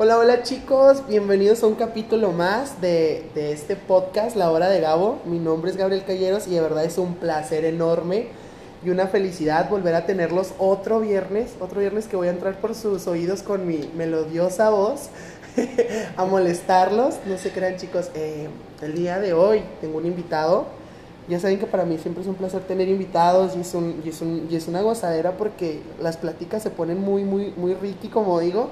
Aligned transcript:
Hola, 0.00 0.16
hola 0.16 0.44
chicos, 0.44 1.02
bienvenidos 1.08 1.64
a 1.64 1.66
un 1.66 1.74
capítulo 1.74 2.30
más 2.30 2.80
de, 2.80 3.28
de, 3.34 3.50
este 3.50 3.74
podcast, 3.74 4.36
La 4.36 4.52
Hora 4.52 4.68
de 4.68 4.80
Gabo. 4.80 5.18
Mi 5.24 5.40
nombre 5.40 5.72
es 5.72 5.76
Gabriel 5.76 6.04
Calleros 6.04 6.46
y 6.46 6.50
de 6.54 6.60
verdad 6.60 6.84
es 6.84 6.98
un 6.98 7.16
placer 7.16 7.64
enorme 7.64 8.28
y 8.84 8.90
una 8.90 9.08
felicidad 9.08 9.68
volver 9.68 9.96
a 9.96 10.06
tenerlos 10.06 10.52
otro 10.60 11.00
viernes, 11.00 11.56
otro 11.58 11.80
viernes 11.80 12.06
que 12.06 12.14
voy 12.14 12.28
a 12.28 12.30
entrar 12.30 12.60
por 12.60 12.76
sus 12.76 13.08
oídos 13.08 13.42
con 13.42 13.66
mi 13.66 13.90
melodiosa 13.96 14.70
voz 14.70 15.08
a 16.16 16.24
molestarlos. 16.24 17.16
No 17.26 17.36
se 17.36 17.50
crean 17.50 17.76
chicos, 17.76 18.12
eh, 18.14 18.46
el 18.80 18.94
día 18.94 19.18
de 19.18 19.32
hoy 19.32 19.62
tengo 19.80 19.98
un 19.98 20.06
invitado. 20.06 20.66
Ya 21.28 21.40
saben 21.40 21.58
que 21.58 21.66
para 21.66 21.84
mí 21.84 21.98
siempre 21.98 22.22
es 22.22 22.28
un 22.28 22.36
placer 22.36 22.60
tener 22.60 22.86
invitados 22.86 23.56
y 23.56 23.62
es, 23.62 23.74
un, 23.74 24.00
y 24.04 24.10
es, 24.10 24.20
un, 24.20 24.46
y 24.48 24.54
es 24.54 24.68
una 24.68 24.80
gozadera 24.80 25.32
porque 25.32 25.80
las 26.00 26.16
pláticas 26.16 26.62
se 26.62 26.70
ponen 26.70 27.00
muy, 27.00 27.24
muy, 27.24 27.52
muy 27.56 27.74
ricky, 27.74 28.06
como 28.06 28.38
digo. 28.38 28.70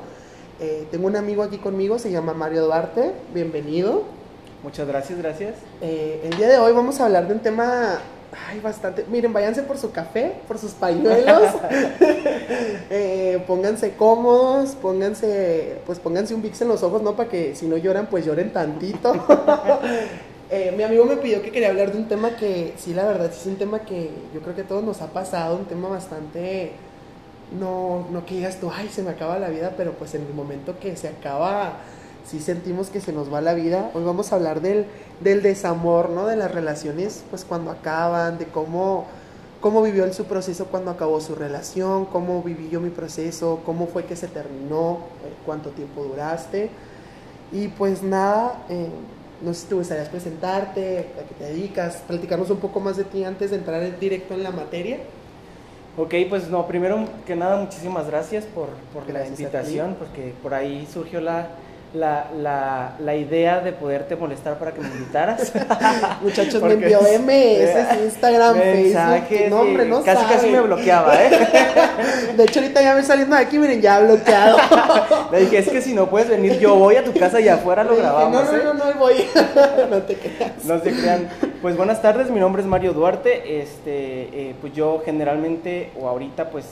Eh, 0.59 0.87
tengo 0.91 1.07
un 1.07 1.17
amigo 1.17 1.43
aquí 1.43 1.59
conmigo, 1.59 1.99
se 1.99 2.11
llama 2.11 2.33
Mario 2.33 2.65
Duarte, 2.65 3.13
bienvenido. 3.35 4.05
Muchas 4.63 4.89
gracias, 4.89 5.19
gracias. 5.19 5.55
Eh, 5.83 6.23
el 6.25 6.37
día 6.39 6.49
de 6.49 6.57
hoy 6.57 6.73
vamos 6.73 6.99
a 6.99 7.05
hablar 7.05 7.29
de 7.29 7.35
un 7.35 7.41
tema, 7.41 7.99
ay, 8.49 8.61
bastante, 8.61 9.05
miren, 9.11 9.35
váyanse 9.35 9.63
por 9.63 9.77
su 9.77 9.93
café, 9.93 10.33
por 10.49 10.57
sus 10.57 10.71
pañuelos, 10.73 11.43
eh, 12.91 13.45
pónganse 13.47 13.97
cómodos, 13.97 14.71
pónganse, 14.77 15.77
pues 15.85 15.99
pónganse 15.99 16.35
un 16.35 16.41
VIX 16.41 16.63
en 16.63 16.69
los 16.69 16.83
ojos, 16.83 17.03
¿no? 17.03 17.15
Para 17.17 17.29
que 17.29 17.55
si 17.55 17.67
no 17.67 17.77
lloran, 17.77 18.07
pues 18.07 18.25
lloren 18.25 18.51
tantito. 18.53 19.13
Eh, 20.49 20.73
mi 20.77 20.85
amigo 20.85 21.05
me 21.05 21.17
pidió 21.17 21.43
que 21.43 21.51
quería 21.51 21.71
hablar 21.71 21.91
de 21.91 21.99
un 21.99 22.07
tema 22.07 22.37
que, 22.37 22.73
sí, 22.77 22.95
la 22.95 23.05
verdad, 23.05 23.33
sí 23.33 23.41
es 23.41 23.47
un 23.47 23.57
tema 23.57 23.81
que 23.81 24.11
yo 24.33 24.41
creo 24.41 24.55
que 24.55 24.61
a 24.61 24.65
todos 24.65 24.85
nos 24.85 25.03
ha 25.03 25.09
pasado, 25.09 25.57
un 25.57 25.65
tema 25.65 25.89
bastante 25.89 26.71
no, 27.53 28.07
no 28.11 28.27
que 28.27 28.37
digas 28.37 28.59
tú, 28.61 28.71
ay, 28.73 28.89
se 28.89 29.03
me 29.03 29.11
acaba 29.11 29.39
la 29.39 29.49
vida, 29.49 29.75
pero 29.77 29.93
pues 29.93 30.15
en 30.15 30.23
el 30.23 30.35
momento 30.35 30.79
que 30.79 30.97
se 30.97 31.09
acaba, 31.09 31.79
sí 32.27 32.41
sentimos 32.41 32.89
que 32.89 33.01
se 33.01 33.13
nos 33.13 33.33
va 33.33 33.41
la 33.41 33.55
vida. 33.55 33.91
Hoy 33.95 34.05
vamos 34.05 34.33
a 34.33 34.37
hablar 34.37 34.61
del, 34.61 34.87
del 35.21 35.43
desamor, 35.43 36.11
¿no? 36.11 36.27
De 36.27 36.37
las 36.37 36.53
relaciones, 36.53 37.25
pues 37.31 37.45
cuando 37.45 37.71
acaban, 37.71 38.39
de 38.39 38.47
cómo, 38.47 39.07
cómo 39.61 39.83
vivió 39.83 40.05
él 40.05 40.13
su 40.13 40.25
proceso 40.25 40.67
cuando 40.67 40.91
acabó 40.91 41.21
su 41.21 41.35
relación, 41.35 42.07
cómo 42.07 42.43
viví 42.43 42.69
yo 42.69 42.81
mi 42.81 42.91
proceso, 42.91 43.61
cómo 43.65 43.87
fue 43.87 44.05
que 44.05 44.17
se 44.17 44.27
terminó, 44.29 44.99
eh, 45.25 45.33
cuánto 45.45 45.71
tiempo 45.71 46.03
duraste. 46.05 46.71
Y 47.53 47.69
pues 47.69 48.03
nada, 48.03 48.65
eh, 48.69 48.89
no 49.41 49.55
sé 49.55 49.61
si 49.61 49.67
te 49.69 49.75
gustaría 49.77 50.11
presentarte, 50.11 50.99
a 50.99 51.29
qué 51.29 51.35
te 51.39 51.45
dedicas, 51.45 52.03
platicarnos 52.09 52.51
un 52.51 52.59
poco 52.59 52.81
más 52.81 52.97
de 52.97 53.05
ti 53.05 53.23
antes 53.23 53.51
de 53.51 53.57
entrar 53.57 53.99
directo 54.01 54.35
en 54.35 54.43
la 54.43 54.51
materia. 54.51 54.99
Ok, 55.99 56.15
pues 56.29 56.49
no, 56.49 56.67
primero 56.67 57.07
que 57.27 57.35
nada, 57.35 57.57
muchísimas 57.57 58.07
gracias 58.07 58.45
por, 58.45 58.69
por 58.93 59.11
la 59.11 59.27
invitación, 59.27 59.97
porque 59.99 60.35
por 60.43 60.53
ahí 60.53 60.87
surgió 60.93 61.23
la, 61.23 61.47
la, 61.95 62.27
la, 62.37 62.93
la, 63.03 63.15
idea 63.15 63.61
de 63.61 63.73
poderte 63.73 64.15
molestar 64.15 64.59
para 64.59 64.73
que 64.73 64.83
me 64.83 64.89
invitaras. 64.89 65.53
Muchachos, 66.23 66.63
me 66.63 66.75
envió 66.75 67.01
MS, 67.01 68.03
Instagram, 68.05 68.57
Facebook, 68.57 69.51
no, 69.51 69.61
hombre, 69.61 69.87
no 69.87 70.03
Casi, 70.03 70.25
casi 70.27 70.51
me 70.51 70.61
bloqueaba, 70.61 71.15
¿eh? 71.25 71.31
De 72.37 72.45
hecho, 72.45 72.61
ahorita 72.61 72.83
ya 72.83 72.95
me 72.95 73.03
saliendo 73.03 73.35
de 73.35 73.43
aquí, 73.43 73.59
miren, 73.59 73.81
ya 73.81 74.01
bloqueado. 74.01 74.59
Le 75.33 75.41
dije, 75.41 75.59
es 75.59 75.69
que 75.71 75.81
si 75.81 75.95
no 75.95 76.11
puedes 76.11 76.29
venir, 76.29 76.59
yo 76.59 76.75
voy 76.75 76.97
a 76.97 77.05
tu 77.05 77.15
casa 77.15 77.41
y 77.41 77.49
afuera 77.49 77.85
lo 77.85 77.97
grabamos. 77.97 78.45
No, 78.45 78.53
no, 78.53 78.59
¿eh? 78.59 78.63
no, 78.65 78.75
no, 78.75 78.95
voy. 78.99 79.15
no 79.91 80.03
te 80.03 80.15
creas. 80.15 80.65
No 80.65 80.79
se 80.81 80.93
crean. 80.93 81.29
Pues 81.67 81.77
buenas 81.77 82.01
tardes, 82.01 82.31
mi 82.31 82.39
nombre 82.39 82.63
es 82.63 82.69
Mario 82.69 82.93
Duarte. 82.93 83.61
Este, 83.61 84.51
eh, 84.51 84.55
pues 84.61 84.73
yo 84.73 85.03
generalmente, 85.05 85.91
o 86.01 86.07
ahorita, 86.07 86.51
pues 86.51 86.65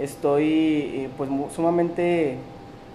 estoy 0.00 0.42
eh, 0.48 1.08
pues 1.16 1.30
sumamente 1.54 2.38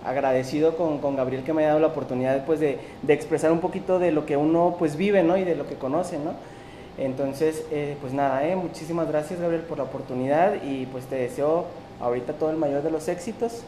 agradecido 0.06 0.76
con, 0.76 0.98
con, 0.98 1.16
Gabriel 1.16 1.46
que 1.46 1.54
me 1.54 1.62
haya 1.62 1.70
dado 1.70 1.80
la 1.80 1.88
oportunidad 1.88 2.46
pues, 2.46 2.60
de, 2.60 2.80
de, 3.02 3.14
expresar 3.14 3.54
un 3.54 3.62
poquito 3.62 3.98
de 3.98 4.12
lo 4.12 4.26
que 4.26 4.36
uno 4.36 4.76
pues 4.78 4.98
vive 4.98 5.24
¿no? 5.24 5.38
y 5.38 5.46
de 5.46 5.56
lo 5.56 5.66
que 5.66 5.76
conoce. 5.76 6.18
¿no? 6.20 6.34
Entonces, 6.98 7.64
eh, 7.72 7.96
pues 8.02 8.12
nada, 8.12 8.46
eh, 8.46 8.58
muchísimas 8.58 9.08
gracias 9.08 9.40
Gabriel 9.40 9.64
por 9.64 9.78
la 9.78 9.86
oportunidad 9.86 10.62
y 10.64 10.86
pues 10.88 11.06
te 11.06 11.16
deseo 11.16 11.68
ahorita 12.02 12.34
todo 12.34 12.50
el 12.50 12.58
mayor 12.58 12.84
de 12.84 12.92
los 12.92 13.08
éxitos 13.08 13.64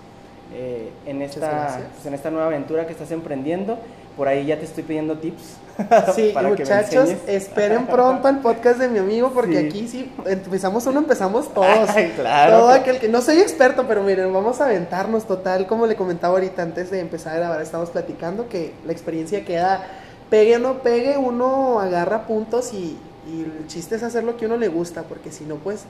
eh, 0.53 0.90
en, 1.06 1.22
esta, 1.22 1.79
pues, 1.94 2.06
en 2.06 2.13
esta 2.13 2.29
nueva 2.29 2.47
aventura 2.47 2.85
que 2.85 2.91
estás 2.91 3.11
emprendiendo. 3.11 3.78
Por 4.19 4.28
ahí 4.28 4.46
ya 4.47 4.59
te 4.59 4.66
estoy 4.66 4.84
pidiendo 4.84 5.18
tips. 5.18 5.44
Sí, 6.13 6.31
para 6.34 6.50
muchachos, 6.50 7.07
que 7.07 7.18
me 7.25 7.35
esperen 7.38 7.88
pronto 7.88 8.28
el 8.28 8.40
podcast 8.40 8.78
de 8.78 8.90
mi 8.90 9.00
amigo 9.00 9.31
porque 9.34 9.62
sí. 9.62 9.66
aquí 9.66 9.88
sí 9.88 10.12
empezamos 10.25 10.85
uno, 10.88 11.00
empezamos 11.00 11.53
todos. 11.53 11.90
Ay, 11.91 12.12
claro. 12.18 12.58
Todo 12.58 12.69
aquel 12.72 13.00
que 13.00 13.08
no 13.08 13.22
soy 13.22 13.40
experto, 13.40 13.85
pero 13.88 14.03
miren, 14.03 14.34
vamos 14.34 14.59
a 14.59 14.66
aventarnos 14.66 15.25
total, 15.25 15.68
como 15.68 15.88
le 15.88 15.96
comentaba 15.96 16.34
ahorita 16.34 16.63
antes 16.63 16.91
de 16.91 17.00
empezar 17.00 17.35
a 17.35 17.38
grabar, 17.38 17.62
estamos 17.62 17.91
platicando 17.91 18.50
que 18.50 18.74
la 18.85 18.91
experiencia 18.91 19.46
queda 19.46 19.88
pegue 20.29 20.58
o 20.58 20.59
no 20.59 20.79
pegue, 20.79 21.18
uno 21.18 21.79
agarra 21.79 22.28
puntos 22.28 22.74
y, 22.74 22.97
y 23.25 23.44
el 23.44 23.68
chiste 23.68 23.96
es 23.96 24.03
hacer 24.03 24.25
lo 24.25 24.35
que 24.35 24.47
uno 24.47 24.58
le 24.58 24.68
gusta, 24.68 25.03
porque 25.03 25.31
si 25.31 25.46
no, 25.46 25.56
pues 25.56 25.85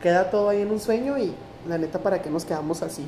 queda 0.00 0.30
todo 0.30 0.48
ahí 0.50 0.62
en 0.62 0.70
un 0.70 0.78
sueño 0.78 1.18
y 1.18 1.34
la 1.68 1.76
neta, 1.76 1.98
¿para 1.98 2.22
qué 2.22 2.30
nos 2.30 2.44
quedamos 2.44 2.82
así? 2.84 3.04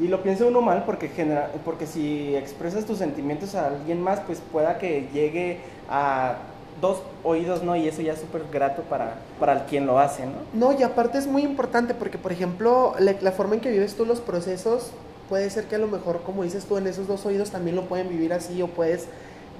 Y 0.00 0.08
lo 0.08 0.22
piensa 0.22 0.46
uno 0.46 0.62
mal 0.62 0.84
porque, 0.84 1.08
genera, 1.08 1.50
porque 1.64 1.86
si 1.86 2.34
expresas 2.34 2.84
tus 2.84 2.98
sentimientos 2.98 3.54
a 3.54 3.66
alguien 3.66 4.02
más, 4.02 4.20
pues 4.20 4.40
pueda 4.52 4.78
que 4.78 5.08
llegue 5.12 5.60
a 5.88 6.36
dos 6.80 7.02
oídos, 7.22 7.62
¿no? 7.62 7.76
Y 7.76 7.86
eso 7.86 8.02
ya 8.02 8.14
es 8.14 8.20
súper 8.20 8.42
grato 8.50 8.82
para, 8.82 9.14
para 9.38 9.66
quien 9.66 9.86
lo 9.86 9.98
hace, 9.98 10.24
¿no? 10.26 10.32
No, 10.52 10.78
y 10.78 10.82
aparte 10.82 11.18
es 11.18 11.26
muy 11.26 11.42
importante 11.42 11.94
porque, 11.94 12.18
por 12.18 12.32
ejemplo, 12.32 12.94
la, 12.98 13.14
la, 13.20 13.32
forma 13.32 13.54
en 13.54 13.60
que 13.60 13.70
vives 13.70 13.94
tú 13.94 14.04
los 14.06 14.20
procesos, 14.20 14.90
puede 15.28 15.48
ser 15.50 15.64
que 15.64 15.76
a 15.76 15.78
lo 15.78 15.86
mejor, 15.86 16.22
como 16.22 16.42
dices 16.42 16.64
tú, 16.64 16.76
en 16.76 16.86
esos 16.86 17.06
dos 17.06 17.24
oídos 17.26 17.50
también 17.50 17.76
lo 17.76 17.82
pueden 17.82 18.08
vivir 18.08 18.32
así 18.32 18.60
o 18.62 18.66
puedes, 18.66 19.06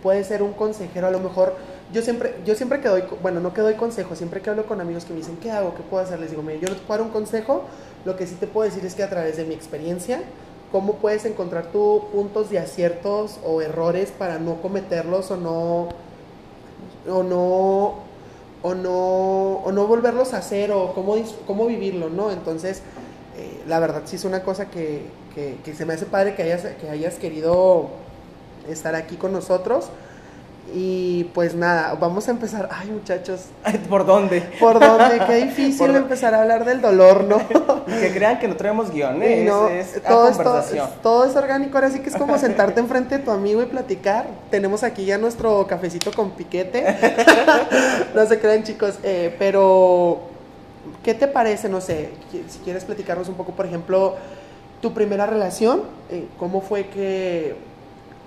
puedes 0.03 0.27
ser 0.27 0.43
un 0.43 0.53
consejero, 0.53 1.07
a 1.07 1.11
lo 1.11 1.21
mejor... 1.21 1.55
Yo 1.93 2.01
siempre, 2.01 2.35
yo 2.47 2.55
siempre 2.55 2.81
que 2.81 2.89
doy, 2.89 3.05
bueno, 3.21 3.41
no 3.41 3.53
que 3.53 3.61
doy 3.61 3.75
consejo, 3.75 4.17
siempre 4.17 4.41
que 4.41 4.49
hablo 4.49 4.65
con 4.65 4.81
amigos 4.81 5.05
que 5.05 5.13
me 5.13 5.19
dicen, 5.19 5.37
¿qué 5.37 5.51
hago? 5.51 5.75
¿Qué 5.75 5.83
puedo 5.83 6.03
hacer? 6.03 6.19
Les 6.19 6.31
digo, 6.31 6.43
mira, 6.43 6.59
yo 6.59 6.69
no 6.69 6.77
te 6.77 6.81
puedo 6.81 6.99
dar 6.99 7.07
un 7.07 7.13
consejo, 7.13 7.65
lo 8.05 8.17
que 8.17 8.27
sí 8.27 8.35
te 8.35 8.47
puedo 8.47 8.69
decir 8.69 8.85
es 8.85 8.95
que 8.95 9.03
a 9.03 9.11
través 9.11 9.37
de 9.37 9.45
mi 9.45 9.55
experiencia, 9.55 10.21
cómo 10.73 10.95
puedes 10.95 11.25
encontrar 11.25 11.67
tú 11.67 12.05
puntos 12.13 12.51
de 12.51 12.59
aciertos 12.59 13.39
o 13.45 13.61
errores 13.61 14.11
para 14.11 14.39
no 14.39 14.61
cometerlos 14.63 15.31
o 15.31 15.37
no 15.37 15.89
o 17.09 17.23
no 17.23 17.95
o 18.63 18.75
no 18.75 19.57
o 19.65 19.73
no 19.73 19.87
volverlos 19.87 20.35
a 20.35 20.39
hacer 20.39 20.73
o 20.73 20.95
cómo, 20.95 21.17
cómo 21.47 21.67
vivirlo, 21.67 22.09
¿no? 22.09 22.31
Entonces, 22.31 22.83
eh, 23.37 23.63
la 23.67 23.81
verdad 23.81 24.03
sí 24.05 24.17
es 24.17 24.25
una 24.25 24.43
cosa 24.43 24.71
que, 24.71 25.03
que, 25.35 25.59
que, 25.65 25.75
se 25.75 25.85
me 25.85 25.95
hace 25.95 26.07
padre 26.07 26.35
que 26.35 26.43
hayas, 26.43 26.63
que 26.81 26.89
hayas 26.89 27.17
querido 27.17 27.89
estar 28.69 28.95
aquí 28.95 29.17
con 29.17 29.33
nosotros. 29.33 29.87
Y 30.75 31.25
pues 31.35 31.55
nada, 31.55 31.95
vamos 31.95 32.29
a 32.29 32.31
empezar. 32.31 32.69
Ay, 32.73 32.91
muchachos. 32.91 33.47
¿Por 33.89 34.07
dónde? 34.07 34.41
¿Por 34.59 34.81
dónde? 34.81 35.21
Qué 35.27 35.35
difícil 35.45 35.95
empezar 35.95 36.35
a 36.35 36.43
hablar 36.43 36.65
del 36.65 36.81
dolor, 36.81 37.25
¿no? 37.25 37.39
que 37.87 38.13
crean 38.13 38.39
que 38.39 38.49
no 38.49 38.57
traemos 38.57 38.91
guiones. 38.91 39.47
No, 39.47 39.69
es, 39.69 39.97
es 39.97 40.03
todo, 40.03 40.29
conversación. 40.33 40.89
Es, 40.89 41.03
todo 41.03 41.25
es 41.25 41.37
orgánico. 41.37 41.77
Ahora 41.77 41.91
sí 41.91 42.01
que 42.01 42.09
es 42.09 42.17
como 42.17 42.39
sentarte 42.39 42.81
enfrente 42.81 43.19
de 43.19 43.25
tu 43.25 43.31
amigo 43.31 43.63
y 43.63 43.67
platicar. 43.67 44.27
Tenemos 44.51 44.83
aquí 44.83 45.05
ya 45.05 45.19
nuestro 45.19 45.67
cafecito 45.67 46.11
con 46.13 46.31
piquete. 46.31 46.97
no 48.15 48.27
se 48.27 48.39
crean, 48.39 48.63
chicos. 48.63 48.99
Eh, 49.03 49.35
pero, 49.39 50.21
¿qué 51.03 51.13
te 51.13 51.29
parece? 51.29 51.69
No 51.69 51.81
sé, 51.81 52.11
si 52.49 52.59
quieres 52.61 52.85
platicarnos 52.85 53.29
un 53.29 53.35
poco, 53.35 53.53
por 53.53 53.67
ejemplo, 53.67 54.17
tu 54.81 54.95
primera 54.95 55.27
relación. 55.27 55.83
Eh, 56.11 56.27
¿Cómo 56.39 56.63
fue 56.63 56.87
que 56.87 57.72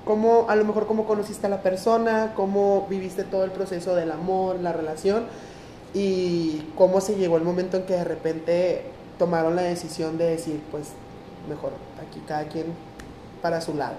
cómo, 0.05 0.45
a 0.47 0.55
lo 0.55 0.63
mejor 0.63 0.88
cómo 0.88 1.05
conociste 1.05 1.47
a 1.47 1.49
la 1.49 1.61
persona, 1.61 2.33
cómo 2.35 2.88
viviste 2.89 3.23
todo 3.23 3.43
el 3.43 3.51
proceso 3.51 3.95
del 3.95 4.11
amor, 4.11 4.59
la 4.61 4.71
relación 4.71 5.25
y 5.93 6.67
cómo 6.75 7.01
se 7.01 7.16
llegó 7.16 7.38
el 7.38 7.43
momento 7.43 7.77
en 7.77 7.83
que 7.83 7.93
de 7.93 8.03
repente 8.03 8.83
tomaron 9.17 9.55
la 9.55 9.63
decisión 9.63 10.17
de 10.17 10.25
decir, 10.25 10.61
pues 10.71 10.89
mejor 11.49 11.71
aquí 12.07 12.21
cada 12.27 12.47
quien 12.47 12.67
para 13.41 13.61
su 13.61 13.73
lado. 13.73 13.95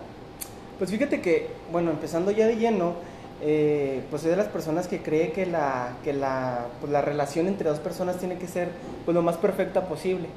Pues 0.78 0.91
fíjate 0.91 1.20
que, 1.20 1.48
bueno, 1.72 1.91
empezando 1.91 2.30
ya 2.30 2.47
de 2.47 2.56
lleno, 2.56 2.94
eh, 3.42 4.02
pues 4.10 4.22
soy 4.22 4.30
de 4.30 4.36
las 4.36 4.48
personas 4.48 4.88
que 4.88 5.02
cree 5.02 5.32
que 5.32 5.47
la, 5.47 5.97
que 6.04 6.12
la, 6.12 6.66
pues 6.80 6.92
la 6.92 7.02
relación 7.02 7.47
entre 7.48 7.68
dos 7.68 7.80
personas 7.80 8.18
tiene 8.18 8.36
que 8.38 8.47
ser 8.47 8.70
pues, 9.04 9.14
lo 9.14 9.22
más 9.22 9.36
perfecta 9.36 9.86
posible. 9.86 10.28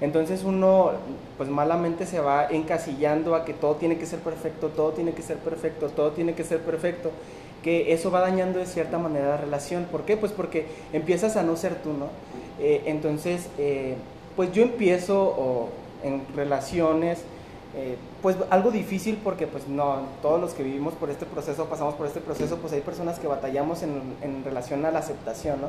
Entonces 0.00 0.44
uno, 0.44 0.92
pues 1.36 1.48
malamente 1.48 2.06
se 2.06 2.20
va 2.20 2.46
encasillando 2.48 3.34
a 3.34 3.44
que 3.44 3.54
todo 3.54 3.76
tiene 3.76 3.96
que 3.96 4.06
ser 4.06 4.18
perfecto, 4.20 4.68
todo 4.68 4.92
tiene 4.92 5.12
que 5.12 5.22
ser 5.22 5.38
perfecto, 5.38 5.88
todo 5.88 6.10
tiene 6.10 6.34
que 6.34 6.44
ser 6.44 6.60
perfecto, 6.60 7.10
que 7.62 7.92
eso 7.92 8.10
va 8.10 8.20
dañando 8.20 8.58
de 8.58 8.66
cierta 8.66 8.98
manera 8.98 9.28
la 9.28 9.36
relación. 9.38 9.84
¿Por 9.84 10.02
qué? 10.02 10.16
Pues 10.16 10.32
porque 10.32 10.66
empiezas 10.92 11.36
a 11.36 11.42
no 11.42 11.56
ser 11.56 11.76
tú, 11.76 11.92
¿no? 11.92 12.08
Eh, 12.60 12.82
entonces, 12.86 13.48
eh, 13.58 13.94
pues 14.36 14.52
yo 14.52 14.62
empiezo 14.62 15.70
en 16.02 16.22
relaciones, 16.34 17.20
eh, 17.74 17.96
pues 18.22 18.36
algo 18.50 18.70
difícil 18.70 19.18
porque 19.22 19.46
pues 19.46 19.66
no, 19.68 19.98
todos 20.22 20.40
los 20.40 20.54
que 20.54 20.62
vivimos 20.62 20.94
por 20.94 21.10
este 21.10 21.26
proceso, 21.26 21.66
pasamos 21.66 21.94
por 21.94 22.06
este 22.06 22.20
proceso, 22.20 22.56
pues 22.58 22.72
hay 22.72 22.80
personas 22.80 23.18
que 23.18 23.26
batallamos 23.26 23.82
en, 23.82 24.00
en 24.22 24.44
relación 24.44 24.84
a 24.84 24.90
la 24.90 25.00
aceptación, 25.00 25.60
¿no? 25.60 25.68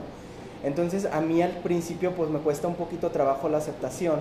Entonces 0.63 1.06
a 1.06 1.21
mí 1.21 1.42
al 1.42 1.51
principio 1.51 2.12
pues 2.12 2.30
me 2.30 2.39
cuesta 2.39 2.68
un 2.68 2.75
poquito 2.75 3.09
trabajo 3.09 3.50
la 3.50 3.57
aceptación 3.59 4.19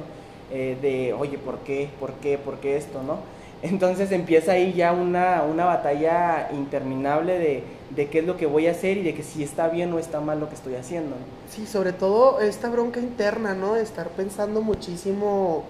eh, 0.52 0.76
de, 0.80 1.12
oye, 1.12 1.38
¿por 1.38 1.58
qué? 1.58 1.88
¿Por 1.98 2.12
qué? 2.14 2.38
¿Por 2.38 2.58
qué 2.58 2.76
esto? 2.76 3.02
¿no? 3.02 3.18
Entonces 3.62 4.12
empieza 4.12 4.52
ahí 4.52 4.74
ya 4.74 4.92
una, 4.92 5.42
una 5.42 5.64
batalla 5.64 6.48
interminable 6.52 7.38
de, 7.38 7.62
de, 7.90 8.08
qué 8.08 8.20
es 8.20 8.26
lo 8.26 8.36
que 8.36 8.46
voy 8.46 8.66
a 8.66 8.72
hacer 8.72 8.98
y 8.98 9.02
de 9.02 9.14
que 9.14 9.22
si 9.22 9.42
está 9.42 9.68
bien 9.68 9.92
o 9.92 9.98
está 9.98 10.20
mal 10.20 10.38
lo 10.40 10.48
que 10.48 10.54
estoy 10.54 10.74
haciendo. 10.74 11.16
Sí, 11.50 11.66
sobre 11.66 11.92
todo 11.92 12.40
esta 12.40 12.68
bronca 12.68 13.00
interna, 13.00 13.54
¿no? 13.54 13.76
Estar 13.76 14.08
pensando 14.10 14.60
muchísimo 14.60 15.64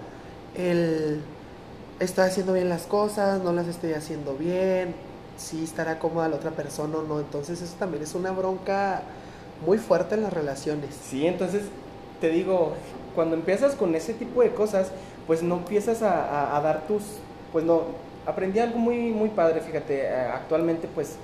el 0.55 1.21
estoy 1.99 2.25
haciendo 2.25 2.53
bien 2.53 2.69
las 2.69 2.83
cosas, 2.83 3.41
no 3.41 3.53
las 3.53 3.67
estoy 3.67 3.93
haciendo 3.93 4.35
bien, 4.35 4.93
si 5.37 5.63
estará 5.63 5.99
cómoda 5.99 6.29
la 6.29 6.35
otra 6.35 6.51
persona 6.51 6.97
o 6.97 7.03
no. 7.03 7.19
Entonces 7.19 7.61
eso 7.61 7.75
también 7.79 8.03
es 8.03 8.13
una 8.15 8.31
bronca 8.31 9.01
muy 9.65 9.77
fuerte 9.77 10.15
en 10.15 10.23
las 10.23 10.33
relaciones. 10.33 10.89
Sí, 11.09 11.25
entonces 11.25 11.63
te 12.21 12.29
digo, 12.29 12.73
cuando 13.15 13.35
empiezas 13.35 13.75
con 13.75 13.95
ese 13.95 14.13
tipo 14.13 14.41
de 14.41 14.51
cosas, 14.51 14.91
pues 15.25 15.43
no 15.43 15.57
empiezas 15.57 16.01
a, 16.01 16.59
dar 16.63 16.87
tus, 16.87 17.03
pues 17.51 17.65
no, 17.65 17.83
aprendí 18.25 18.59
algo 18.59 18.77
muy, 18.77 19.11
muy 19.11 19.29
padre, 19.29 19.61
fíjate, 19.61 20.03
eh, 20.03 20.15
actualmente 20.33 20.87
pues 20.93 21.15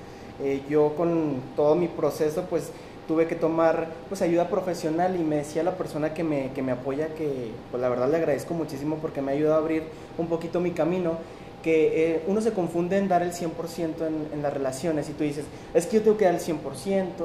eh, 0.42 0.62
yo 0.68 0.94
con 0.96 1.40
todo 1.56 1.74
mi 1.74 1.88
proceso 1.88 2.44
pues 2.50 2.70
tuve 3.06 3.26
que 3.26 3.34
tomar 3.34 3.88
pues 4.08 4.22
ayuda 4.22 4.48
profesional 4.48 5.14
y 5.16 5.22
me 5.22 5.36
decía 5.36 5.62
la 5.62 5.76
persona 5.76 6.14
que 6.14 6.24
me, 6.24 6.50
que 6.52 6.62
me 6.62 6.72
apoya 6.72 7.08
que 7.08 7.50
pues 7.70 7.80
la 7.80 7.88
verdad 7.88 8.10
le 8.10 8.16
agradezco 8.16 8.54
muchísimo 8.54 8.96
porque 8.96 9.20
me 9.20 9.32
ha 9.32 9.34
ayudado 9.34 9.56
a 9.56 9.58
abrir 9.58 9.84
un 10.16 10.26
poquito 10.26 10.60
mi 10.60 10.70
camino 10.70 11.18
que 11.64 12.14
eh, 12.14 12.22
uno 12.26 12.42
se 12.42 12.52
confunde 12.52 12.98
en 12.98 13.08
dar 13.08 13.22
el 13.22 13.32
100% 13.32 14.06
en, 14.06 14.28
en, 14.34 14.42
las 14.42 14.52
relaciones 14.52 15.08
y 15.08 15.14
tú 15.14 15.24
dices, 15.24 15.46
es 15.72 15.86
que 15.86 15.96
yo 15.96 16.02
tengo 16.02 16.18
que 16.18 16.26
dar 16.26 16.34
el 16.34 16.40
100%, 16.40 16.58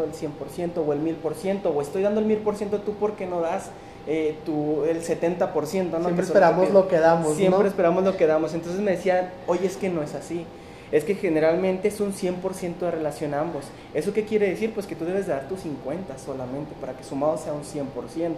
el 0.01 0.13
100% 0.13 0.77
o 0.77 0.93
el 0.93 1.01
1000% 1.01 1.75
o 1.75 1.81
estoy 1.81 2.03
dando 2.03 2.21
el 2.21 2.27
1000% 2.27 2.81
tú 2.85 2.93
porque 2.93 3.27
no 3.27 3.41
das 3.41 3.69
eh, 4.07 4.37
tu, 4.45 4.85
el 4.85 5.03
70%, 5.03 5.91
¿no? 5.91 6.01
Siempre 6.01 6.25
esperamos 6.25 6.71
lo 6.71 6.87
que 6.87 6.99
damos, 6.99 7.35
Siempre 7.35 7.67
esperamos 7.67 8.03
lo 8.03 8.15
que 8.15 8.25
damos. 8.25 8.53
Entonces 8.53 8.81
me 8.81 8.91
decían, 8.91 9.29
oye, 9.45 9.67
es 9.67 9.77
que 9.77 9.89
no 9.89 10.01
es 10.01 10.15
así. 10.15 10.45
Es 10.91 11.03
que 11.03 11.13
generalmente 11.13 11.89
es 11.89 11.99
un 11.99 12.13
100% 12.13 12.79
de 12.79 12.91
relación 12.91 13.33
a 13.33 13.41
ambos. 13.41 13.65
¿Eso 13.93 14.13
qué 14.13 14.23
quiere 14.23 14.49
decir? 14.49 14.73
Pues 14.73 14.87
que 14.87 14.95
tú 14.95 15.05
debes 15.05 15.27
dar 15.27 15.47
tu 15.47 15.57
50 15.57 16.17
solamente 16.17 16.73
para 16.79 16.93
que 16.93 17.03
sumado 17.03 17.37
sea 17.37 17.53
un 17.53 17.63
100%. 17.63 18.33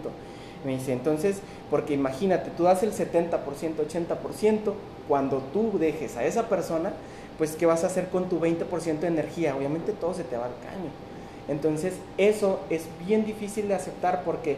Me 0.65 0.73
dice, 0.73 0.93
entonces, 0.93 1.37
porque 1.69 1.93
imagínate, 1.93 2.51
tú 2.51 2.63
das 2.63 2.83
el 2.83 2.91
70%, 2.91 3.39
80%, 3.39 4.73
cuando 5.11 5.39
tú 5.51 5.77
dejes 5.77 6.15
a 6.15 6.23
esa 6.23 6.47
persona, 6.47 6.93
pues 7.37 7.57
¿qué 7.57 7.65
vas 7.65 7.83
a 7.83 7.87
hacer 7.87 8.07
con 8.07 8.29
tu 8.29 8.39
20% 8.39 8.99
de 8.99 9.07
energía? 9.07 9.53
Obviamente 9.57 9.91
todo 9.91 10.13
se 10.13 10.23
te 10.23 10.37
va 10.37 10.45
al 10.45 10.55
caño. 10.63 10.89
Entonces, 11.49 11.95
eso 12.17 12.61
es 12.69 12.85
bien 13.05 13.25
difícil 13.25 13.67
de 13.67 13.73
aceptar 13.73 14.23
porque 14.23 14.55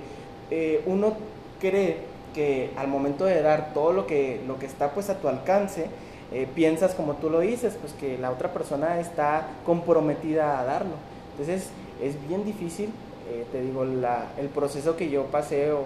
eh, 0.51 0.83
uno 0.85 1.13
cree 1.59 2.01
que 2.35 2.69
al 2.75 2.87
momento 2.87 3.25
de 3.25 3.41
dar 3.41 3.73
todo 3.73 3.93
lo 3.93 4.05
que, 4.05 4.41
lo 4.45 4.59
que 4.59 4.67
está 4.67 4.91
pues 4.91 5.09
a 5.09 5.17
tu 5.17 5.27
alcance, 5.27 5.87
eh, 6.31 6.47
piensas 6.53 6.93
como 6.93 7.15
tú 7.15 7.31
lo 7.31 7.39
dices, 7.39 7.75
pues 7.81 7.93
que 7.93 8.19
la 8.19 8.29
otra 8.29 8.53
persona 8.53 8.99
está 8.99 9.47
comprometida 9.65 10.59
a 10.59 10.65
darlo. 10.65 10.97
Entonces 11.31 11.69
es 11.99 12.27
bien 12.27 12.45
difícil, 12.45 12.91
eh, 13.31 13.43
te 13.51 13.59
digo, 13.59 13.81
el 13.81 14.49
proceso 14.49 14.95
que 14.97 15.09
yo 15.09 15.23
pasé 15.31 15.71
o, 15.71 15.85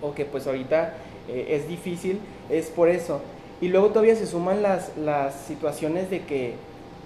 o 0.00 0.14
que 0.14 0.26
pues 0.26 0.46
ahorita 0.46 0.94
es 1.26 1.66
difícil, 1.66 2.20
es 2.50 2.66
por 2.66 2.88
eso. 2.88 3.20
Y 3.60 3.68
luego 3.68 3.88
todavía 3.88 4.16
se 4.16 4.26
suman 4.26 4.62
las, 4.62 4.96
las 4.96 5.34
situaciones 5.34 6.10
de 6.10 6.22
que, 6.24 6.54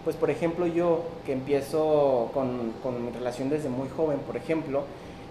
pues 0.05 0.17
por 0.17 0.31
ejemplo 0.31 0.67
yo 0.67 1.03
que 1.27 1.33
empiezo 1.33 2.31
con, 2.33 2.73
con 2.83 3.05
mi 3.05 3.11
relación 3.11 3.50
desde 3.50 3.69
muy 3.69 3.89
joven, 3.89 4.19
por 4.21 4.37
ejemplo, 4.37 4.85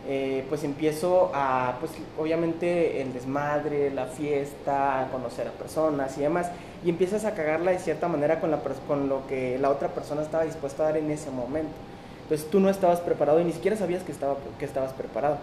eh, 0.09 0.45
pues 0.47 0.63
empiezo 0.63 1.31
a, 1.33 1.75
pues 1.81 1.91
obviamente 2.17 3.01
el 3.01 3.11
desmadre, 3.11 3.91
la 3.91 4.05
fiesta, 4.05 5.09
conocer 5.11 5.49
a 5.49 5.51
personas 5.51 6.17
y 6.17 6.21
demás, 6.21 6.49
y 6.85 6.89
empiezas 6.89 7.25
a 7.25 7.33
cagarla 7.33 7.71
de 7.71 7.79
cierta 7.79 8.07
manera 8.07 8.39
con, 8.39 8.51
la, 8.51 8.59
con 8.87 9.09
lo 9.09 9.27
que 9.27 9.57
la 9.59 9.69
otra 9.69 9.89
persona 9.89 10.21
estaba 10.21 10.45
dispuesta 10.45 10.83
a 10.83 10.85
dar 10.87 10.97
en 10.97 11.11
ese 11.11 11.29
momento. 11.29 11.73
Entonces 12.23 12.49
tú 12.49 12.61
no 12.61 12.69
estabas 12.69 13.01
preparado 13.01 13.41
y 13.41 13.43
ni 13.43 13.51
siquiera 13.51 13.75
sabías 13.75 14.03
que, 14.03 14.13
estaba, 14.13 14.37
que 14.57 14.63
estabas 14.63 14.93
preparado. 14.93 15.39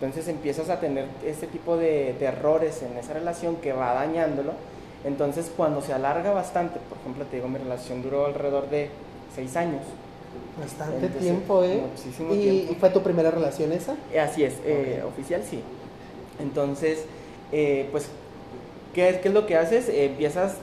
Entonces 0.00 0.26
empiezas 0.26 0.68
a 0.68 0.80
tener 0.80 1.06
ese 1.24 1.46
tipo 1.46 1.76
de, 1.76 2.16
de 2.18 2.24
errores 2.26 2.82
en 2.82 2.96
esa 2.98 3.12
relación 3.12 3.54
que 3.56 3.72
va 3.72 3.94
dañándolo. 3.94 4.52
Entonces 5.04 5.50
cuando 5.56 5.82
se 5.82 5.92
alarga 5.92 6.32
bastante, 6.32 6.78
por 6.88 6.98
ejemplo 6.98 7.24
te 7.26 7.36
digo, 7.36 7.48
mi 7.48 7.58
relación 7.58 8.02
duró 8.02 8.26
alrededor 8.26 8.70
de 8.70 8.90
seis 9.34 9.56
años. 9.56 9.82
Bastante 10.58 11.08
tiempo, 11.08 11.64
¿eh? 11.64 11.82
Muchísimo 11.90 12.34
¿Y, 12.34 12.76
fue 12.78 12.90
tu 12.90 13.02
primera 13.02 13.30
relación 13.30 13.72
esa? 13.72 13.96
Así 14.20 14.44
es, 14.44 14.54
eh, 14.64 15.02
oficial 15.06 15.42
sí. 15.48 15.60
Entonces, 16.38 17.04
eh, 17.52 17.88
pues, 17.90 18.08
¿qué 18.94 19.08
es, 19.08 19.16
¿qué 19.18 19.28
es 19.28 19.34
lo 19.34 19.46
que 19.46 19.56
haces? 19.56 19.88
Eh, 19.88 20.06
empiezas 20.06 20.56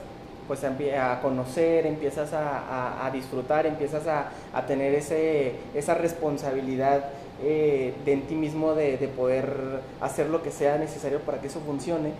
pues 0.48 0.64
a 0.64 1.20
conocer, 1.22 1.86
empiezas 1.86 2.34
a, 2.34 3.06
a, 3.06 3.12
disfrutar, 3.12 3.68
empiezas 3.68 4.08
a, 4.08 4.32
a, 4.52 4.66
tener 4.66 4.96
ese, 4.96 5.54
esa 5.76 5.94
responsabilidad 5.94 7.06
de 7.40 7.94
en 8.08 8.24
ti 8.24 8.34
mismo 8.34 8.74
de, 8.74 8.98
de, 8.98 9.08
poder 9.08 9.82
hacer 10.02 10.28
lo 10.28 10.42
que 10.42 10.50
sea 10.50 10.80
necesario 10.80 11.20
para 11.20 11.40
que 11.40 11.48
eso 11.48 11.60
funcione. 11.60 12.14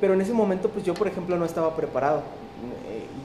Pero 0.00 0.14
en 0.14 0.20
ese 0.20 0.32
momento, 0.32 0.68
pues 0.68 0.84
yo, 0.84 0.94
por 0.94 1.08
ejemplo, 1.08 1.36
no 1.36 1.44
estaba 1.44 1.74
preparado. 1.76 2.22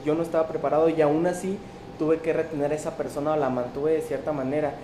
yo 0.04 0.14
no 0.14 0.22
estaba 0.22 0.46
preparado 0.46 0.88
y 0.88 1.00
aún 1.00 1.26
así 1.26 1.58
tuve 1.98 2.18
que 2.18 2.32
retener 2.32 2.72
a 2.72 2.74
esa 2.74 2.96
persona 2.96 3.32
o 3.32 3.36
la 3.36 3.48
mantuve 3.48 3.92
de 3.92 4.00
cierta 4.00 4.32
manera, 4.32 4.74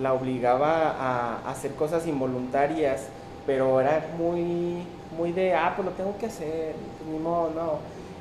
la 0.00 0.12
obligaba 0.12 0.90
a, 0.90 1.50
hacer 1.50 1.72
cosas 1.72 2.06
involuntarias, 2.06 3.06
pero 3.46 3.80
era 3.80 4.06
muy, 4.18 4.84
muy 5.16 5.32
de, 5.32 5.54
ah, 5.54 5.72
pues 5.76 5.86
lo 5.86 5.92
tengo 5.92 6.16
que 6.18 6.26
hacer, 6.26 6.74
pues 6.98 7.10
ni 7.10 7.18
modo, 7.18 7.50
no. 7.54 7.72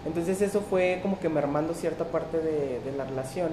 Entonces 0.06 0.42
eso 0.42 0.62
fue 0.62 1.00
como 1.02 1.20
que 1.20 1.28
mermando 1.28 1.74
cierta 1.74 2.06
parte 2.06 2.38
de, 2.38 2.80
de 2.80 2.98
la 2.98 3.04
relación, 3.04 3.50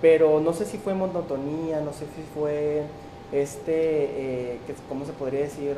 pero 0.00 0.40
no 0.40 0.52
sé 0.52 0.64
si 0.64 0.78
fue 0.78 0.94
monotonía, 0.94 1.80
no 1.80 1.92
sé 1.92 2.06
si 2.06 2.22
fue, 2.34 2.84
este, 3.32 3.72
eh, 3.74 4.58
¿cómo 4.88 5.04
se 5.04 5.12
podría 5.12 5.40
decir? 5.40 5.76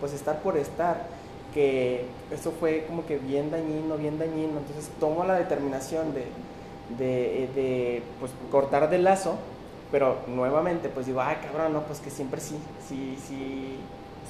Pues 0.00 0.12
estar 0.12 0.40
por 0.42 0.56
estar 0.56 1.06
que 1.56 2.04
eso 2.30 2.52
fue 2.60 2.84
como 2.86 3.06
que 3.06 3.16
bien 3.16 3.50
dañino, 3.50 3.96
bien 3.96 4.18
dañino, 4.18 4.58
entonces 4.58 4.90
tomo 5.00 5.24
la 5.24 5.36
determinación 5.36 6.12
de, 6.12 6.26
de, 6.98 7.48
de 7.54 8.02
pues, 8.20 8.30
cortar 8.50 8.90
de 8.90 8.98
lazo, 8.98 9.36
pero 9.90 10.18
nuevamente 10.26 10.90
pues 10.90 11.06
digo, 11.06 11.22
ay 11.22 11.36
cabrón, 11.42 11.72
no, 11.72 11.82
pues 11.84 12.00
que 12.00 12.10
siempre 12.10 12.42
sí, 12.42 12.56
sí, 12.86 13.16
sí, 13.26 13.76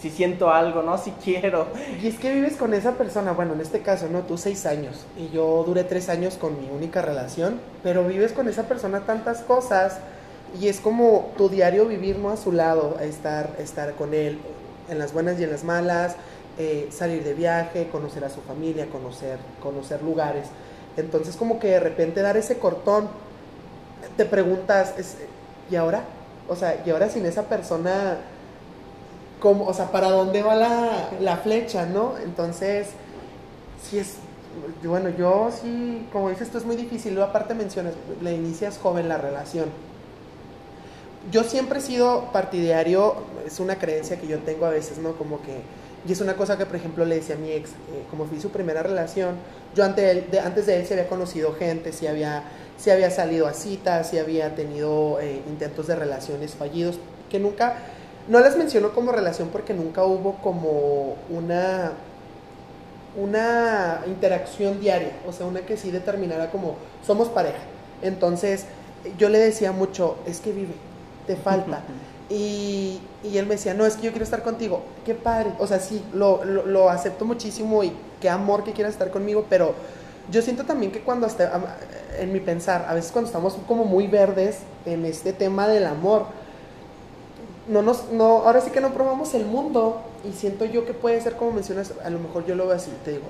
sí 0.01 0.11
siento 0.11 0.51
algo, 0.51 0.83
¿no? 0.83 0.99
Sí 0.99 1.13
quiero. 1.25 1.67
Y 2.01 2.07
es 2.07 2.19
que 2.19 2.33
vives 2.33 2.57
con 2.57 2.75
esa 2.75 2.93
persona, 2.93 3.33
bueno, 3.33 3.55
en 3.55 3.61
este 3.61 3.81
caso, 3.81 4.07
¿no? 4.09 4.21
Tú 4.21 4.39
seis 4.39 4.65
años 4.65 5.05
y 5.19 5.29
yo 5.35 5.65
duré 5.67 5.83
tres 5.83 6.09
años 6.09 6.37
con 6.37 6.61
mi 6.61 6.69
única 6.71 7.03
relación, 7.03 7.59
pero 7.83 8.07
vives 8.07 8.33
con 8.33 8.49
esa 8.49 8.69
persona 8.69 9.01
tantas 9.01 9.41
cosas 9.41 9.99
y 10.61 10.69
es 10.69 10.79
como 10.81 11.33
tu 11.37 11.49
diario 11.49 11.87
vivir, 11.87 12.19
¿no? 12.19 12.31
A 12.31 12.37
su 12.37 12.53
lado, 12.53 12.99
estar, 13.01 13.51
estar 13.59 13.95
con 13.95 14.15
él 14.15 14.39
en 14.89 14.99
las 14.99 15.13
buenas 15.13 15.39
y 15.41 15.45
en 15.45 15.51
las 15.51 15.65
malas, 15.65 16.17
eh, 16.59 16.89
salir 16.91 17.23
de 17.23 17.35
viaje, 17.35 17.89
conocer 17.91 18.25
a 18.25 18.31
su 18.31 18.41
familia, 18.41 18.87
conocer, 18.87 19.39
conocer 19.63 20.03
lugares. 20.03 20.47
Entonces 20.97 21.37
como 21.37 21.59
que 21.59 21.69
de 21.69 21.81
repente 21.81 22.23
dar 22.23 22.37
ese 22.37 22.59
cortón, 22.59 23.09
te 24.17 24.25
preguntas, 24.25 24.95
¿y 25.71 25.77
ahora? 25.77 26.05
O 26.49 26.57
sea, 26.57 26.83
¿y 26.85 26.91
ahora 26.91 27.09
sin 27.09 27.27
esa 27.27 27.43
persona, 27.43 28.19
cómo, 29.41 29.67
o 29.67 29.75
sea, 29.75 29.91
para 29.91 30.11
dónde 30.11 30.43
va 30.43 30.55
la, 30.55 31.37
flecha, 31.43 31.87
no? 31.87 32.15
Entonces, 32.25 32.89
sí 33.83 33.99
es, 33.99 34.15
bueno, 34.83 35.11
yo 35.11 35.51
sí, 35.51 36.07
como 36.13 36.31
dices, 36.31 36.47
esto 36.47 36.59
es 36.59 36.65
muy 36.65 36.77
difícil, 36.77 37.21
aparte 37.21 37.55
mencionas, 37.55 37.95
le 38.23 38.33
inicias 38.33 38.79
joven 38.79 39.09
la 39.09 39.19
relación. 39.19 39.67
Yo 41.31 41.45
siempre 41.45 41.81
he 41.81 41.83
sido 41.83 42.31
partidario, 42.33 43.15
es 43.47 43.59
una 43.61 43.77
creencia 43.77 44.19
que 44.19 44.27
yo 44.29 44.39
tengo 44.41 44.67
a 44.67 44.71
veces, 44.71 44.99
¿no? 44.99 45.13
Como 45.13 45.43
que 45.43 45.63
y 46.07 46.13
es 46.13 46.21
una 46.21 46.37
cosa 46.37 46.57
que, 46.57 46.67
por 46.67 46.77
ejemplo, 46.77 47.05
le 47.05 47.17
decía 47.17 47.35
a 47.35 47.39
mi 47.39 47.51
ex, 47.51 47.71
eh, 47.71 48.05
como 48.11 48.27
fui 48.27 48.41
su 48.41 48.51
primera 48.51 48.83
relación, 48.83 49.35
yo 49.75 49.85
antes 49.85 50.31
de, 50.31 50.41
antes 50.41 50.67
de 50.67 50.77
él 50.77 50.87
se 50.87 50.95
había 50.95 51.09
conocido 51.09 51.55
gente, 51.55 51.93
si 51.93 52.07
había, 52.07 52.45
si 52.79 52.91
había 52.91 53.11
salido 53.11 53.47
a 53.49 53.55
citas, 53.55 54.11
si 54.11 54.19
había 54.19 54.55
tenido 54.55 55.19
eh, 55.21 55.43
intentos 55.49 55.89
de 55.89 55.97
relaciones 55.97 56.55
fallidos, 56.55 56.99
que 57.29 57.41
nunca, 57.41 57.79
no 58.29 58.39
las 58.39 58.57
menciono 58.57 58.93
como 58.93 59.11
relación 59.11 59.49
porque 59.49 59.75
nunca 59.75 60.05
hubo 60.05 60.35
como 60.37 61.17
una, 61.29 61.93
una 63.17 64.03
interacción 64.07 64.81
diaria, 64.81 65.13
o 65.27 65.33
sea, 65.33 65.47
una 65.47 65.63
que 65.63 65.77
sí 65.77 65.91
determinara 65.91 66.53
como 66.53 66.77
somos 67.05 67.29
pareja. 67.29 67.59
Entonces, 68.03 68.67
yo 69.19 69.29
le 69.29 69.41
decía 69.41 69.73
mucho, 69.73 70.19
es 70.25 70.39
que 70.39 70.53
vive, 70.53 70.75
te 71.27 71.37
falta. 71.37 71.81
Y, 72.29 73.01
y, 73.23 73.39
él 73.39 73.47
me 73.47 73.55
decía, 73.55 73.73
no, 73.75 73.87
es 73.87 73.97
que 73.97 74.03
yo 74.03 74.11
quiero 74.11 74.25
estar 74.25 74.43
contigo. 74.43 74.83
Qué 75.05 75.15
padre. 75.15 75.53
O 75.59 75.67
sea, 75.67 75.79
sí, 75.79 76.03
lo, 76.13 76.45
lo, 76.45 76.91
acepto 76.91 77.25
muchísimo 77.25 77.85
y 77.85 77.93
qué 78.21 78.29
amor 78.29 78.65
que 78.65 78.73
quieras 78.73 78.95
estar 78.95 79.11
conmigo, 79.11 79.47
pero 79.49 79.75
yo 80.31 80.43
siento 80.43 80.65
también 80.65 80.91
que 80.91 81.01
cuando, 81.01 81.27
hasta, 81.27 81.79
en 82.19 82.33
mi 82.33 82.41
pensar, 82.41 82.87
a 82.89 82.95
veces 82.95 83.13
cuando 83.13 83.29
estamos 83.29 83.57
como 83.69 83.85
muy 83.85 84.09
verdes 84.09 84.59
en 84.85 85.05
este 85.05 85.33
tema 85.33 85.69
del 85.69 85.87
amor, 85.87 86.27
no 87.69 87.83
nos, 87.83 88.11
no, 88.11 88.43
ahora 88.45 88.61
sí 88.61 88.71
que 88.71 88.81
no 88.81 88.93
probamos 88.93 89.35
el 89.35 89.45
mundo 89.45 90.01
y 90.29 90.33
siento 90.33 90.65
yo 90.65 90.85
que 90.87 90.95
puede 90.95 91.21
ser, 91.21 91.37
como 91.37 91.53
mencionas, 91.53 91.93
a 92.05 92.11
lo 92.11 92.19
mejor 92.19 92.45
yo 92.45 92.55
lo 92.55 92.67
veo 92.67 92.77
así, 92.77 92.91
te 93.05 93.13
digo, 93.13 93.27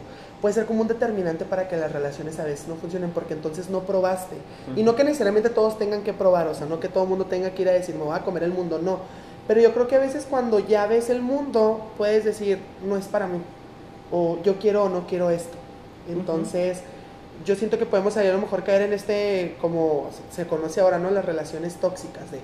puede 0.47 0.55
ser 0.55 0.67
como 0.67 0.83
un 0.83 0.87
determinante 0.87 1.45
para 1.45 1.67
que 1.67 1.77
las 1.77 1.91
relaciones 1.91 2.39
a 2.39 2.45
veces 2.45 2.69
no 2.69 2.77
funcionen, 2.77 3.11
porque 3.11 3.35
entonces 3.35 3.69
no 3.69 3.81
probaste. 3.81 4.37
Y 4.77 4.85
no 4.85 4.95
que 4.95 5.03
necesariamente 5.03 5.51
todos 5.51 5.77
tengan 5.77 6.03
que 6.03 6.13
probar, 6.13 6.47
o 6.47 6.55
sea, 6.55 6.69
no 6.69 6.79
que 6.79 6.89
todo 6.89 7.03
el 7.03 7.09
mundo 7.09 7.25
tenga 7.25 7.51
que 7.51 7.63
ir 7.63 7.69
a 7.69 7.73
decir, 7.73 7.97
me 7.97 8.05
voy 8.05 8.17
a 8.17 8.23
comer 8.23 8.45
el 8.45 8.53
mundo, 8.53 8.79
no. 8.81 9.01
Pero 9.49 9.61
yo 9.61 9.75
creo 9.75 9.89
que 9.89 9.97
a 9.97 9.99
veces 9.99 10.25
cuando 10.31 10.61
ya 10.61 10.87
ves 10.87 11.11
el 11.11 11.21
mundo, 11.21 11.91
puedes 11.99 12.25
decir, 12.25 12.61
no 12.87 12.97
es 12.97 13.07
para 13.07 13.27
mí, 13.27 13.41
o 14.13 14.39
yo 14.45 14.61
quiero 14.61 14.85
o 14.85 14.89
no 14.89 15.09
quiero 15.09 15.31
esto. 15.31 15.57
Entonces, 16.09 16.79
yo 17.45 17.57
siento 17.57 17.77
que 17.77 17.85
podemos 17.85 18.17
ahí 18.17 18.29
a 18.29 18.33
lo 18.33 18.39
mejor 18.39 18.63
caer 18.63 18.83
en 18.83 18.93
este, 18.93 19.57
como 19.61 20.11
se 20.31 20.47
conoce 20.47 20.81
ahora, 20.81 21.01
¿no? 21.01 21.11
Las 21.11 21.25
relaciones 21.25 21.75
tóxicas 21.75 22.31
de 22.31 22.39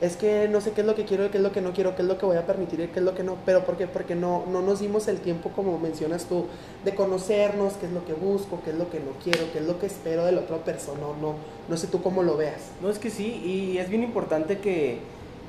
es 0.00 0.16
que 0.16 0.46
no 0.48 0.60
sé 0.60 0.72
qué 0.72 0.82
es 0.82 0.86
lo 0.86 0.94
que 0.94 1.04
quiero, 1.04 1.30
qué 1.30 1.38
es 1.38 1.42
lo 1.42 1.52
que 1.52 1.62
no 1.62 1.72
quiero, 1.72 1.96
qué 1.96 2.02
es 2.02 2.08
lo 2.08 2.18
que 2.18 2.26
voy 2.26 2.36
a 2.36 2.46
permitir 2.46 2.80
y 2.80 2.88
qué 2.88 2.98
es 2.98 3.04
lo 3.04 3.14
que 3.14 3.22
no. 3.22 3.36
Pero 3.46 3.64
¿por 3.64 3.76
qué? 3.76 3.86
Porque 3.86 4.14
no, 4.14 4.44
no 4.46 4.60
nos 4.60 4.80
dimos 4.80 5.08
el 5.08 5.20
tiempo, 5.20 5.50
como 5.50 5.78
mencionas 5.78 6.26
tú, 6.26 6.46
de 6.84 6.94
conocernos, 6.94 7.74
qué 7.74 7.86
es 7.86 7.92
lo 7.92 8.04
que 8.04 8.12
busco, 8.12 8.60
qué 8.62 8.70
es 8.70 8.76
lo 8.76 8.90
que 8.90 9.00
no 9.00 9.12
quiero, 9.22 9.50
qué 9.52 9.60
es 9.60 9.64
lo 9.64 9.78
que 9.78 9.86
espero 9.86 10.24
de 10.26 10.32
la 10.32 10.42
otra 10.42 10.58
persona. 10.58 11.00
No, 11.20 11.34
no 11.68 11.76
sé 11.76 11.86
tú 11.86 12.02
cómo 12.02 12.22
lo 12.22 12.36
veas. 12.36 12.70
No, 12.82 12.90
es 12.90 12.98
que 12.98 13.10
sí, 13.10 13.42
y 13.44 13.78
es 13.78 13.88
bien 13.88 14.02
importante 14.02 14.58
que, 14.58 14.98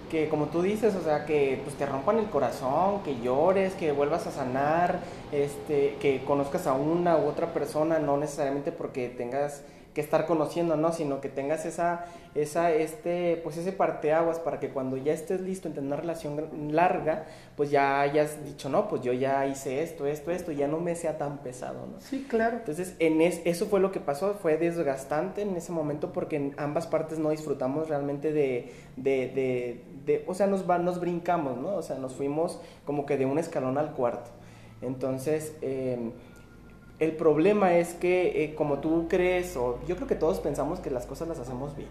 que 0.09 0.29
como 0.29 0.45
tú 0.45 0.61
dices, 0.61 0.95
o 0.95 1.03
sea, 1.03 1.25
que 1.25 1.59
pues 1.65 1.75
te 1.75 1.85
rompan 1.85 2.17
el 2.17 2.29
corazón, 2.29 3.03
que 3.03 3.19
llores, 3.19 3.73
que 3.73 3.91
vuelvas 3.91 4.27
a 4.27 4.31
sanar, 4.31 5.01
este, 5.33 5.97
que 5.99 6.23
conozcas 6.25 6.67
a 6.67 6.73
una 6.73 7.17
u 7.17 7.27
otra 7.27 7.53
persona, 7.53 7.99
no 7.99 8.15
necesariamente 8.15 8.71
porque 8.71 9.09
tengas 9.09 9.63
que 9.97 10.01
estar 10.01 10.27
conociendo, 10.27 10.77
¿no? 10.77 10.93
Sino 10.93 11.21
que 11.21 11.27
tengas 11.27 11.65
esa, 11.65 12.05
esa, 12.35 12.71
este, 12.71 13.41
pues 13.43 13.57
ese 13.57 13.71
parteaguas 13.71 14.37
para 14.37 14.59
que 14.59 14.69
cuando 14.69 14.95
ya 14.95 15.11
estés 15.11 15.41
listo 15.41 15.67
en 15.67 15.73
tener 15.73 15.87
una 15.87 15.95
relación 15.95 16.71
larga, 16.71 17.25
pues 17.55 17.71
ya 17.71 17.99
hayas 17.99 18.45
dicho, 18.45 18.69
no, 18.69 18.89
pues 18.89 19.01
yo 19.01 19.11
ya 19.11 19.47
hice 19.47 19.81
esto, 19.81 20.05
esto, 20.05 20.29
esto, 20.29 20.51
ya 20.51 20.67
no 20.67 20.77
me 20.79 20.93
sea 20.93 21.17
tan 21.17 21.39
pesado, 21.39 21.87
¿no? 21.87 21.99
Sí, 21.99 22.27
claro. 22.29 22.57
Entonces, 22.57 22.95
en 22.99 23.23
eso 23.23 23.65
fue 23.65 23.79
lo 23.79 23.91
que 23.91 23.99
pasó, 23.99 24.35
fue 24.35 24.57
desgastante 24.57 25.41
en 25.41 25.55
ese 25.55 25.71
momento 25.71 26.13
porque 26.13 26.35
en 26.35 26.53
ambas 26.57 26.85
partes 26.85 27.17
no 27.17 27.31
disfrutamos 27.31 27.89
realmente 27.89 28.31
de, 28.31 28.71
de, 28.97 29.29
de, 29.29 29.83
de 30.05 30.23
o 30.27 30.35
sea, 30.35 30.45
nos, 30.45 30.67
nos 30.67 30.99
brincamos, 30.99 31.57
¿no? 31.57 31.73
O 31.73 31.81
sea, 31.81 31.97
nos 31.97 32.13
fuimos 32.13 32.61
como 32.85 33.07
que 33.07 33.17
de 33.17 33.25
un 33.25 33.39
escalón 33.39 33.79
al 33.79 33.93
cuarto. 33.93 34.29
Entonces, 34.83 35.55
eh, 35.63 36.11
el 36.99 37.11
problema 37.11 37.75
es 37.75 37.93
que 37.93 38.43
eh, 38.43 38.55
como 38.55 38.79
tú 38.79 39.07
crees, 39.07 39.55
o 39.55 39.79
yo 39.87 39.95
creo 39.95 40.07
que 40.07 40.15
todos 40.15 40.39
pensamos 40.39 40.79
que 40.79 40.89
las 40.89 41.05
cosas 41.05 41.27
las 41.27 41.37
hacemos 41.37 41.75
bien, 41.75 41.89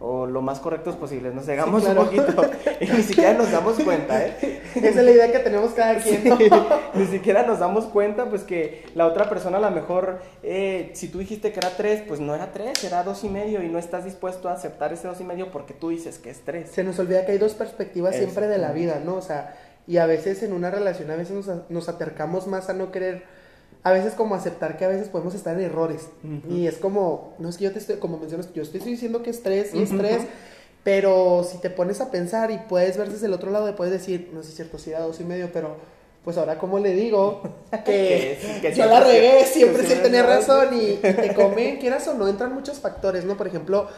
o 0.00 0.26
lo 0.26 0.42
más 0.42 0.58
correctos 0.58 0.96
posibles, 0.96 1.32
nos 1.32 1.46
cegamos 1.46 1.84
un 1.84 1.94
poquito 1.94 2.42
y 2.80 2.86
ni 2.86 3.02
siquiera 3.02 3.34
nos 3.34 3.52
damos 3.52 3.78
cuenta, 3.78 4.26
¿eh? 4.26 4.60
Esa 4.74 4.88
es 4.88 4.96
la 4.96 5.10
idea 5.12 5.30
que 5.30 5.38
tenemos 5.38 5.70
cada 5.72 5.98
quien. 5.98 6.24
ni 6.94 7.06
siquiera 7.06 7.44
nos 7.44 7.60
damos 7.60 7.84
cuenta, 7.84 8.28
pues 8.28 8.42
que 8.42 8.84
la 8.96 9.06
otra 9.06 9.28
persona 9.28 9.58
a 9.58 9.60
lo 9.60 9.70
mejor, 9.70 10.20
eh, 10.42 10.90
si 10.94 11.06
tú 11.06 11.18
dijiste 11.18 11.52
que 11.52 11.60
era 11.60 11.76
tres, 11.76 12.02
pues 12.08 12.18
no 12.18 12.34
era 12.34 12.50
tres, 12.50 12.82
era 12.82 13.04
dos 13.04 13.22
y 13.22 13.28
medio 13.28 13.62
y 13.62 13.68
no 13.68 13.78
estás 13.78 14.04
dispuesto 14.04 14.48
a 14.48 14.54
aceptar 14.54 14.92
ese 14.92 15.06
dos 15.06 15.20
y 15.20 15.24
medio 15.24 15.52
porque 15.52 15.72
tú 15.72 15.90
dices 15.90 16.18
que 16.18 16.30
es 16.30 16.40
tres. 16.40 16.70
Se 16.70 16.82
nos 16.82 16.98
olvida 16.98 17.24
que 17.24 17.30
hay 17.32 17.38
dos 17.38 17.54
perspectivas 17.54 18.16
siempre 18.16 18.48
de 18.48 18.58
la 18.58 18.72
vida, 18.72 19.00
¿no? 19.04 19.14
O 19.14 19.22
sea, 19.22 19.56
y 19.86 19.98
a 19.98 20.06
veces 20.06 20.42
en 20.42 20.52
una 20.52 20.70
relación, 20.72 21.12
a 21.12 21.16
veces 21.16 21.46
nos, 21.46 21.70
nos 21.70 21.88
acercamos 21.88 22.48
más 22.48 22.68
a 22.68 22.72
no 22.72 22.90
querer 22.90 23.37
a 23.82 23.92
veces 23.92 24.14
como 24.14 24.34
aceptar 24.34 24.76
que 24.76 24.84
a 24.84 24.88
veces 24.88 25.08
podemos 25.08 25.34
estar 25.34 25.54
en 25.58 25.64
errores. 25.64 26.08
Y 26.48 26.66
es 26.66 26.76
como, 26.76 27.34
no 27.38 27.48
es 27.48 27.56
que 27.56 27.64
yo 27.64 27.72
te 27.72 27.78
estoy, 27.78 27.96
como 27.96 28.18
mencionas, 28.18 28.52
yo 28.52 28.62
estoy 28.62 28.80
diciendo 28.80 29.22
que 29.22 29.30
es 29.30 29.36
estrés 29.36 29.74
y 29.74 29.82
estrés, 29.82 30.22
pero 30.84 31.44
si 31.44 31.58
te 31.58 31.70
pones 31.70 32.00
a 32.00 32.10
pensar 32.10 32.50
y 32.50 32.58
puedes 32.58 32.96
ver 32.96 33.10
desde 33.10 33.26
el 33.26 33.32
otro 33.32 33.50
lado, 33.50 33.74
puedes 33.76 33.92
decir, 33.92 34.30
no 34.32 34.42
sé 34.42 34.50
si 34.50 34.56
cierto, 34.56 34.78
si 34.78 34.90
era 34.90 35.00
dos 35.00 35.20
y 35.20 35.24
medio, 35.24 35.50
pero 35.52 35.76
pues 36.24 36.36
ahora 36.36 36.58
como 36.58 36.78
le 36.78 36.92
digo 36.92 37.42
que, 37.84 38.38
yo 38.74 38.86
la 38.86 39.00
regué, 39.00 39.44
siempre 39.44 39.86
sin 39.86 40.02
tener 40.02 40.26
razón 40.26 40.68
y, 40.78 40.96
te 40.96 41.34
comen, 41.34 41.76
quieras 41.80 42.06
o 42.08 42.14
no, 42.14 42.28
entran 42.28 42.52
muchos 42.52 42.80
factores, 42.80 43.24
¿no? 43.24 43.36
Por 43.36 43.46
ejemplo, 43.46 43.88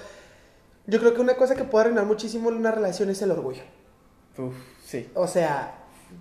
yo 0.86 1.00
creo 1.00 1.14
que 1.14 1.20
una 1.20 1.34
cosa 1.34 1.54
que 1.54 1.64
puede 1.64 1.86
arruinar 1.86 2.06
muchísimo 2.06 2.50
en 2.50 2.56
una 2.56 2.70
relación 2.70 3.10
es 3.10 3.22
el 3.22 3.30
orgullo. 3.30 3.62
Uf, 4.38 4.54
sí. 4.84 5.08
O 5.14 5.26
sea, 5.26 5.74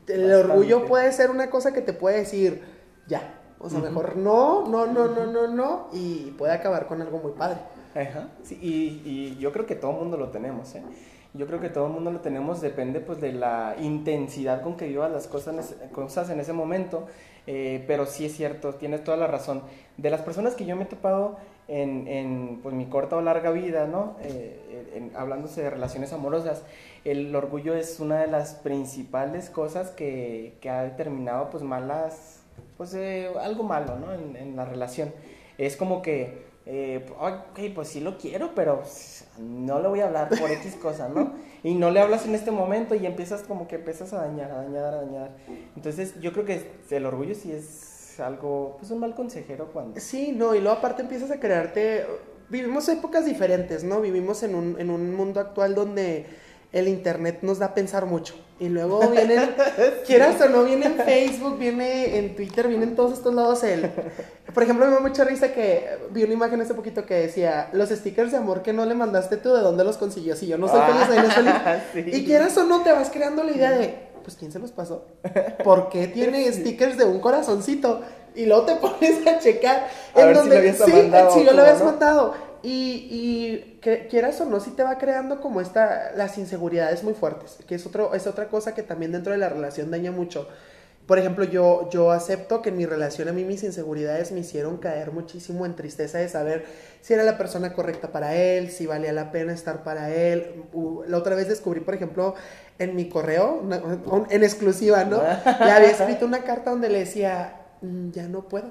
el 0.08 0.32
orgullo 0.34 0.86
puede 0.86 1.12
ser 1.12 1.30
una 1.30 1.50
cosa 1.50 1.74
que 1.74 1.82
te 1.82 1.94
puede 1.94 2.18
decir, 2.18 2.64
ya, 3.08 3.39
o 3.60 3.70
sea, 3.70 3.80
mejor 3.80 4.18
no, 4.18 4.68
no, 4.68 4.86
no, 4.88 5.08
no, 5.08 5.26
no, 5.26 5.48
no, 5.48 5.88
y 5.94 6.32
puede 6.38 6.54
acabar 6.54 6.88
con 6.88 7.02
algo 7.02 7.20
muy 7.20 7.34
padre. 7.34 7.60
Ajá, 7.96 8.30
sí, 8.44 8.58
y, 8.62 9.02
y 9.10 9.38
yo 9.40 9.52
creo 9.52 9.66
que 9.66 9.76
todo 9.76 9.92
el 9.92 9.98
mundo 9.98 10.18
lo 10.18 10.30
tenemos, 10.30 10.76
¿eh? 10.76 10.84
Yo 11.34 11.46
creo 11.46 11.60
que 11.60 11.70
todo 11.70 11.86
el 11.86 11.94
mundo 11.94 12.10
lo 12.10 12.22
tenemos, 12.22 12.60
depende 12.60 13.02
pues 13.02 13.22
de 13.22 13.32
la 13.34 13.76
intensidad 13.80 14.64
con 14.64 14.76
que 14.76 14.88
vivas 14.88 15.12
las 15.12 15.28
cosas, 15.28 15.76
cosas 15.92 16.30
en 16.32 16.40
ese 16.40 16.54
momento, 16.54 17.06
eh, 17.46 17.84
pero 17.86 18.08
sí 18.08 18.26
es 18.26 18.36
cierto, 18.36 18.74
tienes 18.74 19.04
toda 19.04 19.16
la 19.16 19.28
razón. 19.28 19.62
De 19.98 20.10
las 20.10 20.22
personas 20.22 20.56
que 20.56 20.66
yo 20.66 20.76
me 20.76 20.84
he 20.84 20.88
topado 20.88 21.38
en, 21.68 22.08
en 22.08 22.60
pues, 22.64 22.74
mi 22.74 22.88
corta 22.88 23.16
o 23.16 23.22
larga 23.22 23.52
vida, 23.52 23.86
¿no? 23.86 24.16
Eh, 24.22 25.12
hablándose 25.16 25.62
de 25.62 25.70
relaciones 25.70 26.14
amorosas, 26.14 26.64
el 27.06 27.36
orgullo 27.36 27.76
es 27.76 28.00
una 28.00 28.22
de 28.22 28.28
las 28.28 28.56
principales 28.56 29.52
cosas 29.52 29.92
que, 29.92 30.58
que 30.62 30.72
ha 30.72 30.82
determinado 30.82 31.52
pues 31.52 31.62
malas 31.62 32.39
pues 32.80 32.94
eh, 32.94 33.30
algo 33.42 33.64
malo, 33.64 33.98
¿no? 34.00 34.14
En, 34.14 34.56
la 34.56 34.64
relación. 34.64 35.12
Es 35.58 35.76
como 35.76 36.02
que, 36.02 36.46
eh, 36.66 37.06
ok, 37.20 37.60
pues 37.76 37.90
sí 37.90 38.00
lo 38.00 38.18
quiero, 38.18 38.56
pero 38.56 38.84
no 39.38 39.82
le 39.82 39.90
voy 39.90 40.00
a 40.00 40.06
hablar 40.06 40.30
por 40.30 40.50
X 40.50 40.76
cosa, 40.82 41.10
¿no? 41.10 41.34
Y 41.62 41.76
no 41.76 41.92
le 41.92 42.00
hablas 42.00 42.26
en 42.26 42.36
este 42.36 42.52
momento 42.52 42.96
y 42.96 43.06
empiezas 43.06 43.42
como 43.42 43.68
que 43.68 43.76
empiezas 43.76 44.14
a 44.14 44.22
dañar, 44.22 44.50
a 44.52 44.62
dañar, 44.64 44.94
a 44.94 45.02
dañar. 45.02 45.32
Entonces 45.76 46.22
yo 46.22 46.32
creo 46.32 46.46
que 46.46 46.72
el 46.90 47.06
orgullo 47.06 47.36
sí 47.36 47.52
es 47.52 48.18
algo, 48.22 48.78
pues 48.80 48.90
un 48.92 49.02
mal 49.02 49.14
consejero 49.14 49.74
cuando... 49.74 50.00
Sí, 50.00 50.32
no, 50.32 50.56
y 50.56 50.62
luego 50.62 50.78
aparte 50.78 51.02
empiezas 51.02 51.32
a 51.32 51.40
crearte... 51.42 52.06
Vivimos 52.48 52.88
épocas 52.88 53.26
diferentes, 53.26 53.84
¿no? 53.84 54.00
Vivimos 54.00 54.42
en 54.42 54.56
un, 54.56 54.80
en 54.80 54.90
un 54.90 55.14
mundo 55.14 55.42
actual 55.42 55.76
donde 55.76 56.28
el 56.72 56.88
internet 56.88 57.40
nos 57.42 57.60
da 57.60 57.68
a 57.68 57.74
pensar 57.74 58.06
mucho. 58.06 58.36
Y 58.60 58.68
luego 58.68 59.00
vienen, 59.12 59.56
quieras 60.06 60.40
o 60.42 60.50
no, 60.50 60.64
viene 60.64 60.88
en 60.88 60.96
Facebook, 60.96 61.58
viene 61.58 62.18
en 62.18 62.36
Twitter, 62.36 62.68
viene 62.68 62.84
en 62.84 62.96
todos 62.96 63.14
estos 63.14 63.34
lados 63.34 63.64
el... 63.64 63.90
Por 64.54 64.64
ejemplo, 64.64 64.86
me 64.86 64.94
da 64.94 65.00
mucha 65.00 65.24
risa 65.24 65.54
que 65.54 65.98
vi 66.12 66.24
una 66.24 66.34
imagen 66.34 66.60
hace 66.62 66.74
poquito 66.74 67.06
que 67.06 67.14
decía, 67.14 67.70
los 67.72 67.90
stickers 67.90 68.32
de 68.32 68.38
amor 68.38 68.62
que 68.62 68.74
no 68.74 68.86
le 68.86 68.96
mandaste 68.96 69.38
tú, 69.38 69.54
¿de 69.54 69.62
dónde 69.62 69.84
los 69.84 69.98
consiguió? 69.98 70.36
Si 70.36 70.48
yo 70.48 70.58
no 70.58 70.68
soy 70.68 70.82
feliz, 70.82 71.10
ahí 71.10 71.46
no 71.46 71.82
feliz. 71.94 72.16
Y 72.16 72.26
quieras 72.26 72.58
o 72.58 72.66
no, 72.66 72.82
te 72.82 72.92
vas 72.92 73.10
creando 73.10 73.44
la 73.44 73.52
idea 73.52 73.72
de, 73.72 74.10
pues, 74.24 74.36
¿quién 74.36 74.52
se 74.52 74.60
los 74.60 74.72
pasó? 74.72 75.06
¿Por 75.64 75.90
qué 75.90 76.08
tiene 76.08 76.52
stickers 76.52 76.98
de 76.98 77.06
un 77.06 77.20
corazoncito? 77.20 78.02
Y 78.36 78.46
luego 78.46 78.64
te 78.64 78.76
pones 78.76 79.26
a 79.26 79.40
checar 79.40 79.88
en 80.16 80.34
donde... 80.34 80.74
Si, 80.74 80.84
sí, 80.84 81.12
si 81.34 81.46
yo 81.46 81.54
lo 81.54 81.62
habías 81.62 81.84
mandado. 81.84 82.49
Y, 82.62 83.08
y 83.10 83.80
que, 83.82 84.08
quieras 84.08 84.40
o 84.42 84.46
no, 84.46 84.60
sí 84.60 84.72
te 84.72 84.84
va 84.84 84.98
creando 84.98 85.40
como 85.42 85.62
esta, 85.62 86.12
las 86.16 86.38
inseguridades 86.38 87.04
muy 87.04 87.14
fuertes, 87.14 87.58
que 87.68 87.76
es, 87.76 87.86
otro, 87.86 88.14
es 88.14 88.28
otra 88.28 88.48
cosa 88.48 88.74
que 88.74 88.84
también 88.84 89.12
dentro 89.12 89.32
de 89.32 89.38
la 89.38 89.50
relación 89.50 89.92
daña 89.92 90.12
mucho. 90.12 90.48
Por 91.10 91.18
ejemplo, 91.18 91.44
yo, 91.44 91.90
yo 91.90 92.12
acepto 92.12 92.62
que 92.62 92.70
en 92.70 92.78
mi 92.78 92.86
relación 92.86 93.28
a 93.30 93.32
mí 93.32 93.44
mis 93.44 93.64
inseguridades 93.64 94.32
me 94.32 94.42
hicieron 94.42 94.78
caer 94.78 95.12
muchísimo 95.12 95.66
en 95.66 95.76
tristeza 95.76 96.20
de 96.20 96.30
saber 96.30 96.66
si 97.02 97.16
era 97.16 97.24
la 97.24 97.36
persona 97.36 97.74
correcta 97.74 98.12
para 98.12 98.36
él, 98.36 98.70
si 98.70 98.86
valía 98.86 99.12
la 99.12 99.32
pena 99.32 99.52
estar 99.52 99.84
para 99.84 100.14
él. 100.14 100.66
La 101.08 101.18
otra 101.18 101.36
vez 101.36 101.48
descubrí, 101.48 101.80
por 101.80 101.96
ejemplo, 101.96 102.36
en 102.78 102.96
mi 102.96 103.10
correo, 103.10 103.64
en 104.30 104.44
exclusiva, 104.44 105.04
¿no? 105.04 105.24
Le 105.66 105.72
había 105.72 105.90
escrito 105.90 106.28
una 106.28 106.44
carta 106.44 106.70
donde 106.70 106.90
le 106.90 107.00
decía, 107.00 107.56
mm, 107.82 108.12
ya 108.12 108.28
no 108.28 108.48
puedo, 108.48 108.70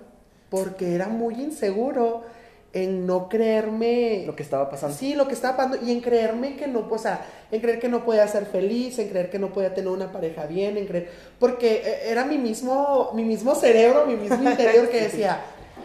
porque 0.48 0.94
era 0.94 1.08
muy 1.08 1.34
inseguro 1.42 2.22
en 2.72 3.06
no 3.06 3.28
creerme 3.28 4.24
lo 4.26 4.36
que 4.36 4.42
estaba 4.42 4.68
pasando. 4.68 4.96
Sí, 4.96 5.14
lo 5.14 5.26
que 5.26 5.34
estaba 5.34 5.56
pasando 5.56 5.86
y 5.86 5.90
en 5.90 6.00
creerme 6.00 6.56
que 6.56 6.66
no, 6.66 6.86
o 6.88 6.98
sea, 6.98 7.24
en 7.50 7.60
creer 7.60 7.78
que 7.78 7.88
no 7.88 8.04
podía 8.04 8.28
ser 8.28 8.44
feliz, 8.46 8.98
en 8.98 9.08
creer 9.08 9.30
que 9.30 9.38
no 9.38 9.52
podía 9.52 9.74
tener 9.74 9.90
una 9.90 10.12
pareja 10.12 10.46
bien, 10.46 10.76
en 10.76 10.86
creer 10.86 11.10
porque 11.38 11.82
eh, 11.84 12.10
era 12.10 12.24
mi 12.24 12.36
mismo 12.36 13.10
mi 13.14 13.24
mismo 13.24 13.54
cerebro, 13.54 14.06
mi 14.06 14.16
mismo 14.16 14.42
interior 14.48 14.88
que 14.90 15.00
decía, 15.04 15.40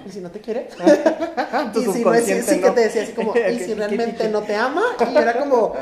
¿y 0.05 0.11
si 0.11 0.19
no 0.19 0.29
te 0.29 0.41
quiere? 0.41 0.67
y 1.75 1.79
si 1.79 2.03
no 2.03 2.13
es 2.13 2.45
sí, 2.45 2.59
que 2.59 2.71
te 2.71 2.81
decía 2.81 3.03
así 3.03 3.13
como, 3.13 3.33
¿y 3.51 3.59
si 3.59 3.73
realmente 3.73 4.27
no 4.29 4.41
te 4.41 4.55
ama? 4.55 4.83
Y 5.11 5.17
era 5.17 5.39
como, 5.39 5.73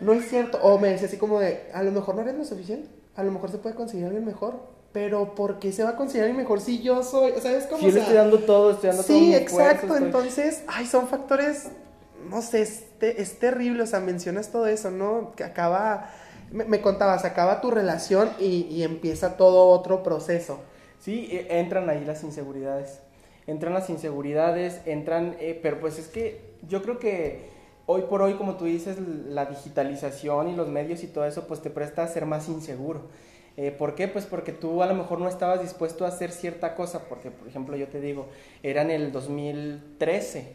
no 0.00 0.12
es 0.12 0.28
cierto, 0.28 0.58
o 0.62 0.78
me 0.78 0.88
decía 0.90 1.08
así 1.08 1.16
como 1.16 1.40
de, 1.40 1.62
a 1.72 1.82
lo 1.82 1.90
mejor 1.90 2.16
no 2.16 2.20
eres 2.20 2.34
lo 2.34 2.44
suficiente, 2.44 2.88
a 3.16 3.22
lo 3.22 3.32
mejor 3.32 3.50
se 3.50 3.58
puede 3.58 3.74
conseguir 3.74 4.04
alguien 4.04 4.26
mejor 4.26 4.79
pero 4.92 5.34
¿por 5.34 5.58
qué 5.58 5.72
se 5.72 5.84
va 5.84 5.90
a 5.90 5.96
considerar 5.96 6.34
mejor 6.34 6.60
si 6.60 6.82
yo 6.82 7.02
soy? 7.02 7.32
¿Sabes 7.40 7.66
cómo? 7.66 7.78
Si 7.78 7.86
yo 7.86 7.92
le 7.92 8.00
estoy 8.00 8.16
dando 8.16 8.40
todo, 8.40 8.72
estoy 8.72 8.88
dando 8.88 9.02
sí, 9.02 9.12
todo. 9.12 9.18
Sí, 9.20 9.34
exacto. 9.34 9.96
Entonces, 9.96 10.64
ay, 10.66 10.86
son 10.86 11.06
factores, 11.06 11.68
no 12.28 12.42
sé, 12.42 12.62
es, 12.62 12.84
es, 13.00 13.38
terrible. 13.38 13.84
O 13.84 13.86
sea, 13.86 14.00
mencionas 14.00 14.50
todo 14.50 14.66
eso, 14.66 14.90
¿no? 14.90 15.32
Que 15.36 15.44
acaba, 15.44 16.10
me, 16.50 16.80
contabas, 16.80 17.24
acaba 17.24 17.60
tu 17.60 17.70
relación 17.70 18.30
y, 18.40 18.66
y, 18.68 18.82
empieza 18.82 19.36
todo 19.36 19.68
otro 19.68 20.02
proceso. 20.02 20.58
Sí, 20.98 21.28
e, 21.30 21.60
entran 21.60 21.88
ahí 21.88 22.04
las 22.04 22.24
inseguridades. 22.24 22.98
Entran 23.46 23.72
las 23.72 23.90
inseguridades, 23.90 24.80
entran, 24.86 25.36
eh, 25.38 25.58
pero 25.62 25.78
pues 25.80 25.98
es 25.98 26.08
que 26.08 26.50
yo 26.68 26.82
creo 26.82 26.98
que 26.98 27.48
hoy 27.86 28.02
por 28.02 28.22
hoy, 28.22 28.34
como 28.34 28.56
tú 28.56 28.64
dices, 28.64 28.98
la 28.98 29.46
digitalización 29.46 30.48
y 30.48 30.56
los 30.56 30.68
medios 30.68 31.02
y 31.04 31.06
todo 31.06 31.24
eso, 31.26 31.46
pues 31.46 31.62
te 31.62 31.70
presta 31.70 32.02
a 32.02 32.08
ser 32.08 32.26
más 32.26 32.48
inseguro. 32.48 33.02
Eh, 33.60 33.72
¿Por 33.72 33.94
qué? 33.94 34.08
Pues 34.08 34.24
porque 34.24 34.52
tú 34.52 34.82
a 34.82 34.86
lo 34.86 34.94
mejor 34.94 35.20
no 35.20 35.28
estabas 35.28 35.60
dispuesto 35.60 36.06
a 36.06 36.08
hacer 36.08 36.30
cierta 36.30 36.74
cosa, 36.74 37.04
porque 37.10 37.30
por 37.30 37.46
ejemplo 37.46 37.76
yo 37.76 37.88
te 37.88 38.00
digo, 38.00 38.24
era 38.62 38.80
en 38.80 38.90
el 38.90 39.12
2013, 39.12 40.54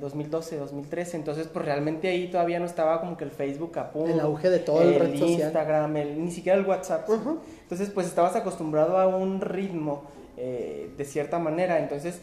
2012, 0.00 0.56
2013, 0.56 1.16
entonces 1.16 1.48
pues 1.48 1.64
realmente 1.64 2.06
ahí 2.06 2.28
todavía 2.30 2.60
no 2.60 2.66
estaba 2.66 3.00
como 3.00 3.16
que 3.16 3.24
el 3.24 3.32
Facebook 3.32 3.76
a 3.80 3.90
punto. 3.90 4.12
El 4.12 4.20
auge 4.20 4.50
de 4.50 4.60
todo 4.60 4.82
el, 4.82 4.92
el 4.92 5.00
red 5.00 5.18
social. 5.18 5.30
Instagram, 5.30 5.96
el, 5.96 6.24
ni 6.24 6.30
siquiera 6.30 6.56
el 6.56 6.64
WhatsApp. 6.64 7.08
Entonces 7.62 7.90
pues 7.90 8.06
estabas 8.06 8.36
acostumbrado 8.36 8.98
a 8.98 9.08
un 9.08 9.40
ritmo 9.40 10.04
eh, 10.36 10.92
de 10.96 11.04
cierta 11.04 11.40
manera, 11.40 11.80
entonces 11.80 12.20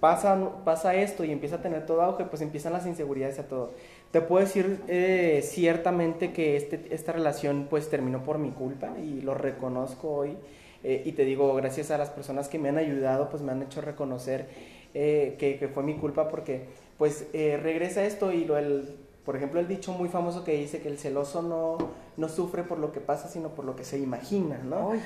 pasa, 0.00 0.38
pasa 0.66 0.94
esto 0.94 1.24
y 1.24 1.32
empieza 1.32 1.56
a 1.56 1.62
tener 1.62 1.86
todo 1.86 2.02
auge, 2.02 2.24
pues 2.24 2.42
empiezan 2.42 2.74
las 2.74 2.84
inseguridades 2.84 3.38
a 3.38 3.44
todo. 3.48 3.72
Te 4.12 4.20
puedo 4.20 4.44
decir 4.44 4.80
eh, 4.88 5.42
ciertamente 5.44 6.32
que 6.32 6.56
este, 6.56 6.86
esta 6.90 7.12
relación 7.12 7.66
pues 7.68 7.88
terminó 7.90 8.22
por 8.24 8.38
mi 8.38 8.50
culpa 8.50 8.94
y 8.98 9.20
lo 9.20 9.34
reconozco 9.34 10.10
hoy. 10.10 10.36
eh, 10.84 11.02
y 11.04 11.12
te 11.12 11.24
digo, 11.24 11.54
gracias 11.54 11.90
a 11.90 11.98
las 11.98 12.10
personas 12.10 12.48
que 12.48 12.58
me 12.58 12.68
han 12.68 12.78
ayudado, 12.78 13.28
pues 13.28 13.42
me 13.42 13.52
han 13.52 13.62
hecho 13.62 13.80
reconocer 13.80 14.46
eh, 14.94 15.36
que, 15.38 15.58
que 15.58 15.68
fue 15.68 15.82
mi 15.82 15.96
culpa 15.96 16.28
porque 16.28 16.62
pues 16.96 17.26
eh, 17.34 17.58
regresa 17.62 18.04
esto 18.04 18.32
y 18.32 18.44
lo 18.44 18.56
el, 18.56 18.96
por 19.24 19.36
ejemplo 19.36 19.60
el 19.60 19.68
dicho 19.68 19.92
muy 19.92 20.08
famoso 20.08 20.44
que 20.44 20.52
dice 20.52 20.80
que 20.80 20.88
el 20.88 20.98
celoso 20.98 21.42
no, 21.42 21.76
no 22.16 22.28
sufre 22.28 22.62
por 22.62 22.78
lo 22.78 22.92
que 22.92 23.00
pasa, 23.00 23.28
sino 23.28 23.50
por 23.50 23.64
lo 23.66 23.76
que 23.76 23.84
se 23.84 23.98
imagina, 23.98 24.58
¿no? 24.64 24.92
Ay, 24.92 25.02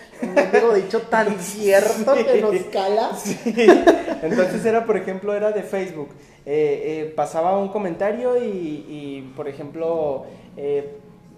digo 0.52 0.74
dicho 0.74 1.00
tan 1.02 1.36
cierto 1.40 2.14
que 2.14 2.40
nos 2.40 2.56
cala. 2.72 3.16
Sí. 3.16 3.36
Entonces 4.22 4.64
era, 4.64 4.84
por 4.86 4.96
ejemplo, 4.96 5.34
era 5.34 5.52
de 5.52 5.62
Facebook. 5.62 6.08
Eh, 6.46 7.06
eh, 7.06 7.12
pasaba 7.14 7.58
un 7.58 7.68
comentario 7.68 8.36
y, 8.42 8.46
y, 8.48 9.32
por 9.36 9.48
ejemplo, 9.48 10.24
eh, 10.56 10.96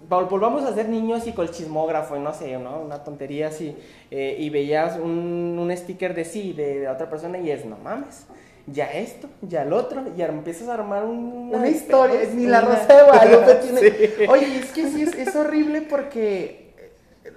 vol- 0.09 0.29
volvamos 0.29 0.63
a 0.63 0.73
ser 0.73 0.89
niños 0.89 1.27
y 1.27 1.33
con 1.33 1.45
el 1.47 1.51
chismógrafo, 1.51 2.15
y 2.15 2.19
no 2.19 2.33
sé, 2.33 2.57
¿no? 2.57 2.81
Una 2.81 3.03
tontería 3.03 3.47
así. 3.47 3.75
eh, 4.11 4.37
y 4.39 4.49
veías 4.49 4.97
un, 4.97 5.57
un 5.59 5.75
sticker 5.75 6.13
de 6.13 6.25
sí, 6.25 6.53
de, 6.53 6.79
de 6.81 6.87
otra 6.87 7.09
persona, 7.09 7.37
y 7.37 7.51
es, 7.51 7.65
no 7.65 7.77
mames. 7.77 8.25
Ya 8.65 8.85
esto, 8.93 9.27
ya 9.41 9.63
el 9.63 9.73
otro, 9.73 10.03
y 10.15 10.21
empiezas 10.21 10.69
a 10.69 10.75
armar 10.75 11.03
un, 11.03 11.51
Una 11.53 11.67
historia, 11.67 12.21
ni 12.33 12.45
la 12.45 12.61
Rosa 12.61 12.95
de 12.95 13.03
Guadalupe 13.03 13.55
tiene. 13.61 14.27
Oye, 14.29 14.57
es 14.59 14.71
que 14.71 14.87
sí, 14.87 15.01
es, 15.01 15.13
es 15.15 15.35
horrible 15.35 15.81
porque 15.81 16.73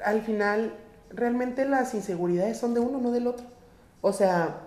al 0.05 0.23
final 0.23 0.75
realmente 1.11 1.65
las 1.65 1.95
inseguridades 1.95 2.59
son 2.59 2.75
de 2.75 2.81
uno, 2.81 2.99
no 3.00 3.11
del 3.11 3.26
otro. 3.26 3.45
O 4.03 4.12
sea, 4.12 4.66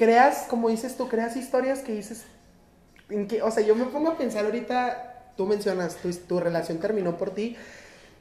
creas, 0.00 0.46
como 0.48 0.70
dices 0.70 0.96
tú, 0.96 1.08
creas 1.08 1.36
historias 1.36 1.80
que 1.80 1.92
dices. 1.92 2.24
en 3.10 3.26
que- 3.28 3.42
o 3.42 3.50
sea, 3.50 3.62
yo 3.64 3.74
me 3.76 3.84
pongo 3.86 4.10
a 4.10 4.16
pensar 4.18 4.44
ahorita, 4.46 5.32
tú 5.36 5.44
mencionas, 5.46 5.96
tu, 5.96 6.12
tu 6.12 6.40
relación 6.40 6.78
terminó 6.78 7.16
por 7.18 7.30
ti. 7.34 7.56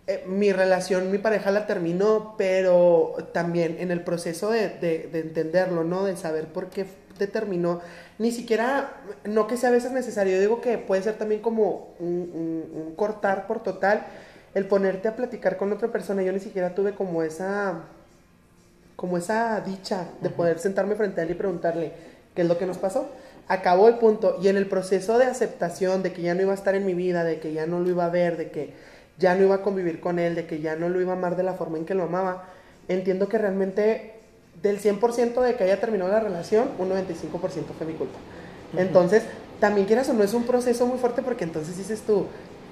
eh, 0.08 0.24
mi 0.28 0.52
relación, 0.52 1.12
mi 1.12 1.20
pareja 1.20 1.52
la 1.52 1.68
terminó, 1.68 2.34
pero 2.38 3.16
también 3.34 3.78
en 3.80 3.92
el 3.92 4.02
proceso 4.04 4.50
de, 4.52 4.70
de- 4.70 5.08
de 5.12 5.20
entenderlo, 5.20 5.84
¿no? 5.84 6.06
De 6.06 6.16
saber 6.18 6.48
por 6.48 6.70
qué 6.72 6.86
te 7.20 7.28
terminó. 7.28 7.82
Ni 8.18 8.32
siquiera, 8.32 8.92
no 9.26 9.46
que 9.48 9.56
sea 9.58 9.70
a 9.70 9.72
veces 9.72 9.92
necesario, 9.92 10.40
digo 10.40 10.62
que 10.62 10.80
puede 10.80 11.04
ser 11.04 11.16
también 11.20 11.42
como 11.42 11.94
un 12.00 12.94
cortar 12.96 13.46
por 13.48 13.62
total, 13.64 14.06
el 14.56 14.66
ponerte 14.66 15.08
a 15.08 15.16
platicar 15.16 15.58
con 15.58 15.72
otra 15.72 15.90
persona. 15.92 16.24
Yo 16.24 16.32
ni 16.34 16.40
siquiera 16.40 16.74
tuve 16.76 16.96
como 16.96 17.22
esa, 17.24 17.84
como 19.00 19.18
esa 19.18 19.62
dicha 19.62 20.10
de 20.20 20.30
poder 20.30 20.60
sentarme 20.60 20.96
frente 20.96 21.22
a 21.22 21.24
él 21.24 21.32
y 21.32 21.34
preguntarle 21.34 21.94
qué 22.36 22.42
es 22.42 22.48
lo 22.50 22.58
que 22.58 22.66
nos 22.66 22.78
pasó. 22.78 23.08
Acabó 23.48 23.88
el 23.88 23.96
punto 23.96 24.38
y 24.44 24.50
en 24.50 24.58
el 24.58 24.68
proceso 24.68 25.18
de 25.18 25.24
aceptación 25.24 26.04
de 26.04 26.12
que 26.12 26.22
ya 26.22 26.36
no 26.36 26.42
iba 26.42 26.52
a 26.52 26.56
estar 26.56 26.76
en 26.76 26.86
mi 26.86 26.94
vida, 26.94 27.24
de 27.24 27.40
que 27.40 27.54
ya 27.54 27.66
no 27.66 27.80
lo 27.80 27.90
iba 27.90 28.04
a 28.04 28.10
ver, 28.10 28.36
de 28.36 28.52
que 28.52 28.74
ya 29.18 29.36
no 29.36 29.46
iba 29.46 29.56
a 29.56 29.62
convivir 29.62 30.02
con 30.02 30.20
él, 30.20 30.36
de 30.36 30.46
que 30.46 30.60
ya 30.60 30.76
no 30.76 30.90
lo 30.90 31.00
iba 31.00 31.14
a 31.14 31.16
amar 31.16 31.38
de 31.38 31.44
la 31.44 31.54
forma 31.54 31.78
en 31.78 31.86
que 31.86 31.94
lo 31.94 32.04
amaba, 32.04 32.50
entiendo 32.90 33.30
que 33.30 33.38
realmente 33.38 34.16
del 34.62 34.82
100% 34.82 35.42
de 35.44 35.56
que 35.56 35.64
haya 35.64 35.80
terminado 35.80 36.12
la 36.12 36.20
relación, 36.20 36.68
un 36.78 36.90
95% 36.90 37.68
fue 37.78 37.88
mi 37.88 37.94
culpa. 37.94 38.20
Entonces, 38.76 39.24
también 39.62 39.88
quieras 39.88 40.10
o 40.10 40.14
no, 40.14 40.26
es 40.26 40.34
un 40.34 40.44
proceso 40.44 40.86
muy 40.86 41.00
fuerte 41.00 41.22
porque 41.22 41.46
entonces 41.46 41.78
dices 41.78 42.02
tú, 42.02 42.26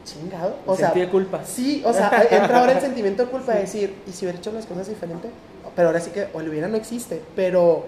chingado. 0.08 0.56
O 0.66 0.76
sea, 0.76 0.88
Sentí 0.88 1.02
de 1.02 1.10
culpa. 1.10 1.44
Sí, 1.46 1.84
o 1.86 1.94
sea, 1.94 2.26
entra 2.32 2.60
ahora 2.60 2.74
el 2.74 2.82
sentimiento 2.82 3.26
de 3.26 3.30
culpa 3.30 3.54
de 3.54 3.62
decir, 3.62 3.94
¿y 4.08 4.12
si 4.12 4.26
hubiera 4.26 4.40
hecho 4.40 4.52
las 4.52 4.66
cosas 4.66 4.88
diferente? 4.88 5.30
Pero 5.76 5.90
ahora 5.90 6.00
sí 6.00 6.12
que, 6.12 6.28
o 6.34 6.40
el 6.40 6.50
hubiera 6.50 6.68
no 6.68 6.78
existe, 6.78 7.22
pero 7.36 7.86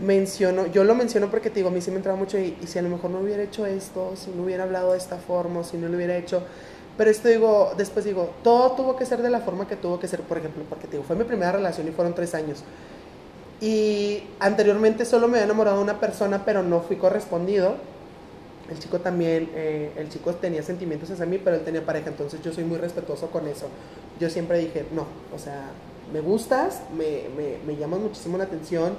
menciono, 0.00 0.66
yo 0.66 0.84
lo 0.84 0.94
menciono 0.94 1.30
porque 1.30 1.48
te 1.48 1.56
digo, 1.56 1.68
a 1.68 1.72
mí 1.72 1.80
sí 1.80 1.90
me 1.90 1.96
entraba 1.96 2.18
mucho 2.18 2.38
y, 2.38 2.56
y 2.62 2.66
si 2.66 2.78
a 2.78 2.82
lo 2.82 2.90
mejor 2.90 3.10
no 3.10 3.20
hubiera 3.20 3.42
hecho 3.42 3.64
esto, 3.64 4.12
si 4.16 4.30
no 4.30 4.42
hubiera 4.42 4.64
hablado 4.64 4.92
de 4.92 4.98
esta 4.98 5.16
forma, 5.16 5.60
o 5.60 5.64
si 5.64 5.78
no 5.78 5.88
lo 5.88 5.96
hubiera 5.96 6.16
hecho, 6.16 6.42
pero 6.96 7.10
esto 7.10 7.28
digo, 7.28 7.72
después 7.76 8.04
digo, 8.04 8.30
todo 8.42 8.72
tuvo 8.72 8.96
que 8.96 9.04
ser 9.04 9.22
de 9.22 9.28
la 9.28 9.40
forma 9.40 9.68
que 9.68 9.76
tuvo 9.76 10.00
que 10.00 10.08
ser, 10.08 10.22
por 10.22 10.38
ejemplo, 10.38 10.64
porque 10.68 10.86
te 10.86 10.92
digo, 10.92 11.04
fue 11.04 11.16
mi 11.16 11.24
primera 11.24 11.52
relación 11.52 11.86
y 11.88 11.90
fueron 11.90 12.14
tres 12.14 12.34
años. 12.34 12.62
Y 13.60 14.22
anteriormente 14.40 15.04
solo 15.04 15.28
me 15.28 15.38
había 15.38 15.44
enamorado 15.44 15.78
de 15.78 15.82
una 15.82 16.00
persona, 16.00 16.44
pero 16.44 16.62
no 16.62 16.80
fui 16.80 16.96
correspondido. 16.96 17.76
El 18.70 18.78
chico 18.78 18.98
también, 18.98 19.50
eh, 19.54 19.92
el 19.96 20.08
chico 20.08 20.34
tenía 20.34 20.62
sentimientos 20.62 21.10
hacia 21.10 21.26
mí, 21.26 21.38
pero 21.38 21.56
él 21.56 21.64
tenía 21.64 21.84
pareja, 21.84 22.08
entonces 22.08 22.42
yo 22.42 22.52
soy 22.52 22.64
muy 22.64 22.78
respetuoso 22.78 23.30
con 23.30 23.46
eso. 23.46 23.68
Yo 24.18 24.28
siempre 24.28 24.58
dije, 24.58 24.86
no, 24.92 25.06
o 25.34 25.38
sea, 25.38 25.70
me 26.12 26.20
gustas, 26.20 26.82
me, 26.96 27.28
me, 27.36 27.58
me 27.66 27.78
llamas 27.78 28.00
muchísimo 28.00 28.38
la 28.38 28.44
atención, 28.44 28.94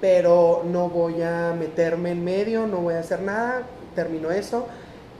pero 0.00 0.62
no 0.64 0.88
voy 0.88 1.22
a 1.22 1.54
meterme 1.58 2.12
en 2.12 2.24
medio, 2.24 2.66
no 2.66 2.78
voy 2.78 2.94
a 2.94 3.00
hacer 3.00 3.22
nada, 3.22 3.62
terminó 3.94 4.30
eso. 4.30 4.66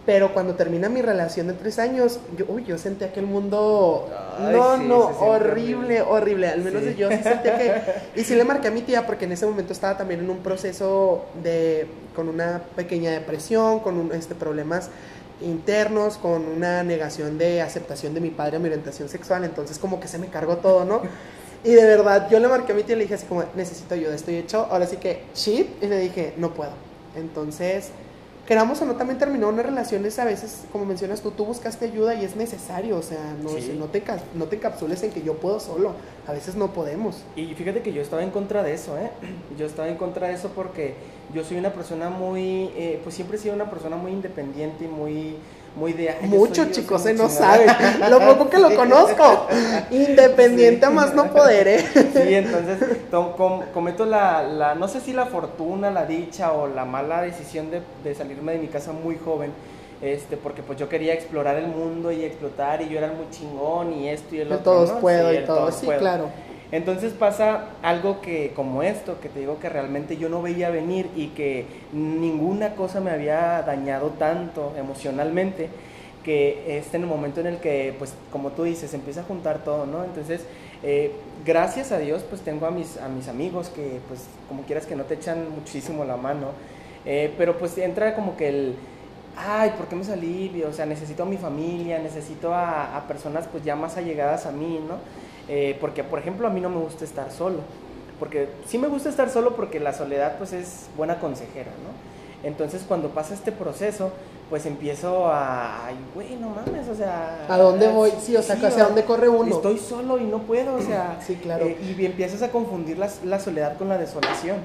Pero 0.06 0.34
cuando 0.34 0.54
termina 0.54 0.90
mi 0.90 1.00
relación 1.00 1.46
de 1.46 1.54
tres 1.54 1.78
años, 1.78 2.20
yo, 2.36 2.44
uy, 2.48 2.64
yo 2.64 2.76
sentía 2.76 3.10
que 3.10 3.20
el 3.20 3.26
mundo, 3.26 4.06
Ay, 4.38 4.54
no, 4.54 4.76
sí, 4.76 4.84
no, 4.86 4.98
horrible, 5.18 6.02
horrible, 6.02 6.48
al 6.48 6.60
menos 6.60 6.82
Sí. 6.82 6.94
yo 6.94 7.08
sí 7.10 7.20
sentía 7.22 7.56
que, 7.56 7.72
y 8.20 8.24
sí 8.24 8.34
le 8.34 8.44
marqué 8.44 8.68
a 8.68 8.70
mi 8.70 8.82
tía 8.82 9.06
porque 9.06 9.24
en 9.24 9.32
ese 9.32 9.46
momento 9.46 9.72
estaba 9.72 9.96
también 9.96 10.20
en 10.20 10.28
un 10.28 10.38
proceso 10.40 11.24
de, 11.42 11.86
con 12.14 12.28
una 12.28 12.60
pequeña 12.76 13.12
depresión, 13.12 13.80
con 13.80 13.96
un, 13.96 14.12
este, 14.12 14.34
problemas 14.34 14.90
internos, 15.40 16.18
con 16.18 16.44
una 16.46 16.82
negación 16.82 17.38
de 17.38 17.62
aceptación 17.62 18.12
de 18.12 18.20
mi 18.20 18.30
padre 18.30 18.56
a 18.56 18.60
mi 18.60 18.66
orientación 18.68 19.08
sexual, 19.08 19.44
entonces 19.44 19.78
como 19.78 20.00
que 20.00 20.08
se 20.08 20.18
me 20.18 20.26
cargó 20.28 20.58
todo, 20.58 20.84
¿no? 20.84 21.00
Y 21.64 21.70
de 21.72 21.84
verdad, 21.84 22.28
yo 22.30 22.38
le 22.40 22.48
marqué 22.48 22.72
a 22.72 22.74
mi 22.74 22.82
tía 22.82 22.94
y 22.94 22.98
le 22.98 23.04
dije 23.04 23.14
así 23.14 23.24
como, 23.26 23.42
necesito 23.56 23.94
ayuda, 23.94 24.14
estoy 24.14 24.36
hecho, 24.36 24.68
ahora 24.70 24.86
sí 24.86 24.98
que, 24.98 25.22
shit, 25.34 25.82
y 25.82 25.86
le 25.86 25.98
dije, 25.98 26.34
no 26.36 26.52
puedo. 26.52 26.72
Entonces, 27.16 27.88
queramos 28.46 28.80
o 28.82 28.84
no, 28.84 28.96
también 28.96 29.18
terminó 29.18 29.48
una 29.48 29.62
relación, 29.62 30.04
es 30.04 30.18
a 30.18 30.24
veces, 30.24 30.64
como 30.72 30.84
mencionas 30.84 31.20
tú, 31.22 31.30
tú 31.30 31.44
buscaste 31.46 31.86
ayuda 31.86 32.14
y 32.14 32.24
es 32.24 32.36
necesario, 32.36 32.96
o 32.96 33.02
sea, 33.02 33.34
no, 33.42 33.48
Sí. 33.50 33.74
no, 33.78 33.86
te, 33.86 34.02
no 34.34 34.44
te 34.46 34.56
encapsules 34.56 35.02
en 35.02 35.10
que 35.12 35.22
yo 35.22 35.34
puedo 35.38 35.60
solo, 35.60 35.92
a 36.26 36.32
veces 36.32 36.54
no 36.54 36.72
podemos. 36.72 37.22
Y 37.36 37.46
fíjate 37.54 37.80
que 37.82 37.92
yo 37.92 38.02
estaba 38.02 38.22
en 38.22 38.30
contra 38.30 38.62
de 38.62 38.74
eso, 38.74 38.98
¿eh? 38.98 39.10
Yo 39.58 39.66
estaba 39.66 39.88
en 39.88 39.96
contra 39.96 40.28
de 40.28 40.34
eso 40.34 40.50
porque 40.54 40.94
yo 41.32 41.44
soy 41.44 41.56
una 41.58 41.72
persona 41.72 42.10
muy, 42.10 42.70
eh, 42.76 43.00
pues 43.02 43.14
siempre 43.14 43.36
he 43.36 43.40
sido 43.40 43.54
una 43.54 43.70
persona 43.70 43.96
muy 43.96 44.12
independiente 44.12 44.84
y 44.84 44.88
muy, 44.88 45.36
muy 45.76 45.92
de... 45.92 46.10
"Ay, 46.10 46.28
Muchos 46.28 46.70
chicos, 46.70 47.02
soy 47.02 47.12
eh, 47.12 47.14
no 47.14 47.28
chingona". 47.28 47.56
saben, 47.98 48.10
lo 48.10 48.20
poco 48.20 48.48
que 48.50 48.58
lo 48.58 48.74
conozco, 48.74 49.46
independiente 49.90 50.86
a 50.86 50.90
más 50.90 51.14
no 51.14 51.32
poder, 51.32 51.68
¿eh? 51.68 51.84
Sí, 51.94 52.34
entonces 52.34 52.78
to- 53.10 53.34
com- 53.36 53.62
cometo 53.72 54.04
la, 54.06 54.42
la, 54.42 54.74
no 54.74 54.88
sé 54.88 55.00
si 55.00 55.12
la 55.12 55.26
fortuna, 55.26 55.90
la 55.90 56.06
dicha 56.06 56.52
o 56.52 56.66
la 56.68 56.84
mala 56.84 57.22
decisión 57.22 57.70
de, 57.70 57.82
de 58.04 58.14
salirme 58.14 58.52
de 58.52 58.58
mi 58.58 58.68
casa 58.68 58.92
muy 58.92 59.18
joven, 59.22 59.50
este, 60.02 60.36
porque 60.36 60.62
pues 60.62 60.78
yo 60.78 60.88
quería 60.88 61.14
explorar 61.14 61.56
el 61.56 61.66
mundo 61.66 62.12
y 62.12 62.24
explotar 62.24 62.82
y 62.82 62.88
yo 62.88 62.98
era 62.98 63.08
muy 63.08 63.28
chingón 63.30 63.92
y 63.94 64.08
esto 64.08 64.34
y 64.34 64.40
el 64.40 64.48
El 64.48 64.52
otro. 64.54 64.72
todos 64.72 64.92
¿no? 64.92 64.98
puedo 65.00 65.28
Sí, 65.30 65.34
y 65.34 65.38
el 65.38 65.44
todo, 65.46 65.56
todos 65.58 65.74
sí, 65.76 65.86
puedo. 65.86 65.98
claro. 66.00 66.28
Entonces 66.72 67.12
pasa 67.12 67.66
algo 67.82 68.20
que 68.20 68.52
como 68.54 68.82
esto, 68.82 69.20
que 69.20 69.28
te 69.28 69.40
digo 69.40 69.58
que 69.60 69.68
realmente 69.68 70.16
yo 70.16 70.28
no 70.28 70.42
veía 70.42 70.70
venir 70.70 71.08
y 71.14 71.28
que 71.28 71.66
ninguna 71.92 72.74
cosa 72.74 73.00
me 73.00 73.10
había 73.10 73.62
dañado 73.62 74.10
tanto 74.18 74.72
emocionalmente, 74.76 75.68
que 76.24 76.78
es 76.78 76.92
en 76.94 77.02
el 77.02 77.06
momento 77.08 77.40
en 77.40 77.46
el 77.46 77.58
que, 77.58 77.94
pues 77.98 78.14
como 78.32 78.50
tú 78.52 78.64
dices, 78.64 78.92
empieza 78.94 79.20
a 79.20 79.24
juntar 79.24 79.62
todo, 79.62 79.86
¿no? 79.86 80.04
Entonces, 80.04 80.40
eh, 80.82 81.12
gracias 81.44 81.92
a 81.92 81.98
Dios, 81.98 82.24
pues 82.28 82.40
tengo 82.40 82.66
a 82.66 82.70
mis, 82.70 82.96
a 82.98 83.08
mis 83.08 83.28
amigos 83.28 83.68
que, 83.68 84.00
pues 84.08 84.24
como 84.48 84.62
quieras 84.62 84.86
que 84.86 84.96
no 84.96 85.04
te 85.04 85.14
echan 85.14 85.50
muchísimo 85.54 86.04
la 86.04 86.16
mano, 86.16 86.48
eh, 87.04 87.32
pero 87.36 87.58
pues 87.58 87.76
entra 87.78 88.14
como 88.14 88.36
que 88.36 88.48
el... 88.48 88.74
Ay, 89.36 89.72
¿por 89.76 89.88
qué 89.88 89.96
me 89.96 90.04
salí? 90.04 90.62
O 90.62 90.72
sea, 90.72 90.86
necesito 90.86 91.24
a 91.24 91.26
mi 91.26 91.36
familia, 91.36 91.98
necesito 91.98 92.54
a, 92.54 92.96
a 92.96 93.08
personas 93.08 93.48
pues 93.50 93.64
ya 93.64 93.74
más 93.76 93.96
allegadas 93.96 94.46
a 94.46 94.52
mí, 94.52 94.80
¿no? 94.86 94.98
Eh, 95.48 95.76
porque, 95.80 96.04
por 96.04 96.18
ejemplo, 96.18 96.46
a 96.46 96.50
mí 96.50 96.60
no 96.60 96.68
me 96.68 96.78
gusta 96.78 97.04
estar 97.04 97.30
solo. 97.30 97.58
Porque 98.18 98.48
sí 98.66 98.78
me 98.78 98.88
gusta 98.88 99.08
estar 99.08 99.28
solo 99.28 99.56
porque 99.56 99.80
la 99.80 99.92
soledad 99.92 100.36
pues 100.38 100.52
es 100.52 100.86
buena 100.96 101.18
consejera, 101.18 101.70
¿no? 101.82 102.48
Entonces 102.48 102.84
cuando 102.86 103.08
pasa 103.08 103.34
este 103.34 103.52
proceso, 103.52 104.12
pues 104.50 104.66
empiezo 104.66 105.26
a, 105.28 105.86
ay, 105.86 105.96
güey, 106.14 106.36
no 106.36 106.50
mames, 106.50 106.86
o 106.88 106.94
sea... 106.94 107.46
¿A 107.48 107.56
dónde 107.56 107.88
voy? 107.88 108.12
Sí, 108.20 108.36
o 108.36 108.42
sea, 108.42 108.56
¿hacia 108.56 108.84
dónde 108.84 109.04
corre 109.04 109.28
uno? 109.28 109.56
Estoy 109.56 109.78
solo 109.78 110.18
y 110.18 110.24
no 110.24 110.38
puedo, 110.40 110.74
o 110.74 110.82
sea... 110.82 111.18
Sí, 111.26 111.36
claro. 111.36 111.64
eh, 111.64 111.78
y 111.82 112.04
empiezas 112.04 112.42
a 112.42 112.50
confundir 112.50 112.98
la, 112.98 113.08
la 113.24 113.40
soledad 113.40 113.78
con 113.78 113.88
la 113.88 113.96
desolación. 113.96 114.58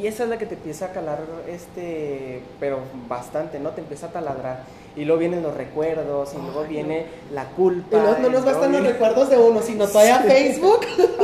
Y 0.00 0.08
esa 0.08 0.24
es 0.24 0.28
la 0.28 0.38
que 0.38 0.46
te 0.46 0.56
empieza 0.56 0.86
a 0.86 0.88
calar, 0.92 1.20
este, 1.48 2.42
pero 2.58 2.80
bastante, 3.08 3.60
¿no? 3.60 3.70
Te 3.70 3.80
empieza 3.80 4.06
a 4.06 4.10
taladrar. 4.10 4.64
Y 5.00 5.06
luego 5.06 5.18
vienen 5.18 5.42
los 5.42 5.54
recuerdos, 5.54 6.34
y 6.34 6.36
luego 6.36 6.62
viene 6.64 7.06
la 7.32 7.46
culpa. 7.46 7.96
Y 7.96 8.22
no 8.22 8.28
nos 8.28 8.44
bastan 8.44 8.72
los 8.72 8.82
recuerdos 8.82 9.30
de 9.30 9.38
uno, 9.38 9.62
sino 9.62 9.86
todavía 9.86 10.18
Facebook. 10.18 10.80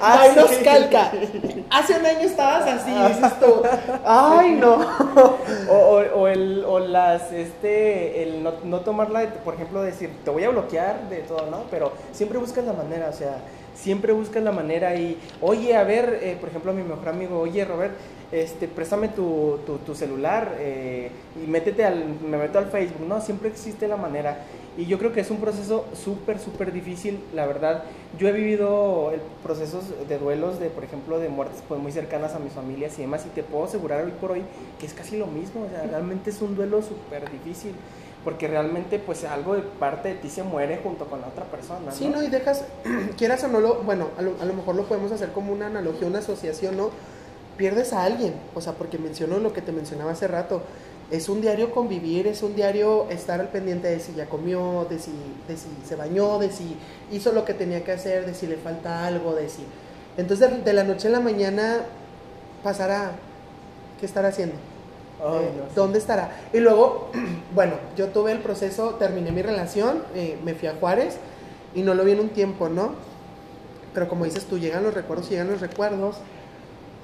Ah, 0.00 0.20
Ahí 0.22 0.30
nos 0.34 0.50
calca. 0.58 1.10
Hace 1.70 1.98
un 1.98 2.06
año 2.06 2.20
estabas 2.20 2.66
así, 2.68 2.90
dices 2.90 3.40
tú. 3.40 3.62
Ay, 4.04 4.52
no. 4.52 4.78
O, 5.70 5.74
o, 5.74 6.20
o 6.20 6.28
el, 6.28 6.64
o 6.66 6.78
las, 6.78 7.30
este, 7.32 8.22
el 8.22 8.42
no, 8.42 8.54
no 8.64 8.80
tomarla, 8.80 9.26
por 9.44 9.54
ejemplo, 9.54 9.82
decir, 9.82 10.10
te 10.24 10.30
voy 10.30 10.44
a 10.44 10.50
bloquear 10.50 11.08
de 11.08 11.18
todo, 11.18 11.46
¿no? 11.50 11.64
Pero 11.70 11.92
siempre 12.12 12.38
buscas 12.38 12.64
la 12.64 12.72
manera, 12.72 13.08
o 13.10 13.12
sea, 13.12 13.38
siempre 13.80 14.12
buscas 14.12 14.42
la 14.42 14.52
manera 14.52 14.94
y, 14.96 15.16
oye, 15.40 15.76
a 15.76 15.84
ver, 15.84 16.18
eh, 16.22 16.36
por 16.38 16.48
ejemplo, 16.48 16.72
a 16.72 16.74
mi 16.74 16.82
mejor 16.82 17.08
amigo, 17.08 17.38
oye, 17.38 17.64
Robert, 17.64 17.94
este, 18.30 18.68
préstame 18.68 19.08
tu, 19.08 19.58
tu, 19.64 19.78
tu 19.78 19.94
celular 19.94 20.56
eh, 20.58 21.10
y 21.42 21.46
métete 21.46 21.84
al, 21.84 22.04
me 22.28 22.36
meto 22.36 22.58
al 22.58 22.66
Facebook, 22.66 23.06
¿no? 23.06 23.20
Siempre 23.20 23.48
existe 23.48 23.88
la 23.88 23.96
manera. 23.96 24.44
Y 24.76 24.86
yo 24.86 24.98
creo 24.98 25.12
que 25.12 25.20
es 25.20 25.30
un 25.30 25.38
proceso 25.38 25.86
súper, 25.92 26.38
súper 26.38 26.72
difícil, 26.72 27.18
la 27.34 27.46
verdad. 27.46 27.82
Yo 28.16 28.28
he 28.28 28.32
vivido 28.32 29.12
procesos 29.42 29.84
de 30.08 30.18
duelos, 30.18 30.60
de, 30.60 30.70
por 30.70 30.84
ejemplo, 30.84 31.18
de 31.18 31.28
muertes 31.28 31.62
pues, 31.66 31.80
muy 31.80 31.90
cercanas 31.90 32.34
a 32.34 32.38
mis 32.38 32.52
familias 32.52 32.96
y 32.98 33.02
demás, 33.02 33.26
y 33.26 33.30
te 33.30 33.42
puedo 33.42 33.64
asegurar 33.64 34.04
hoy 34.04 34.12
por 34.20 34.32
hoy 34.32 34.42
que 34.78 34.86
es 34.86 34.94
casi 34.94 35.16
lo 35.16 35.26
mismo, 35.26 35.62
o 35.62 35.68
sea, 35.68 35.82
realmente 35.82 36.30
es 36.30 36.40
un 36.42 36.54
duelo 36.54 36.80
súper 36.82 37.28
difícil, 37.30 37.72
porque 38.24 38.48
realmente 38.48 38.98
pues 38.98 39.24
algo 39.24 39.54
de 39.54 39.62
parte 39.62 40.08
de 40.08 40.14
ti 40.16 40.28
se 40.28 40.42
muere 40.42 40.80
junto 40.82 41.06
con 41.06 41.20
la 41.20 41.28
otra 41.28 41.44
persona, 41.44 41.92
Sí, 41.92 42.08
¿no? 42.08 42.22
Y 42.22 42.28
dejas, 42.28 42.64
quieras 43.16 43.44
o 43.44 43.48
no 43.48 43.60
lo, 43.60 43.76
bueno, 43.82 44.08
a 44.18 44.22
lo, 44.22 44.34
a 44.40 44.44
lo 44.44 44.54
mejor 44.54 44.74
lo 44.74 44.84
podemos 44.84 45.12
hacer 45.12 45.30
como 45.30 45.52
una 45.52 45.66
analogía, 45.66 46.06
una 46.06 46.18
asociación, 46.18 46.76
¿no? 46.76 46.90
Pierdes 47.56 47.92
a 47.92 48.04
alguien, 48.04 48.34
o 48.54 48.60
sea, 48.60 48.74
porque 48.74 48.98
menciono 48.98 49.38
lo 49.38 49.52
que 49.52 49.62
te 49.62 49.72
mencionaba 49.72 50.12
hace 50.12 50.28
rato. 50.28 50.62
Es 51.10 51.28
un 51.28 51.40
diario 51.40 51.70
convivir, 51.70 52.26
es 52.26 52.42
un 52.42 52.54
diario 52.54 53.08
estar 53.08 53.40
al 53.40 53.48
pendiente 53.48 53.88
de 53.88 53.98
si 53.98 54.14
ya 54.14 54.26
comió, 54.28 54.86
de 54.90 54.98
si, 54.98 55.12
de 55.48 55.56
si 55.56 55.68
se 55.86 55.96
bañó, 55.96 56.38
de 56.38 56.50
si 56.52 56.76
hizo 57.10 57.32
lo 57.32 57.44
que 57.44 57.54
tenía 57.54 57.82
que 57.82 57.92
hacer, 57.92 58.26
de 58.26 58.34
si 58.34 58.46
le 58.46 58.56
falta 58.56 59.06
algo, 59.06 59.34
de 59.34 59.48
si... 59.48 59.64
Entonces, 60.18 60.50
de, 60.50 60.58
de 60.58 60.72
la 60.74 60.84
noche 60.84 61.08
a 61.08 61.12
la 61.12 61.20
mañana 61.20 61.78
pasará, 62.62 63.12
¿qué 63.98 64.04
estará 64.04 64.28
haciendo? 64.28 64.56
Ay, 65.20 65.44
Eh, 65.44 65.50
no 65.58 65.68
sé. 65.68 65.74
¿Dónde 65.74 65.98
estará? 65.98 66.30
Y 66.52 66.58
luego, 66.60 67.10
bueno, 67.54 67.74
yo 67.96 68.08
tuve 68.08 68.32
el 68.32 68.38
proceso, 68.38 68.94
terminé 68.94 69.32
mi 69.32 69.42
relación, 69.42 70.02
eh, 70.14 70.38
me 70.44 70.54
fui 70.54 70.68
a 70.68 70.74
Juárez 70.74 71.16
y 71.74 71.82
no 71.82 71.94
lo 71.94 72.04
vi 72.04 72.12
en 72.12 72.20
un 72.20 72.28
tiempo, 72.30 72.68
¿no? 72.68 72.92
Pero 73.94 74.08
como 74.08 74.24
dices 74.24 74.44
tú, 74.44 74.58
llegan 74.58 74.82
los 74.84 74.94
recuerdos, 74.94 75.28
llegan 75.30 75.50
los 75.50 75.60
recuerdos. 75.60 76.16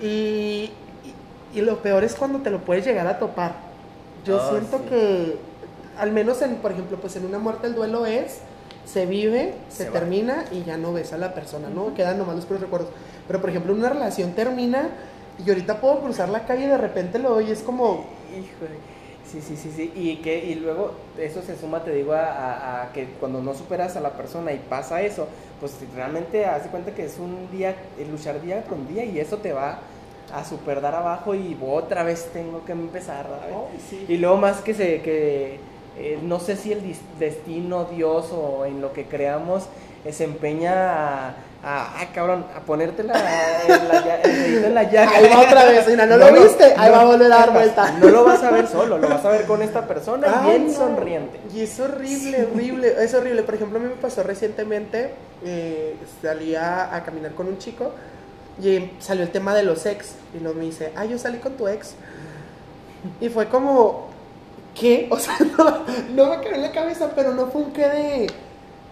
Y, 0.00 0.70
y, 1.55 1.59
y 1.59 1.61
lo 1.61 1.79
peor 1.83 2.05
es 2.05 2.14
cuando 2.14 2.40
te 2.40 2.50
lo 2.50 2.61
puedes 2.61 2.85
llegar 2.85 3.07
a 3.07 3.18
topar. 3.18 3.55
Yo 4.24 4.40
Ah, 4.40 4.48
siento 4.50 4.79
sí. 4.79 4.85
que, 4.88 5.37
al 5.98 6.12
menos 6.12 6.40
en, 6.42 6.57
por 6.57 6.72
ejemplo, 6.72 6.98
pues 7.00 7.16
en 7.16 7.24
una 7.27 7.38
muerte 7.38 7.66
el 7.66 7.74
duelo 7.74 8.07
es, 8.07 8.38
se 8.87 9.07
vive, 9.07 9.55
se, 9.68 9.85
Se 9.85 9.90
va. 9.90 9.98
termina 9.98 10.44
y 10.53 10.62
ya 10.64 10.77
no 10.77 10.92
ves 10.92 11.12
a 11.12 11.18
la 11.18 11.35
persona, 11.35 11.68
¿no? 11.68 11.94
Quedan 11.94 12.18
nomás 12.18 12.37
los 12.37 12.44
puros 12.44 12.62
recuerdos. 12.62 12.90
Pero, 13.27 13.40
por 13.40 13.50
ejemplo, 13.50 13.72
una 13.72 13.88
relación 13.88 14.33
termina 14.33 14.88
y 15.44 15.48
ahorita 15.48 15.80
puedo 15.80 16.00
cruzar 16.00 16.28
la 16.28 16.44
calle 16.46 16.64
y 16.64 16.68
de 16.68 16.78
repente 16.78 17.18
lo 17.18 17.30
doy 17.30 17.50
es 17.50 17.62
como, 17.62 18.04
Híjole. 18.30 18.78
Sí, 19.30 19.40
sí, 19.40 19.56
sí, 19.56 19.72
sí. 19.74 19.92
Y, 19.96 20.16
que, 20.16 20.44
y 20.44 20.54
luego 20.56 20.92
eso 21.18 21.42
se 21.42 21.56
suma, 21.56 21.82
te 21.82 21.92
digo, 21.92 22.12
a, 22.12 22.20
a- 22.26 22.82
a 22.82 22.92
que 22.92 23.06
cuando 23.18 23.42
no 23.42 23.54
superas 23.54 23.96
a 23.96 24.00
la 24.00 24.10
persona 24.10 24.52
y 24.52 24.58
pasa 24.58 25.02
eso, 25.02 25.26
pues 25.60 25.76
realmente 25.94 26.44
haz 26.46 26.64
de 26.64 26.70
cuenta 26.70 26.94
que 26.94 27.04
es 27.04 27.18
un 27.18 27.48
día, 27.50 27.74
luchar 28.10 28.40
día 28.42 28.62
con 28.64 28.86
día 28.86 29.04
y 29.04 29.18
eso 29.18 29.38
te 29.38 29.52
va 29.52 29.78
a 30.32 30.44
super 30.44 30.80
dar 30.80 30.94
abajo 30.94 31.34
y 31.34 31.56
otra 31.66 32.02
vez 32.02 32.30
tengo 32.32 32.64
que 32.64 32.72
empezar. 32.72 33.26
Ay, 33.44 33.78
sí. 33.88 34.04
Y 34.08 34.18
luego 34.18 34.36
más 34.36 34.60
que 34.60 34.74
se, 34.74 35.00
que 35.02 35.58
eh, 35.98 36.18
no 36.22 36.38
sé 36.40 36.56
si 36.56 36.72
el 36.72 36.82
destino, 37.18 37.84
Dios 37.86 38.30
o 38.32 38.64
en 38.66 38.80
lo 38.80 38.92
que 38.92 39.04
creamos 39.06 39.68
eh, 40.04 40.12
se 40.12 40.24
empeña 40.24 41.28
a, 41.28 41.34
a, 41.64 42.00
ah, 42.00 42.07
cabrón, 42.12 42.44
a 42.55 42.61
ponerte 42.61 43.03
la, 43.03 43.14
en 43.66 43.88
la 43.88 44.22
en 44.22 44.74
la 44.74 44.83
llaga. 44.83 45.16
Ahí 45.16 45.29
va 45.29 45.40
otra 45.40 45.64
vez, 45.64 45.88
mira, 45.88 46.05
¿no 46.05 46.18
lo 46.18 46.33
viste? 46.33 46.74
Ahí 46.77 46.90
va 46.90 47.00
a 47.00 47.05
volver 47.07 47.33
a 47.33 47.37
dar 47.37 47.53
vuelta. 47.53 47.90
No 47.92 48.11
lo 48.11 48.24
vas 48.24 48.42
a 48.42 48.50
ver 48.50 48.68
solo, 48.68 48.98
lo 48.98 49.09
vas 49.09 49.24
a 49.24 49.31
ver 49.31 49.46
con 49.46 49.62
esta 49.62 49.87
persona 49.87 50.42
bien 50.42 50.66
no. 50.66 50.72
sonriente. 50.74 51.40
Y 51.55 51.62
es 51.62 51.81
horrible, 51.81 52.46
horrible, 52.53 52.94
es 53.00 53.14
horrible. 53.14 53.42
Por 53.44 53.55
ejemplo, 53.55 53.79
a 53.79 53.83
mí 53.83 53.88
me 53.88 53.94
pasó 53.94 54.22
recientemente, 54.22 55.14
eh, 55.42 55.96
salí 56.20 56.55
a, 56.55 56.94
a 56.94 57.03
caminar 57.03 57.33
con 57.33 57.48
un 57.48 57.57
chico 57.59 57.92
y 58.62 58.90
salió 58.98 59.22
el 59.22 59.31
tema 59.31 59.55
de 59.55 59.62
los 59.62 59.87
ex. 59.87 60.16
Y 60.35 60.40
luego 60.40 60.59
me 60.59 60.66
dice, 60.66 60.92
ah, 60.96 61.07
yo 61.07 61.18
salí 61.18 61.38
con 61.38 61.55
tu 61.55 61.66
ex. 61.66 61.94
Y 63.20 63.31
fue 63.31 63.48
como, 63.48 64.09
¿qué? 64.74 65.09
O 65.11 65.18
sea, 65.18 65.37
no, 65.57 65.85
no 66.14 66.31
me 66.31 66.40
quedó 66.42 66.57
en 66.57 66.62
la 66.62 66.72
cabeza, 66.72 67.11
pero 67.14 67.33
no 67.33 67.46
fue 67.46 67.62
un 67.62 67.72
qué 67.72 67.88
de, 67.88 68.27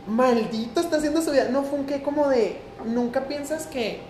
maldito 0.07 0.81
está 0.81 0.97
haciendo 0.97 1.23
su 1.23 1.31
vida. 1.31 1.49
No 1.51 1.63
fue 1.63 1.79
un 1.81 1.87
qué 1.87 2.03
como 2.03 2.29
de, 2.29 2.59
nunca 2.85 3.23
piensas 3.23 3.67
que 3.67 4.01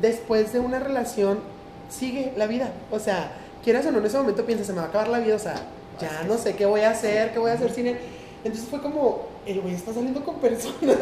después 0.00 0.52
de 0.52 0.60
una 0.60 0.78
relación 0.78 1.40
sigue 1.88 2.32
la 2.36 2.46
vida. 2.46 2.72
O 2.90 2.98
sea, 2.98 3.32
quieras 3.62 3.86
o 3.86 3.92
no, 3.92 3.98
en 3.98 4.06
ese 4.06 4.16
momento 4.18 4.44
piensas, 4.44 4.66
se 4.66 4.72
me 4.72 4.80
va 4.80 4.86
a 4.86 4.88
acabar 4.88 5.08
la 5.08 5.18
vida, 5.18 5.36
o 5.36 5.38
sea, 5.38 5.54
ya 6.00 6.24
no 6.26 6.36
sé 6.38 6.54
qué 6.54 6.66
voy 6.66 6.80
a 6.82 6.90
hacer, 6.90 7.32
qué 7.32 7.38
voy 7.38 7.50
a 7.50 7.54
hacer 7.54 7.70
sin 7.70 7.86
él. 7.88 7.98
Entonces 8.44 8.68
fue 8.68 8.80
como, 8.80 9.26
el 9.46 9.60
güey 9.60 9.74
está 9.74 9.92
saliendo 9.94 10.22
con 10.24 10.36
personas. 10.36 10.98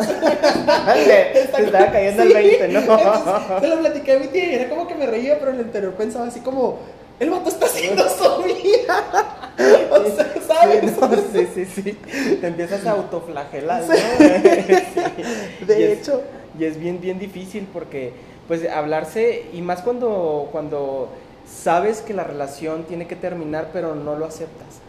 Te 0.94 1.42
estaba 1.42 1.90
cayendo 1.90 2.22
el 2.22 2.28
Sí. 2.28 2.34
20, 2.34 2.68
¿no? 2.68 2.80
Entonces, 2.80 3.60
se 3.60 3.68
lo 3.68 3.78
platicé 3.80 4.12
a 4.12 4.18
mi 4.18 4.26
tía 4.28 4.44
y 4.44 4.54
era 4.54 4.68
como 4.68 4.86
que 4.86 4.94
me 4.94 5.06
reía, 5.06 5.38
pero 5.38 5.50
en 5.50 5.60
el 5.60 5.66
interior 5.66 5.94
pensaba 5.94 6.26
así 6.26 6.40
como, 6.40 6.78
el 7.18 7.30
vato 7.30 7.48
está 7.48 7.66
haciendo 7.66 8.04
su 8.08 8.42
vida. 8.42 9.41
O 9.90 10.04
sea, 10.16 10.34
¿sabes? 10.46 10.90
Sí, 10.90 10.96
no, 11.00 11.16
sí, 11.32 11.46
sí, 11.54 11.64
sí. 11.66 11.92
Te 12.40 12.46
empiezas 12.48 12.86
a 12.86 12.92
autoflagelar, 12.92 13.84
¿no? 13.86 13.94
Sí. 13.94 14.02
De 15.66 15.80
Y 15.80 15.82
es- 15.82 15.98
hecho. 16.00 16.22
Y 16.58 16.64
es 16.64 16.78
bien, 16.78 17.00
bien 17.00 17.18
difícil 17.18 17.66
porque, 17.72 18.12
pues, 18.46 18.68
hablarse, 18.68 19.46
y 19.52 19.62
más 19.62 19.80
cuando, 19.82 20.48
cuando 20.52 21.08
sabes 21.46 22.00
que 22.02 22.12
la 22.14 22.24
relación 22.24 22.84
tiene 22.84 23.06
que 23.06 23.16
terminar, 23.16 23.70
pero 23.72 23.94
no 23.94 24.16
lo 24.16 24.26
aceptas. 24.26 24.80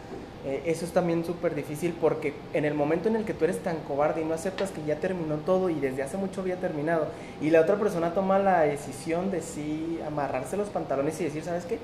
Eh, 0.46 0.62
eso 0.66 0.84
es 0.84 0.92
también 0.92 1.24
súper 1.24 1.54
difícil 1.54 1.94
porque 1.98 2.34
en 2.52 2.66
el 2.66 2.74
momento 2.74 3.08
en 3.08 3.16
el 3.16 3.24
que 3.24 3.32
tú 3.32 3.44
eres 3.46 3.62
tan 3.62 3.76
cobarde 3.88 4.20
y 4.20 4.24
no 4.26 4.34
aceptas 4.34 4.70
que 4.72 4.84
ya 4.84 4.96
terminó 5.00 5.36
todo 5.36 5.70
y 5.70 5.80
desde 5.80 6.02
hace 6.02 6.18
mucho 6.18 6.42
había 6.42 6.56
terminado, 6.60 7.06
y 7.40 7.48
la 7.48 7.62
otra 7.62 7.76
persona 7.76 8.12
toma 8.12 8.38
la 8.38 8.60
decisión 8.60 9.30
de 9.30 9.40
sí 9.40 9.98
amarrarse 10.06 10.58
los 10.58 10.68
pantalones 10.68 11.18
y 11.20 11.24
decir, 11.24 11.42
¿sabes 11.44 11.64
qué? 11.64 11.78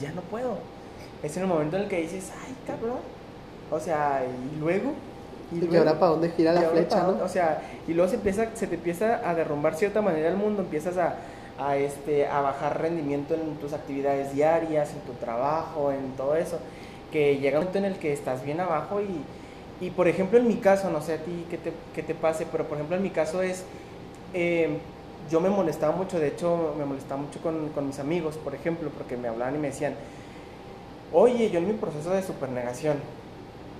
Ya 0.00 0.12
no 0.12 0.20
puedo. 0.22 0.58
Es 1.24 1.36
en 1.36 1.44
el 1.44 1.48
momento 1.48 1.76
en 1.76 1.84
el 1.84 1.88
que 1.88 2.00
dices, 2.02 2.30
ay, 2.46 2.54
cabrón. 2.66 2.98
O 3.70 3.80
sea, 3.80 4.22
y 4.24 4.60
luego. 4.60 4.92
Y 5.50 5.76
ahora 5.76 5.98
para 5.98 6.12
dónde 6.12 6.30
gira 6.30 6.52
la 6.52 6.60
¿Y 6.60 6.64
ahora 6.64 6.70
flecha, 6.72 7.02
¿no? 7.02 7.06
dónde? 7.08 7.22
O 7.22 7.28
sea, 7.28 7.62
y 7.86 7.94
luego 7.94 8.10
se, 8.10 8.16
empieza, 8.16 8.48
se 8.54 8.66
te 8.66 8.74
empieza 8.76 9.28
a 9.28 9.34
derrumbar 9.34 9.74
cierta 9.74 10.02
manera 10.02 10.28
el 10.28 10.36
mundo, 10.36 10.62
empiezas 10.62 10.96
a, 10.98 11.16
a, 11.58 11.76
este, 11.76 12.26
a 12.26 12.40
bajar 12.40 12.80
rendimiento 12.80 13.34
en 13.34 13.56
tus 13.56 13.72
actividades 13.72 14.34
diarias, 14.34 14.90
en 14.92 15.00
tu 15.00 15.12
trabajo, 15.14 15.92
en 15.92 16.12
todo 16.16 16.34
eso, 16.36 16.58
que 17.12 17.38
llega 17.38 17.58
un 17.58 17.66
momento 17.66 17.78
en 17.78 17.84
el 17.86 17.98
que 17.98 18.12
estás 18.12 18.44
bien 18.44 18.60
abajo 18.60 19.00
y, 19.00 19.86
y 19.86 19.90
por 19.90 20.08
ejemplo 20.08 20.38
en 20.38 20.48
mi 20.48 20.56
caso, 20.56 20.90
no 20.90 21.00
sé 21.02 21.14
a 21.14 21.18
ti 21.18 21.46
qué 21.50 21.58
te, 21.58 21.72
qué 21.94 22.02
te 22.02 22.14
pase, 22.14 22.46
pero 22.50 22.64
por 22.64 22.76
ejemplo 22.78 22.96
en 22.96 23.02
mi 23.02 23.10
caso 23.10 23.42
es, 23.42 23.64
eh, 24.32 24.78
yo 25.30 25.40
me 25.40 25.50
molestaba 25.50 25.94
mucho, 25.94 26.18
de 26.18 26.28
hecho 26.28 26.74
me 26.78 26.84
molestaba 26.84 27.20
mucho 27.20 27.40
con, 27.40 27.68
con 27.70 27.86
mis 27.86 27.98
amigos, 27.98 28.36
por 28.36 28.54
ejemplo, 28.54 28.90
porque 28.96 29.16
me 29.16 29.28
hablaban 29.28 29.54
y 29.56 29.58
me 29.58 29.68
decían, 29.68 29.94
oye, 31.14 31.48
yo 31.50 31.58
en 31.60 31.66
mi 31.68 31.72
proceso 31.72 32.10
de 32.10 32.22
supernegación, 32.22 32.96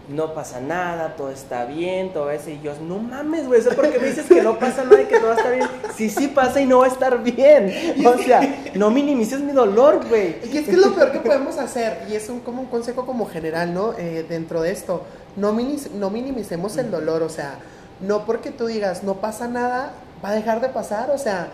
no 0.09 0.35
pasa 0.35 0.61
nada, 0.61 1.15
todo 1.17 1.31
está 1.31 1.65
bien, 1.65 2.13
todo 2.13 2.31
eso. 2.31 2.51
Y 2.51 2.61
yo, 2.63 2.73
no 2.87 2.99
mames, 2.99 3.47
güey, 3.47 3.61
¿eso 3.61 3.71
por 3.71 3.91
qué 3.91 3.99
me 3.99 4.07
dices 4.09 4.27
que 4.27 4.43
no 4.43 4.59
pasa 4.59 4.85
nada 4.85 5.01
y 5.01 5.07
que 5.07 5.17
todo 5.19 5.29
va 5.29 5.35
a 5.35 5.37
estar 5.39 5.55
bien? 5.55 5.67
Sí, 5.97 6.11
sí 6.11 6.29
pasa 6.29 6.61
y 6.61 6.67
no 6.67 6.81
va 6.81 6.85
a 6.85 6.89
estar 6.89 7.23
bien. 7.23 7.73
O 8.07 8.19
sea, 8.19 8.41
no 8.75 8.91
minimices 8.91 9.41
mi 9.41 9.53
dolor, 9.53 10.07
güey. 10.09 10.37
Y 10.45 10.59
es 10.59 10.65
que 10.67 10.73
es 10.73 10.77
lo 10.79 10.95
peor 10.95 11.11
que 11.11 11.21
podemos 11.21 11.57
hacer, 11.59 12.03
y 12.11 12.15
es 12.15 12.29
un, 12.29 12.41
como 12.41 12.61
un 12.61 12.67
consejo 12.69 13.07
como 13.07 13.27
general, 13.27 13.73
¿no? 13.73 13.95
Eh, 13.97 14.27
dentro 14.29 14.61
de 14.61 14.73
esto, 14.73 15.03
no, 15.37 15.55
minis- 15.55 15.91
no 15.91 16.11
minimicemos 16.11 16.77
el 16.77 16.91
dolor, 16.91 17.23
o 17.23 17.31
sea, 17.31 17.59
no 18.01 18.27
porque 18.27 18.51
tú 18.51 18.67
digas 18.67 19.03
no 19.05 19.15
pasa 19.15 19.49
nada, 19.49 19.93
va 20.23 20.29
a 20.31 20.35
dejar 20.35 20.61
de 20.61 20.69
pasar, 20.69 21.11
o 21.13 21.19
sea, 21.19 21.49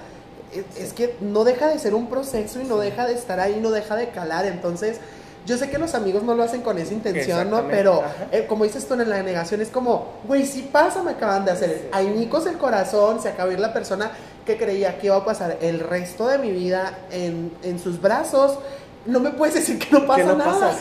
es, 0.52 0.64
es 0.76 0.92
que 0.92 1.14
no 1.20 1.44
deja 1.44 1.68
de 1.68 1.78
ser 1.78 1.94
un 1.94 2.08
proceso 2.08 2.60
y 2.60 2.64
no 2.64 2.78
deja 2.78 3.06
de 3.06 3.14
estar 3.14 3.38
ahí, 3.38 3.60
no 3.62 3.70
deja 3.70 3.94
de 3.94 4.08
calar, 4.08 4.44
entonces... 4.46 4.98
Yo 5.46 5.56
sé 5.56 5.70
que 5.70 5.78
los 5.78 5.94
amigos 5.94 6.22
no 6.22 6.34
lo 6.34 6.42
hacen 6.42 6.60
con 6.62 6.76
esa 6.78 6.92
intención, 6.92 7.50
¿no? 7.50 7.56
Pero 7.76 8.02
eh, 8.32 8.46
como 8.46 8.64
dices 8.64 8.86
tú 8.86 8.94
en 8.94 9.08
la 9.08 9.22
negación, 9.22 9.60
es 9.60 9.68
como, 9.68 10.06
güey, 10.26 10.46
si 10.46 10.62
pasa, 10.62 11.02
me 11.02 11.12
acaban 11.12 11.44
de 11.44 11.52
hacer. 11.52 11.70
Sí. 11.82 11.88
Añicos 11.92 12.46
el 12.46 12.58
corazón, 12.58 13.20
se 13.22 13.28
acaba 13.30 13.48
de 13.48 13.54
ir 13.54 13.60
la 13.60 13.72
persona 13.72 14.10
que 14.44 14.56
creía 14.56 14.98
que 14.98 15.06
iba 15.06 15.16
a 15.16 15.24
pasar 15.24 15.56
el 15.60 15.80
resto 15.80 16.28
de 16.28 16.38
mi 16.38 16.50
vida 16.50 16.98
en, 17.10 17.52
en 17.62 17.78
sus 17.78 18.00
brazos. 18.00 18.58
No 19.06 19.18
me 19.18 19.30
puedes 19.30 19.54
decir 19.54 19.78
que 19.78 19.86
no 19.92 20.06
pasa 20.06 20.20
que 20.20 20.26
no 20.28 20.36
nada, 20.36 20.72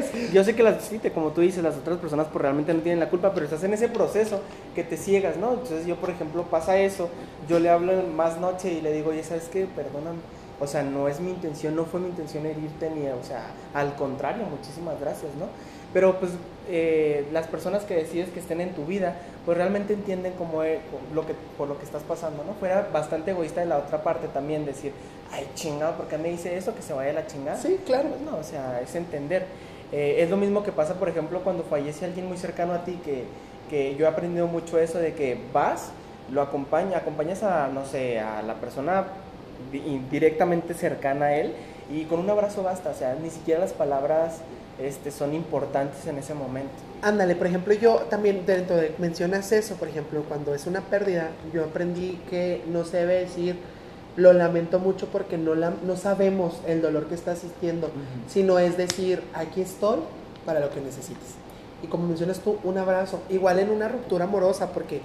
es- 0.00 0.32
yo 0.32 0.42
sé 0.42 0.56
que 0.56 0.64
las, 0.64 0.82
sí, 0.82 0.98
te- 0.98 1.12
como 1.12 1.30
tú 1.30 1.40
dices, 1.40 1.62
las 1.62 1.76
otras 1.76 1.98
personas 1.98 2.26
pues 2.32 2.42
realmente 2.42 2.74
no 2.74 2.80
tienen 2.80 2.98
la 2.98 3.08
culpa, 3.08 3.32
pero 3.32 3.44
estás 3.46 3.62
en 3.62 3.72
ese 3.72 3.86
proceso 3.88 4.40
que 4.74 4.82
te 4.82 4.96
ciegas, 4.96 5.36
¿no? 5.36 5.52
Entonces 5.52 5.86
yo, 5.86 5.94
por 5.94 6.10
ejemplo, 6.10 6.42
pasa 6.42 6.76
eso, 6.76 7.08
yo 7.48 7.60
le 7.60 7.70
hablo 7.70 7.92
más 8.16 8.38
noche 8.40 8.72
y 8.72 8.80
le 8.80 8.92
digo, 8.92 9.10
oye, 9.10 9.22
¿sabes 9.22 9.44
qué? 9.50 9.66
Perdóname. 9.76 10.18
O 10.60 10.66
sea, 10.66 10.82
no 10.82 11.08
es 11.08 11.20
mi 11.20 11.30
intención, 11.30 11.76
no 11.76 11.84
fue 11.84 12.00
mi 12.00 12.08
intención 12.08 12.44
herirte 12.44 12.90
ni, 12.90 13.06
o 13.08 13.22
sea, 13.22 13.46
al 13.74 13.94
contrario, 13.94 14.44
muchísimas 14.44 14.98
gracias, 15.00 15.32
¿no? 15.38 15.46
Pero 15.92 16.18
pues 16.18 16.32
eh, 16.68 17.26
las 17.32 17.46
personas 17.46 17.84
que 17.84 17.94
decides 17.94 18.28
que 18.30 18.40
estén 18.40 18.60
en 18.60 18.74
tu 18.74 18.84
vida, 18.84 19.16
pues 19.46 19.56
realmente 19.56 19.94
entienden 19.94 20.34
cómo 20.36 20.62
es, 20.62 20.80
lo 21.14 21.26
que, 21.26 21.34
por 21.56 21.68
lo 21.68 21.78
que 21.78 21.84
estás 21.84 22.02
pasando, 22.02 22.44
¿no? 22.44 22.54
Fuera 22.54 22.88
bastante 22.92 23.30
egoísta 23.30 23.60
de 23.60 23.66
la 23.66 23.78
otra 23.78 24.02
parte 24.02 24.28
también 24.28 24.66
decir, 24.66 24.92
ay 25.32 25.48
chingado, 25.54 25.96
¿por 25.96 26.08
qué 26.08 26.18
me 26.18 26.28
dice 26.28 26.56
eso? 26.56 26.74
Que 26.74 26.82
se 26.82 26.92
vaya 26.92 27.10
a 27.10 27.14
la 27.14 27.26
chingada. 27.26 27.56
Sí, 27.56 27.80
claro. 27.86 28.08
Pues 28.10 28.20
no, 28.20 28.36
o 28.36 28.42
sea, 28.42 28.80
es 28.82 28.94
entender. 28.94 29.46
Eh, 29.92 30.16
es 30.18 30.28
lo 30.28 30.36
mismo 30.36 30.62
que 30.62 30.72
pasa, 30.72 30.94
por 30.94 31.08
ejemplo, 31.08 31.40
cuando 31.42 31.62
fallece 31.62 32.04
alguien 32.04 32.26
muy 32.26 32.36
cercano 32.36 32.74
a 32.74 32.84
ti, 32.84 33.00
que, 33.02 33.24
que 33.70 33.96
yo 33.96 34.04
he 34.04 34.08
aprendido 34.08 34.46
mucho 34.46 34.78
eso 34.78 34.98
de 34.98 35.14
que 35.14 35.40
vas, 35.52 35.92
lo 36.30 36.42
acompaña, 36.42 36.98
acompañas 36.98 37.42
a, 37.42 37.68
no 37.68 37.86
sé, 37.86 38.20
a 38.20 38.42
la 38.42 38.54
persona 38.54 39.06
directamente 40.10 40.74
cercana 40.74 41.26
a 41.26 41.36
él 41.36 41.52
y 41.90 42.04
con 42.04 42.20
un 42.20 42.30
abrazo 42.30 42.62
basta, 42.62 42.90
o 42.90 42.94
sea, 42.94 43.16
ni 43.20 43.30
siquiera 43.30 43.60
las 43.60 43.72
palabras 43.72 44.40
este, 44.78 45.10
son 45.10 45.34
importantes 45.34 46.06
en 46.06 46.18
ese 46.18 46.34
momento. 46.34 46.70
Ándale, 47.02 47.34
por 47.34 47.46
ejemplo, 47.46 47.74
yo 47.74 47.96
también 48.10 48.44
dentro 48.46 48.76
de 48.76 48.94
mencionas 48.98 49.50
eso, 49.52 49.76
por 49.76 49.88
ejemplo, 49.88 50.22
cuando 50.28 50.54
es 50.54 50.66
una 50.66 50.80
pérdida, 50.82 51.30
yo 51.52 51.64
aprendí 51.64 52.20
que 52.30 52.62
no 52.68 52.84
se 52.84 52.98
debe 52.98 53.20
decir 53.20 53.56
lo 54.16 54.32
lamento 54.32 54.80
mucho 54.80 55.06
porque 55.06 55.38
no, 55.38 55.54
la, 55.54 55.72
no 55.84 55.96
sabemos 55.96 56.60
el 56.66 56.82
dolor 56.82 57.06
que 57.06 57.14
está 57.14 57.32
asistiendo, 57.32 57.88
sino 58.26 58.58
es 58.58 58.76
decir, 58.76 59.22
aquí 59.32 59.60
estoy 59.60 60.00
para 60.44 60.58
lo 60.58 60.70
que 60.70 60.80
necesites. 60.80 61.36
Y 61.84 61.86
como 61.86 62.08
mencionas 62.08 62.40
tú, 62.40 62.58
un 62.64 62.78
abrazo, 62.78 63.22
igual 63.28 63.60
en 63.60 63.70
una 63.70 63.86
ruptura 63.86 64.24
amorosa, 64.24 64.72
porque 64.72 65.00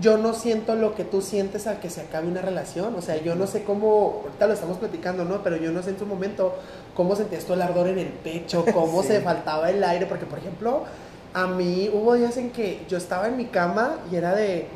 yo 0.00 0.16
no 0.16 0.32
siento 0.32 0.74
lo 0.74 0.94
que 0.94 1.04
tú 1.04 1.20
sientes 1.20 1.66
al 1.66 1.78
que 1.80 1.90
se 1.90 2.00
acabe 2.00 2.28
una 2.28 2.40
relación. 2.40 2.94
O 2.94 3.02
sea, 3.02 3.16
yo 3.16 3.34
no 3.34 3.46
sé 3.46 3.64
cómo, 3.64 4.22
ahorita 4.24 4.46
lo 4.46 4.54
estamos 4.54 4.78
platicando, 4.78 5.24
¿no? 5.24 5.42
Pero 5.42 5.56
yo 5.56 5.70
no 5.72 5.82
sé 5.82 5.90
en 5.90 5.98
su 5.98 6.06
momento 6.06 6.54
cómo 6.94 7.14
sentías 7.16 7.44
tú 7.44 7.52
el 7.52 7.62
ardor 7.62 7.88
en 7.88 7.98
el 7.98 8.08
pecho, 8.08 8.64
cómo 8.72 9.02
se 9.04 9.20
faltaba 9.20 9.70
el 9.70 9.82
aire. 9.84 10.06
Porque, 10.06 10.24
por 10.24 10.38
ejemplo, 10.38 10.84
a 11.34 11.46
mí 11.46 11.90
hubo 11.92 12.14
días 12.14 12.36
en 12.36 12.50
que 12.50 12.84
yo 12.88 12.96
estaba 12.96 13.28
en 13.28 13.36
mi 13.36 13.46
cama 13.46 13.96
y 14.10 14.16
era 14.16 14.34
de. 14.34 14.66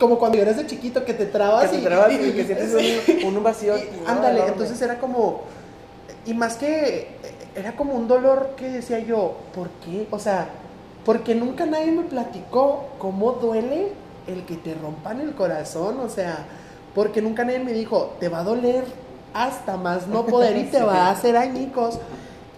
Como 0.00 0.18
cuando 0.18 0.36
eres 0.38 0.56
de 0.56 0.66
chiquito 0.66 1.04
que 1.04 1.14
te 1.14 1.26
trabas 1.26 1.70
que 1.70 1.76
y, 1.76 1.78
te 1.78 1.86
trabas 1.86 2.12
y, 2.12 2.18
que 2.32 2.44
sientes 2.44 3.24
un, 3.24 3.42
vacío. 3.42 3.74
ándale, 4.06 4.46
entonces 4.46 4.80
era 4.82 4.98
como. 4.98 5.42
Y 6.26 6.34
más 6.34 6.56
que. 6.56 7.08
Era 7.54 7.74
como 7.74 7.94
un 7.94 8.06
dolor 8.06 8.50
que 8.56 8.68
decía 8.68 9.00
yo, 9.00 9.36
¿por 9.54 9.68
qué? 9.84 10.06
O 10.10 10.18
sea, 10.18 10.48
porque 11.04 11.34
nunca 11.34 11.66
nadie 11.66 11.90
me 11.90 12.02
platicó 12.02 12.84
cómo 12.98 13.32
duele 13.32 13.92
el 14.30 14.44
que 14.44 14.56
te 14.56 14.74
rompan 14.74 15.20
el 15.20 15.34
corazón, 15.34 16.00
o 16.00 16.08
sea, 16.08 16.46
porque 16.94 17.22
nunca 17.22 17.44
nadie 17.44 17.60
me 17.60 17.72
dijo, 17.72 18.16
te 18.18 18.28
va 18.28 18.40
a 18.40 18.44
doler 18.44 18.84
hasta 19.32 19.76
más 19.76 20.06
no 20.06 20.26
poder 20.26 20.56
y 20.56 20.64
te 20.70 20.82
va 20.82 21.06
a 21.06 21.10
hacer 21.10 21.36
añicos. 21.36 21.98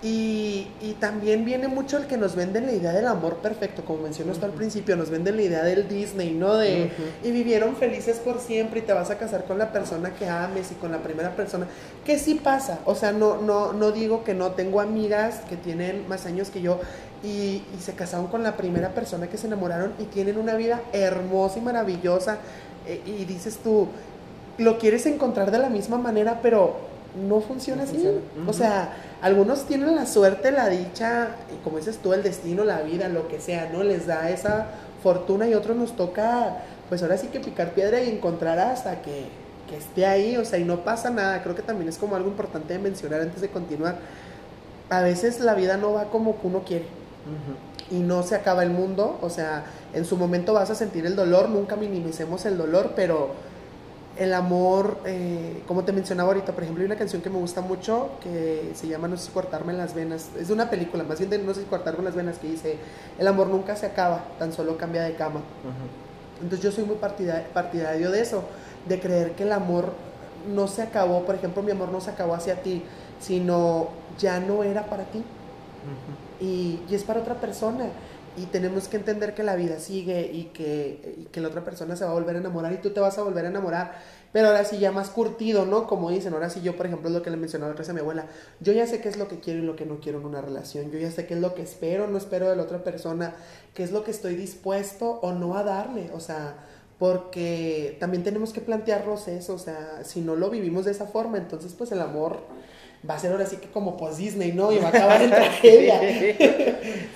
Y, 0.05 0.67
y, 0.81 0.97
también 0.99 1.45
viene 1.45 1.69
mucho 1.69 1.97
el 1.97 2.09
que 2.09 2.17
nos 2.17 2.35
venden 2.35 2.67
la 2.67 2.73
idea 2.73 2.91
del 2.91 3.07
amor 3.07 3.37
perfecto, 3.37 3.85
como 3.85 4.03
mencionó 4.03 4.33
al 4.43 4.51
principio, 4.51 4.97
nos 4.97 5.11
venden 5.11 5.37
la 5.37 5.43
idea 5.43 5.63
del 5.63 5.87
Disney, 5.87 6.33
¿no? 6.33 6.57
De, 6.57 6.91
y 7.23 7.31
vivieron 7.31 7.77
felices 7.77 8.19
por 8.19 8.41
siempre 8.41 8.81
y 8.81 8.83
te 8.83 8.93
vas 8.93 9.11
a 9.11 9.19
casar 9.19 9.45
con 9.45 9.59
la 9.59 9.71
persona 9.71 10.13
que 10.13 10.29
ames 10.29 10.73
y 10.73 10.75
con 10.75 10.91
la 10.91 10.99
primera 10.99 11.37
persona, 11.37 11.69
que 12.05 12.19
sí 12.19 12.35
pasa, 12.35 12.81
o 12.85 12.97
sea, 12.97 13.13
no, 13.13 13.41
no, 13.41 13.73
no 13.75 13.93
digo 13.93 14.25
que 14.25 14.35
no, 14.35 14.51
tengo 14.51 14.81
amigas 14.81 15.43
que 15.49 15.57
tienen 15.57 16.09
más 16.09 16.27
años 16.27 16.51
que 16.51 16.61
yo 16.61 16.81
y, 17.23 17.63
se 17.81 17.95
casaron 17.95 18.27
con 18.27 18.43
la 18.43 18.57
primera 18.57 18.91
persona 18.91 19.29
que 19.29 19.39
se 19.39 19.47
enamoraron 19.47 19.93
y 19.99 20.05
tienen 20.05 20.39
una 20.39 20.55
vida 20.55 20.81
hermosa 20.93 21.59
y 21.59 21.63
maravillosa. 21.63 22.39
Eh, 22.87 23.01
y 23.07 23.25
dices 23.25 23.59
tú, 23.63 23.89
lo 24.59 24.79
quieres 24.79 25.07
encontrar 25.07 25.51
de 25.51 25.59
la 25.59 25.69
misma 25.69 25.99
manera, 25.99 26.41
pero 26.43 26.77
no 27.29 27.41
funciona 27.41 27.85
así. 27.85 28.09
O 28.47 28.53
sea, 28.53 28.93
algunos 29.21 29.67
tienen 29.67 29.95
la 29.95 30.07
suerte, 30.07 30.51
la 30.51 30.69
dicha, 30.69 31.37
y 31.55 31.63
como 31.63 31.79
dices 31.79 31.99
tú, 31.99 32.13
el 32.13 32.23
destino, 32.23 32.65
la 32.65 32.83
vida, 32.83 33.09
lo 33.09 33.29
que 33.29 33.41
sea, 33.41 33.71
¿no? 33.73 33.83
Les 33.83 34.07
da 34.07 34.31
esa 34.31 34.67
fortuna 35.03 35.47
y 35.47 35.55
otros 35.55 35.77
nos 35.77 35.95
toca, 35.97 36.59
pues 36.89 37.03
ahora 37.03 37.19
sí 37.19 37.29
que 37.29 37.41
picar 37.41 37.73
piedra 37.73 38.03
y 38.03 38.09
encontrar 38.09 38.59
hasta 38.59 39.03
que, 39.03 39.27
que 39.69 39.77
esté 39.77 40.07
ahí, 40.07 40.37
o 40.37 40.45
sea, 40.45 40.59
y 40.59 40.65
no 40.65 40.85
pasa 40.85 41.11
nada. 41.11 41.43
Creo 41.43 41.55
que 41.55 41.63
también 41.63 41.89
es 41.89 41.99
como 41.99 42.17
algo 42.17 42.29
importante 42.29 42.73
de 42.73 42.79
mencionar 42.79 43.21
antes 43.21 43.41
de 43.41 43.49
continuar. 43.49 43.99
A 44.91 45.01
veces 45.01 45.41
la 45.41 45.55
vida 45.55 45.77
no 45.77 45.93
va 45.93 46.05
como 46.07 46.41
que 46.41 46.47
uno 46.47 46.63
quiere 46.65 47.02
y 47.91 47.97
no 47.97 48.23
se 48.23 48.35
acaba 48.35 48.63
el 48.63 48.71
mundo, 48.71 49.19
o 49.21 49.29
sea, 49.29 49.65
en 49.93 50.05
su 50.05 50.17
momento 50.17 50.55
vas 50.55 50.71
a 50.71 50.75
sentir 50.75 51.05
el 51.07 51.15
dolor, 51.15 51.49
nunca 51.49 51.77
minimicemos 51.77 52.45
el 52.47 52.57
dolor, 52.57 52.93
pero 52.97 53.31
el 54.19 54.35
amor, 54.35 54.99
eh, 55.05 55.63
como 55.67 55.85
te 55.85 55.93
mencionaba 55.93 56.31
ahorita, 56.31 56.53
por 56.53 56.63
ejemplo, 56.63 56.83
hay 56.83 56.87
una 56.87 56.97
canción 56.97 57.23
que 57.23 57.31
me 57.31 57.39
gusta 57.39 57.61
mucho 57.61 58.11
que 58.23 58.73
se 58.75 58.87
llama 58.87 59.09
No 59.09 59.17
sé 59.17 59.27
si 59.27 59.33
cortarme 59.33 59.73
las 59.73 59.95
venas, 59.95 60.31
es 60.39 60.49
de 60.49 60.55
una 60.55 60.71
película, 60.71 61.05
más 61.05 61.19
bien 61.19 61.31
de 61.31 61.39
No 61.39 61.55
sé 61.55 61.61
si 61.61 61.67
cortarme 61.67 62.05
las 62.05 62.15
venas, 62.15 62.39
que 62.39 62.49
dice, 62.49 62.77
el 63.19 63.27
amor 63.27 63.49
nunca 63.49 63.77
se 63.77 63.87
acaba, 63.87 64.25
tan 64.39 64.53
solo 64.53 64.77
cambia 64.77 65.03
de 65.03 65.15
cama. 65.15 65.41
Entonces 66.43 66.61
yo 66.61 66.73
soy 66.73 66.85
muy 66.85 66.97
partidario 66.97 68.11
de 68.11 68.21
eso, 68.21 68.45
de 68.89 69.01
creer 69.01 69.33
que 69.33 69.45
el 69.45 69.53
amor 69.53 69.93
no 70.53 70.67
se 70.67 70.83
acabó, 70.83 71.25
por 71.25 71.35
ejemplo, 71.35 71.63
mi 71.63 71.71
amor 71.71 71.91
no 71.91 72.01
se 72.01 72.11
acabó 72.11 72.35
hacia 72.35 72.63
ti, 72.63 72.83
sino 73.21 73.89
ya 74.19 74.41
no 74.41 74.65
era 74.65 74.87
para 74.87 75.05
ti 75.05 75.23
y, 76.43 76.81
es 76.91 77.05
para 77.05 77.21
otra 77.21 77.41
persona. 77.41 77.87
Y 78.35 78.47
tenemos 78.47 78.89
que 78.89 78.97
entender 78.97 79.35
que 79.35 79.43
la 79.43 79.57
vida 79.57 79.79
sigue 79.79 80.31
y 80.33 80.45
que, 80.55 81.27
que 81.31 81.41
la 81.43 81.49
otra 81.49 81.65
persona 81.65 81.97
se 81.97 82.05
va 82.05 82.13
a 82.13 82.15
volver 82.15 82.37
a 82.37 82.39
enamorar 82.39 82.73
y 82.73 82.79
tú 82.79 82.91
te 82.91 82.99
vas 82.99 83.19
a 83.19 83.23
volver 83.23 83.45
a 83.45 83.49
enamorar. 83.49 83.93
Pero 84.33 84.49
ahora 84.49 84.65
sí 84.65 84.79
ya 84.79 84.91
más 84.91 85.11
curtido, 85.11 85.67
¿no? 85.67 85.87
Como 85.87 86.11
dicen, 86.11 86.33
ahora 86.33 86.49
sí 86.49 86.63
yo, 86.63 86.75
por 86.75 86.87
ejemplo, 86.87 87.09
es 87.11 87.15
lo 87.15 87.23
que 87.23 87.31
le 87.31 87.37
mencionaba 87.37 87.73
otra 87.73 87.83
vez 87.83 87.91
a 87.91 87.93
mi 87.93 88.01
abuela. 88.01 88.27
Yo 88.61 88.73
ya 88.73 88.87
sé 88.87 89.03
qué 89.03 89.11
es 89.11 89.19
lo 89.19 89.29
que 89.29 89.41
quiero 89.41 89.61
y 89.61 89.67
lo 89.67 89.77
que 89.77 89.85
no 89.85 90.01
quiero 90.01 90.19
en 90.19 90.25
una 90.25 90.41
relación. 90.41 90.91
Yo 90.91 90.99
ya 90.99 91.11
sé 91.11 91.27
qué 91.27 91.35
es 91.35 91.41
lo 91.41 91.55
que 91.55 91.61
espero, 91.61 92.07
no 92.09 92.17
espero 92.17 92.49
de 92.49 92.57
la 92.57 92.63
otra 92.63 92.83
persona, 92.83 93.35
qué 93.75 93.83
es 93.83 93.93
lo 93.93 94.03
que 94.03 94.11
estoy 94.11 94.35
dispuesto 94.35 95.21
o 95.21 95.33
no 95.33 95.55
a 95.55 95.63
darle. 95.63 96.11
O 96.15 96.21
sea, 96.21 96.57
porque 96.99 97.99
también 98.01 98.25
tenemos 98.25 98.55
que 98.55 98.63
plantearnos 98.63 99.29
eso. 99.29 99.53
O 99.53 99.59
sea, 99.59 100.05
si 100.05 100.23
no 100.23 100.37
lo 100.37 100.49
vivimos 100.49 100.87
de 100.87 100.93
esa 100.93 101.07
forma, 101.07 101.37
entonces 101.37 101.75
pues 101.75 101.93
el 101.93 102.01
amor 102.01 102.39
va 103.09 103.15
a 103.15 103.19
ser 103.19 103.33
ahora 103.33 103.47
sí 103.47 103.57
que 103.57 103.69
como 103.69 103.97
post 103.97 104.19
Disney, 104.19 104.53
¿no? 104.53 104.73
Y 104.73 104.79
va 104.79 104.87
a 104.87 104.89
acabar 104.89 105.23
en 105.23 105.31
tragedia. 105.31 106.01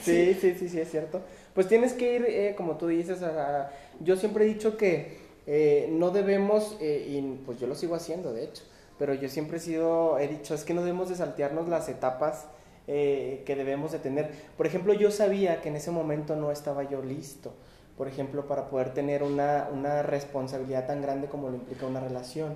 sí, 0.03 0.35
sí, 0.41 0.55
sí, 0.59 0.69
sí, 0.69 0.81
es 0.81 0.91
cierto. 0.91 1.21
Pues 1.55 1.69
tienes 1.69 1.95
que 1.95 2.17
ir, 2.17 2.25
eh, 2.29 2.55
como 2.57 2.77
tú 2.77 2.89
dices, 2.89 3.23
a, 3.23 3.71
yo 4.01 4.17
siempre 4.17 4.45
he 4.45 4.49
dicho 4.49 4.77
que 4.77 5.19
eh, 5.47 5.89
no 5.91 6.11
debemos, 6.11 6.77
eh, 6.81 7.07
y 7.09 7.23
pues 7.47 7.59
yo 7.59 7.67
lo 7.67 7.75
sigo 7.75 7.95
haciendo, 7.95 8.33
de 8.33 8.45
hecho, 8.45 8.63
pero 8.99 9.15
yo 9.15 9.29
siempre 9.29 9.57
he 9.57 9.61
sido, 9.61 10.19
he 10.19 10.29
dicho, 10.29 10.55
es 10.55 10.65
que 10.65 10.75
no 10.75 10.83
debemos 10.83 11.09
de 11.09 11.17
saltearnos 11.17 11.69
las 11.69 11.89
etapas 11.89 12.47
que 12.87 13.55
debemos 13.57 13.91
de 13.91 13.99
tener. 13.99 14.31
Por 14.57 14.65
ejemplo, 14.65 14.93
yo 14.95 15.11
sabía 15.11 15.61
que 15.61 15.71
en 15.71 15.75
ese 15.77 15.91
momento 15.91 16.37
no 16.37 16.53
estaba 16.53 16.89
yo 16.89 17.03
listo, 17.03 17.53
por 17.97 18.07
ejemplo, 18.07 18.47
para 18.47 18.69
poder 18.69 18.95
tener 18.95 19.25
una, 19.25 19.69
una 19.73 20.03
responsabilidad 20.03 20.87
tan 20.87 21.03
grande 21.03 21.27
como 21.27 21.49
lo 21.49 21.57
implica 21.57 21.85
una 21.87 21.99
relación. 21.99 22.55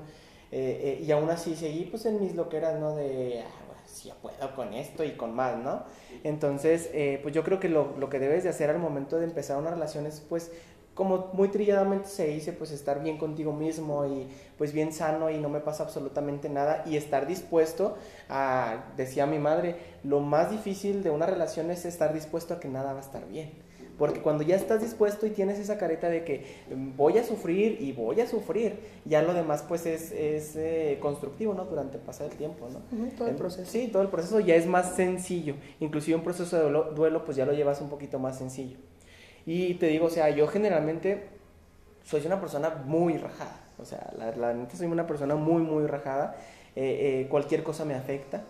Eh, 0.52 0.98
eh, 1.00 1.04
y 1.04 1.10
aún 1.12 1.30
así 1.30 1.54
seguí 1.54 1.84
pues 1.84 2.06
en 2.06 2.20
mis 2.20 2.34
loqueras, 2.34 2.78
¿no? 2.80 2.94
De, 2.96 3.44
ah, 3.46 3.70
si 3.86 4.08
yo 4.08 4.14
puedo 4.16 4.54
con 4.54 4.74
esto 4.74 5.04
y 5.04 5.12
con 5.12 5.34
más, 5.34 5.56
¿no? 5.58 5.84
Entonces, 6.24 6.90
eh, 6.92 7.20
pues 7.22 7.34
yo 7.34 7.44
creo 7.44 7.60
que 7.60 7.68
lo, 7.68 7.96
lo, 7.98 8.08
que 8.08 8.18
debes 8.18 8.44
de 8.44 8.50
hacer 8.50 8.70
al 8.70 8.78
momento 8.78 9.18
de 9.18 9.24
empezar 9.24 9.58
una 9.58 9.70
relación 9.70 10.06
es 10.06 10.20
pues 10.20 10.50
como 10.94 11.30
muy 11.32 11.48
trilladamente 11.48 12.08
se 12.08 12.26
dice, 12.26 12.52
pues 12.52 12.72
estar 12.72 13.02
bien 13.02 13.16
contigo 13.16 13.52
mismo 13.52 14.04
y 14.06 14.28
pues 14.58 14.72
bien 14.72 14.92
sano 14.92 15.30
y 15.30 15.38
no 15.38 15.48
me 15.48 15.60
pasa 15.60 15.84
absolutamente 15.84 16.48
nada 16.48 16.82
y 16.84 16.96
estar 16.96 17.26
dispuesto 17.26 17.96
a, 18.28 18.84
decía 18.96 19.26
mi 19.26 19.38
madre, 19.38 19.76
lo 20.04 20.20
más 20.20 20.50
difícil 20.50 21.02
de 21.02 21.10
una 21.10 21.26
relación 21.26 21.70
es 21.70 21.84
estar 21.86 22.12
dispuesto 22.12 22.54
a 22.54 22.60
que 22.60 22.68
nada 22.68 22.92
va 22.92 22.98
a 22.98 23.02
estar 23.02 23.26
bien. 23.28 23.50
Porque 24.00 24.22
cuando 24.22 24.42
ya 24.42 24.56
estás 24.56 24.80
dispuesto 24.80 25.26
y 25.26 25.30
tienes 25.30 25.58
esa 25.58 25.76
careta 25.76 26.08
de 26.08 26.24
que 26.24 26.46
mm, 26.74 26.96
voy 26.96 27.18
a 27.18 27.22
sufrir 27.22 27.76
y 27.82 27.92
voy 27.92 28.18
a 28.22 28.26
sufrir, 28.26 28.80
ya 29.04 29.20
lo 29.20 29.34
demás 29.34 29.62
pues 29.68 29.84
es, 29.84 30.10
es 30.10 30.56
eh, 30.56 30.96
constructivo, 31.02 31.52
¿no? 31.52 31.66
Durante 31.66 31.98
el 31.98 32.02
pasar 32.02 32.30
del 32.30 32.38
tiempo, 32.38 32.66
¿no? 32.70 32.80
todo 33.10 33.28
el 33.28 33.36
proceso. 33.36 33.70
Sí, 33.70 33.88
todo 33.88 34.00
el 34.00 34.08
proceso 34.08 34.40
ya 34.40 34.54
es 34.54 34.66
más 34.66 34.96
sencillo. 34.96 35.54
Inclusive 35.80 36.16
un 36.16 36.24
proceso 36.24 36.56
de 36.56 36.94
duelo, 36.94 37.26
pues 37.26 37.36
ya 37.36 37.44
lo 37.44 37.52
llevas 37.52 37.82
un 37.82 37.90
poquito 37.90 38.18
más 38.18 38.38
sencillo. 38.38 38.78
Y 39.44 39.74
te 39.74 39.88
digo, 39.88 40.06
o 40.06 40.10
sea, 40.10 40.30
yo 40.30 40.46
generalmente 40.46 41.26
soy 42.02 42.24
una 42.24 42.40
persona 42.40 42.82
muy 42.86 43.18
rajada. 43.18 43.68
O 43.78 43.84
sea, 43.84 44.14
la, 44.16 44.34
la 44.34 44.54
neta 44.54 44.78
soy 44.78 44.86
una 44.86 45.06
persona 45.06 45.36
muy, 45.36 45.60
muy 45.60 45.86
rajada. 45.86 46.38
Eh, 46.74 47.24
eh, 47.24 47.26
cualquier 47.28 47.62
cosa 47.62 47.84
me 47.84 47.92
afecta. 47.94 48.44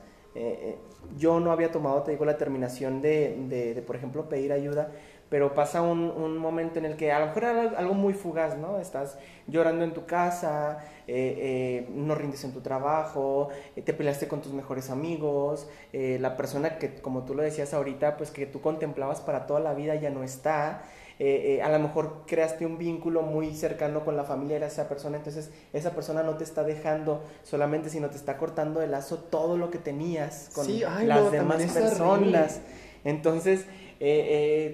yo 1.19 1.41
no 1.41 1.51
había 1.51 1.73
tomado, 1.73 2.05
te 2.05 2.13
digo, 2.13 2.25
la 2.25 2.39
terminación 2.39 3.03
de, 3.03 3.37
de, 3.49 3.75
de, 3.75 3.83
por 3.83 3.97
ejemplo, 3.97 4.29
pedir 4.29 4.53
ayuda 4.53 4.93
pero 5.31 5.55
pasa 5.55 5.81
un, 5.81 6.01
un, 6.11 6.37
momento 6.37 6.81
en 6.81 6.85
el 6.85 6.97
que 6.97 7.13
a 7.13 7.21
lo 7.21 7.27
mejor 7.27 7.45
era 7.45 7.79
algo 7.79 7.95
muy 7.95 8.15
fugaz, 8.15 8.59
¿no? 8.59 8.81
Estás 8.81 9.17
llorando 9.47 9.85
en 9.85 9.95
tu 9.95 10.05
casa, 10.05 10.85
eh, 11.07 11.35
eh, 11.39 11.89
no 11.95 12.17
rindes 12.17 12.43
en 12.45 12.53
tu 12.53 12.61
trabajo, 12.61 13.49
eh, 13.77 13.83
te 13.83 13.95
peleaste 13.95 14.27
con 14.27 14.43
tus 14.43 14.53
mejores 14.53 14.91
amigos, 14.91 15.69
la 15.93 16.37
persona 16.37 16.79
que, 16.79 16.95
como 16.97 17.25
tú 17.25 17.35
lo 17.35 17.43
decías 17.43 17.73
ahorita, 17.75 18.17
pues 18.17 18.31
que 18.33 18.47
tú 18.47 18.61
contemplabas 18.61 19.21
para 19.21 19.47
toda 19.47 19.61
la 19.61 19.73
vida 19.73 19.95
ya 19.95 20.11
no 20.11 20.25
está. 20.25 20.83
a 21.21 21.69
lo 21.69 21.79
mejor 21.79 22.25
creaste 22.27 22.65
un 22.67 22.79
vínculo 22.79 23.23
muy 23.23 23.55
cercano 23.55 24.05
con 24.05 24.17
la 24.17 24.25
familia 24.25 24.59
de 24.59 24.67
esa 24.67 24.89
persona, 24.89 25.17
entonces 25.17 25.51
esa 25.73 25.91
persona 25.93 26.23
no 26.23 26.37
te 26.37 26.45
está 26.45 26.65
dejando 26.65 27.23
solamente, 27.45 27.89
sino 27.91 28.09
te 28.09 28.17
está 28.17 28.37
cortando 28.37 28.83
el 28.83 28.91
lazo 28.91 29.19
todo 29.19 29.57
lo 29.57 29.71
que 29.71 29.79
tenías 29.79 30.51
con 30.55 30.67
las 31.07 31.31
demás 31.31 31.63
personas. 31.73 32.61
Entonces, 33.03 33.65
eh, 34.01 34.27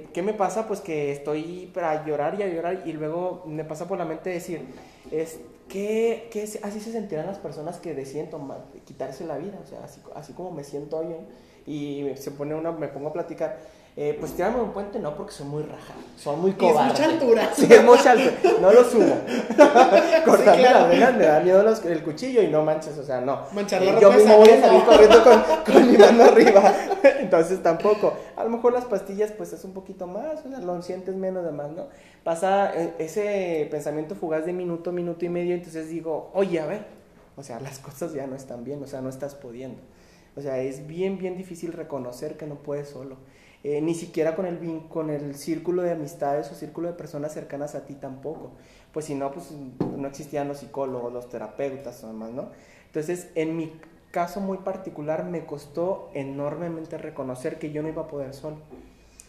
eh, 0.05 0.09
¿qué 0.15 0.23
me 0.23 0.35
pasa? 0.35 0.69
Pues 0.69 0.81
que 0.81 1.11
estoy 1.11 1.69
para 1.75 2.07
llorar 2.07 2.39
y 2.39 2.45
a 2.45 2.47
llorar 2.49 2.83
y 2.87 2.93
luego 2.93 3.43
me 3.47 3.65
pasa 3.65 3.89
por 3.89 3.99
la 3.99 4.05
mente 4.05 4.31
decir, 4.31 4.61
es, 5.11 5.41
¿qué, 5.69 6.29
qué 6.31 6.45
así 6.63 6.79
se 6.79 6.93
sentirán 6.93 7.27
las 7.27 7.39
personas 7.39 7.79
que 7.79 7.93
deciden 7.93 8.31
tomar, 8.31 8.65
quitarse 8.85 9.27
la 9.27 9.37
vida? 9.37 9.59
O 9.63 9.67
sea, 9.67 9.83
así, 9.83 10.01
así 10.15 10.33
como 10.33 10.53
me 10.53 10.63
siento 10.63 10.99
hoy 10.99 11.09
y 11.67 12.09
se 12.17 12.31
pone 12.31 12.55
una, 12.55 12.71
me 12.71 12.87
pongo 12.87 13.09
a 13.09 13.13
platicar 13.13 13.59
eh, 13.99 14.15
pues 14.21 14.33
tirarme 14.33 14.61
un 14.61 14.73
puente 14.73 14.99
no, 14.99 15.17
porque 15.17 15.33
son 15.33 15.49
muy 15.49 15.63
rajados, 15.63 16.05
son 16.19 16.39
muy 16.39 16.53
cobardes. 16.53 17.01
es 17.01 17.07
mucha 17.07 17.15
altura. 17.15 17.51
Sí, 17.57 17.67
es 17.71 17.83
mucha 17.83 18.11
altura. 18.11 18.53
No 18.61 18.71
lo 18.71 18.85
subo. 18.85 19.17
Cortarme 20.27 20.63
la 20.63 20.87
vena 20.87 21.13
me 21.13 21.25
da 21.25 21.41
miedo 21.41 21.65
el 21.85 22.03
cuchillo 22.03 22.43
y 22.43 22.49
no 22.49 22.63
manches, 22.63 22.99
o 22.99 23.03
sea, 23.03 23.23
no. 23.23 23.41
Manchar 23.55 23.81
la 23.81 23.99
Yo 23.99 24.13
mismo 24.13 24.37
voy 24.37 24.51
a 24.51 24.61
salir 24.61 24.85
corriendo 24.85 25.25
con, 25.25 25.43
con, 25.73 25.91
mi 25.91 25.97
mano 25.97 26.25
arriba. 26.25 26.75
Entonces 27.21 27.63
tampoco. 27.63 28.13
A 28.37 28.45
lo 28.45 28.51
mejor 28.51 28.75
las 28.75 28.85
pastillas, 28.85 29.33
pues 29.33 29.55
es 29.55 29.65
un 29.65 29.73
poquito 29.73 30.07
más, 30.07 30.45
o 30.45 30.51
sea, 30.51 30.59
lo 30.59 30.83
sientes 30.83 31.15
menos 31.15 31.43
de 31.43 31.53
más, 31.53 31.71
¿no? 31.71 31.87
Pasa 32.23 32.75
eh, 32.75 32.97
ese 32.99 33.67
pensamiento 33.71 34.15
fugaz 34.15 34.45
de 34.45 34.53
minuto, 34.53 34.93
minuto 34.93 35.25
y 35.25 35.31
medio, 35.31 35.55
entonces 35.55 35.89
digo, 35.89 36.31
oye, 36.35 36.61
a 36.61 36.67
ver, 36.67 36.85
o 37.35 37.43
sea, 37.43 37.61
las 37.61 37.79
cosas 37.79 38.13
ya 38.13 38.27
no 38.27 38.37
están 38.37 38.63
bien, 38.63 38.83
o 38.83 38.87
sea, 38.87 39.01
no 39.01 39.09
estás 39.09 39.35
pudiendo. 39.35 39.81
O 40.37 40.43
sea, 40.43 40.59
es 40.59 40.87
bien, 40.87 41.17
bien 41.17 41.39
difícil 41.39 41.73
reconocer 41.73 42.37
que 42.37 42.47
no 42.47 42.57
puedes 42.57 42.91
solo. 42.91 43.17
Eh, 43.69 43.81
ni 43.81 43.97
siquiera 43.97 44.37
con 44.37 44.47
el, 44.47 44.61
con 44.89 45.11
el 45.11 45.35
círculo 45.35 45.83
de 45.83 45.91
amistades 45.91 46.49
o 46.53 46.55
círculo 46.55 46.87
de 46.87 46.95
personas 46.95 47.35
cercanas 47.35 47.75
a 47.75 47.85
ti 47.85 47.95
tampoco. 47.95 48.53
Pues 48.93 49.07
si 49.07 49.17
no, 49.17 49.33
pues 49.33 49.51
no 49.51 50.07
existían 50.07 50.47
los 50.47 50.59
psicólogos, 50.59 51.13
los 51.13 51.29
terapeutas 51.29 52.05
o 52.05 52.07
demás, 52.07 52.31
¿no? 52.31 52.51
Entonces, 52.87 53.27
en 53.35 53.57
mi 53.57 53.73
caso 54.13 54.41
muy 54.41 54.59
particular, 54.59 55.25
me 55.25 55.47
costó 55.47 56.13
enormemente 56.15 56.97
reconocer 56.97 57.59
que 57.59 57.73
yo 57.73 57.83
no 57.83 57.89
iba 57.89 58.03
a 58.03 58.07
poder 58.07 58.35
solo. 58.35 58.59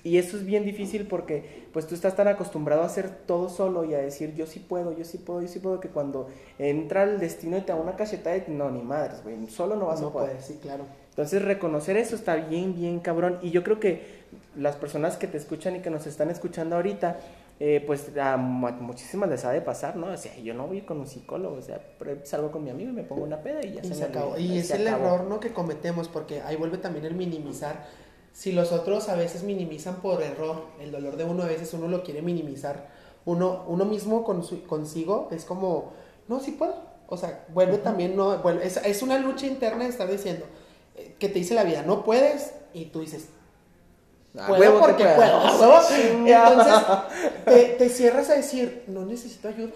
Y 0.03 0.19
eso 0.19 0.37
es 0.37 0.45
bien 0.45 0.65
difícil 0.65 1.07
porque 1.07 1.65
pues 1.73 1.87
tú 1.87 1.95
estás 1.95 2.15
tan 2.15 2.27
acostumbrado 2.27 2.83
a 2.83 2.85
hacer 2.85 3.09
todo 3.09 3.49
solo 3.49 3.85
y 3.85 3.95
a 3.95 3.97
decir 3.97 4.35
yo 4.35 4.45
sí 4.45 4.59
puedo, 4.59 4.95
yo 4.95 5.03
sí 5.03 5.17
puedo, 5.17 5.41
yo 5.41 5.47
sí 5.47 5.57
puedo, 5.57 5.79
que 5.79 5.89
cuando 5.89 6.29
entra 6.59 7.03
el 7.03 7.19
destino 7.19 7.57
y 7.57 7.61
te 7.61 7.71
da 7.71 7.75
una 7.75 7.95
cachetada, 7.95 8.37
no, 8.49 8.69
ni 8.69 8.83
madres, 8.83 9.23
güey, 9.23 9.47
solo 9.47 9.75
no 9.75 9.87
vas 9.87 10.03
a 10.03 10.11
poder. 10.11 10.39
sí, 10.43 10.59
claro. 10.61 10.85
Entonces 11.17 11.41
reconocer 11.41 11.97
eso 11.97 12.15
está 12.15 12.35
bien, 12.35 12.75
bien 12.75 12.99
cabrón. 12.99 13.39
Y 13.41 13.49
yo 13.49 13.63
creo 13.63 13.79
que 13.79 14.16
las 14.57 14.75
personas 14.75 15.17
que 15.17 15.27
te 15.27 15.37
escuchan 15.37 15.75
y 15.75 15.79
que 15.79 15.89
nos 15.89 16.07
están 16.07 16.29
escuchando 16.29 16.75
ahorita, 16.75 17.19
eh, 17.59 17.83
pues 17.85 18.11
a 18.17 18.37
muchísimas 18.37 19.29
les 19.29 19.45
ha 19.45 19.51
de 19.51 19.61
pasar, 19.61 19.95
¿no? 19.95 20.07
O 20.07 20.17
sea, 20.17 20.35
yo 20.37 20.53
no 20.53 20.67
voy 20.67 20.81
con 20.81 20.99
un 20.99 21.07
psicólogo, 21.07 21.57
o 21.57 21.61
sea, 21.61 21.81
salgo 22.23 22.51
con 22.51 22.63
mi 22.63 22.69
amigo 22.69 22.89
y 22.89 22.93
me 22.93 23.03
pongo 23.03 23.23
una 23.23 23.41
peda 23.41 23.63
y 23.63 23.73
ya 23.73 23.83
se, 23.83 24.03
acabó. 24.03 24.37
Y 24.37 24.57
es 24.57 24.71
el 24.71 24.85
error, 24.87 25.23
¿no? 25.23 25.39
Que 25.39 25.53
cometemos, 25.53 26.07
porque 26.07 26.41
ahí 26.41 26.55
vuelve 26.55 26.77
también 26.77 27.05
el 27.05 27.15
minimizar. 27.15 27.85
Si 28.33 28.51
los 28.51 28.71
otros 28.71 29.09
a 29.09 29.15
veces 29.15 29.43
minimizan 29.43 29.95
por 30.01 30.21
error, 30.21 30.65
el 30.79 30.91
dolor 30.91 31.17
de 31.17 31.23
uno 31.23 31.43
a 31.43 31.47
veces 31.47 31.73
uno 31.73 31.87
lo 31.87 32.03
quiere 32.03 32.21
minimizar. 32.21 32.87
Uno, 33.25 33.65
uno 33.67 33.85
mismo 33.85 34.23
con 34.23 34.43
consigo 34.67 35.27
es 35.31 35.43
como, 35.45 35.93
no, 36.27 36.39
sí 36.39 36.51
puedo. 36.51 36.75
O 37.07 37.17
sea, 37.17 37.45
vuelve 37.53 37.77
también, 37.77 38.15
no, 38.15 38.37
bueno, 38.39 38.61
es, 38.61 38.77
es 38.77 39.01
una 39.01 39.17
lucha 39.17 39.47
interna 39.47 39.85
de 39.85 39.89
estar 39.89 40.09
diciendo 40.11 40.45
eh, 40.95 41.15
que 41.17 41.29
te 41.29 41.39
dice 41.39 41.53
la 41.53 41.63
vida, 41.63 41.83
no 41.83 42.03
puedes, 42.03 42.53
y 42.73 42.85
tú 42.85 42.99
dices, 42.99 43.29
Puedo 44.45 44.79
porque 44.79 45.03
puedo. 45.03 45.41
Entonces, 46.25 47.77
te, 47.77 47.89
cierras 47.89 48.29
a 48.29 48.35
decir, 48.35 48.83
no 48.87 49.05
necesito 49.05 49.47
ayuda. 49.47 49.73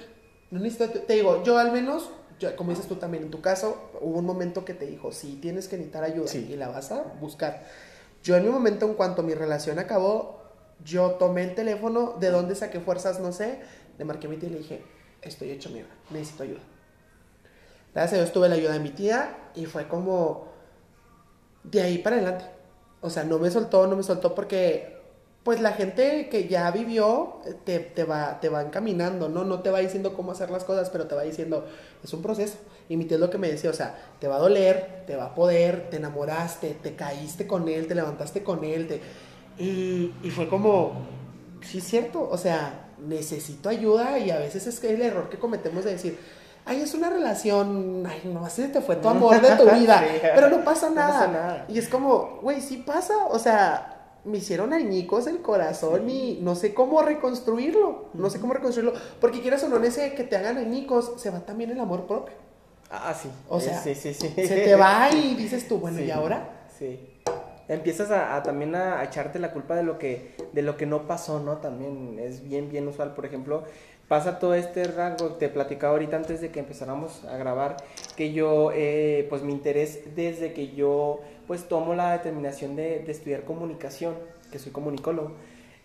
No 0.52 0.60
necesito, 0.60 1.00
te 1.02 1.14
digo, 1.14 1.44
yo 1.44 1.58
al 1.58 1.72
menos, 1.72 2.10
como 2.58 2.72
dices 2.72 2.88
tú 2.88 2.96
también, 2.96 3.24
en 3.24 3.32
tu 3.32 3.42
caso, 3.42 3.92
hubo 4.02 4.20
un 4.20 4.26
momento 4.26 4.66
que 4.66 4.74
te 4.74 4.86
dijo, 4.86 5.12
sí, 5.12 5.40
tienes 5.42 5.68
que 5.68 5.78
necesitar 5.78 6.04
ayuda 6.04 6.32
y 6.34 6.56
la 6.56 6.68
vas 6.68 6.92
a 6.92 7.02
buscar. 7.20 7.64
Yo 8.24 8.36
en 8.36 8.44
mi 8.44 8.50
momento, 8.50 8.86
en 8.86 8.94
cuanto 8.94 9.24
mi 9.24 9.34
relación 9.34 9.80
acabó, 9.80 10.42
yo 10.84 11.12
tomé 11.12 11.44
el 11.44 11.56
teléfono, 11.56 12.18
de 12.20 12.30
dónde 12.30 12.56
saqué 12.56 12.80
fuerzas, 12.80 13.20
no 13.20 13.32
sé, 13.32 13.60
le 13.98 14.06
marqué 14.06 14.28
a 14.28 14.30
mi 14.30 14.38
tía 14.38 14.50
y 14.50 14.52
le 14.52 14.58
dije, 14.60 14.84
estoy 15.22 15.52
hecho 15.52 15.70
mierda, 15.70 15.92
necesito 16.10 16.44
ayuda. 16.44 16.62
Gracias 17.94 18.14
a 18.14 18.24
Dios 18.24 18.34
tuve 18.34 18.50
la 18.50 18.56
ayuda 18.56 18.74
de 18.74 18.80
mi 18.80 18.90
tía 18.90 19.38
y 19.56 19.66
fue 19.66 19.88
como 19.88 20.52
de 21.64 21.82
ahí 21.82 21.98
para 22.00 22.18
adelante 22.18 22.61
o 23.02 23.10
sea, 23.10 23.24
no 23.24 23.40
me 23.40 23.50
soltó, 23.52 23.88
no 23.88 23.96
me 23.96 24.04
soltó 24.04 24.34
porque 24.36 25.02
pues 25.44 25.60
la 25.60 25.72
gente 25.74 26.30
que 26.30 26.48
ya 26.48 26.70
vivió 26.70 27.40
te, 27.66 27.80
te, 27.80 28.04
va, 28.04 28.40
te 28.40 28.50
va 28.50 28.62
encaminando, 28.62 29.28
¿no? 29.28 29.44
No 29.44 29.62
te 29.62 29.72
va 29.72 29.80
diciendo 29.80 30.14
cómo 30.14 30.32
hacer 30.32 30.52
las 30.52 30.64
cosas, 30.64 30.92
pero 30.92 31.08
te 31.08 31.16
va 31.16 31.24
diciendo, 31.24 31.66
es 32.04 32.14
un 32.14 32.22
proceso. 32.22 32.58
Y 32.90 32.98
mi 32.98 33.06
tío 33.06 33.18
es 33.18 33.22
lo 33.22 33.32
que 33.32 33.40
me 33.40 33.50
decía, 33.50 33.72
o 33.72 33.74
sea, 33.74 33.98
te 34.20 34.28
va 34.28 34.36
a 34.36 34.40
doler, 34.40 35.04
te 35.08 35.16
va 35.16 35.26
a 35.26 35.36
poder, 35.36 35.90
te 35.90 35.98
enamoraste, 35.98 36.78
te 36.84 36.96
caíste 36.96 37.48
con 37.48 37.68
él, 37.70 37.88
te 37.88 37.96
levantaste 37.96 38.44
con 38.44 38.64
él. 38.64 39.02
Y, 39.58 40.14
y 40.22 40.30
fue 40.30 40.48
como, 40.48 41.08
sí 41.62 41.80
es 41.80 41.86
cierto, 41.86 42.30
o 42.30 42.38
sea, 42.38 42.92
necesito 43.00 43.70
ayuda 43.70 44.20
y 44.20 44.30
a 44.30 44.38
veces 44.38 44.68
es 44.68 44.80
que 44.80 44.94
el 44.94 45.02
error 45.02 45.30
que 45.30 45.40
cometemos 45.40 45.84
de 45.86 45.92
decir, 45.92 46.20
ay, 46.72 46.82
es 46.82 46.94
una 46.94 47.10
relación, 47.10 48.04
ay, 48.08 48.22
no, 48.26 48.46
así 48.46 48.68
te 48.70 48.82
fue 48.82 48.96
tu 48.96 49.10
amor 49.16 49.42
de 49.42 49.56
tu 49.56 49.70
vida, 49.70 50.04
pero 50.34 50.50
no 50.50 50.64
pasa, 50.64 50.90
nada. 50.90 51.66
Y 51.68 51.78
es 51.78 51.88
como, 51.88 52.40
güey, 52.42 52.62
sí 52.62 52.78
pasa, 52.78 53.26
o 53.30 53.38
sea, 53.38 54.18
me 54.24 54.38
hicieron 54.38 54.72
añicos 54.72 55.28
el 55.28 55.42
corazón 55.42 56.10
y 56.10 56.40
no 56.42 56.56
sé 56.56 56.74
cómo 56.74 57.02
reconstruirlo, 57.02 58.10
no 58.14 58.30
sé 58.30 58.40
cómo 58.40 58.54
reconstruirlo, 58.54 58.94
porque 59.20 59.42
quieras 59.42 59.64
o 59.64 59.70
no, 59.70 59.78
en 59.78 59.86
ese 59.86 60.14
que 60.14 60.24
te 60.24 60.38
hagan 60.38 60.58
añicos, 60.58 61.14
se 61.18 61.30
va 61.30 61.42
también 61.42 61.72
el 61.72 61.80
amor 61.80 62.08
propio. 62.08 62.36
Ah, 62.90 63.14
sí. 63.14 63.30
O 63.48 63.60
sea, 63.60 63.80
se 63.80 63.96
te 64.34 64.76
va 64.76 65.10
y 65.12 65.36
dices 65.38 65.68
tú, 65.68 65.78
bueno, 65.78 66.02
¿y 66.02 66.12
ahora? 66.12 66.68
Sí. 66.78 67.00
Empiezas 67.68 68.12
a, 68.12 68.44
también 68.44 68.76
a, 68.76 69.02
echarte 69.04 69.40
la 69.40 69.52
culpa 69.54 69.76
de 69.76 69.84
lo 69.84 69.98
que 69.98 70.36
de 70.52 70.62
lo 70.62 70.76
que 70.76 70.86
no 70.86 71.08
pasó, 71.08 71.40
¿no? 71.40 71.58
También 71.58 72.20
es 72.20 72.44
bien 72.44 72.70
bien 72.70 72.86
usual, 72.88 73.14
por 73.14 73.26
ejemplo, 73.26 73.64
pasa 74.12 74.40
todo 74.40 74.56
este 74.56 74.84
rango, 74.84 75.36
te 75.36 75.48
platicaba 75.48 75.94
ahorita 75.94 76.18
antes 76.18 76.42
de 76.42 76.50
que 76.50 76.60
empezáramos 76.60 77.24
a 77.24 77.38
grabar, 77.38 77.78
que 78.18 78.34
yo, 78.34 78.74
eh, 78.76 79.26
pues 79.30 79.42
mi 79.42 79.54
interés 79.54 80.02
desde 80.18 80.52
que 80.52 80.74
yo, 80.74 81.22
pues 81.48 81.70
tomo 81.70 81.96
la 81.96 82.12
determinación 82.12 82.76
de, 82.76 83.10
estudiar 83.10 83.46
comunicación, 83.46 84.16
que 84.52 84.60
soy 84.60 84.74
comunicólogo, 84.74 85.32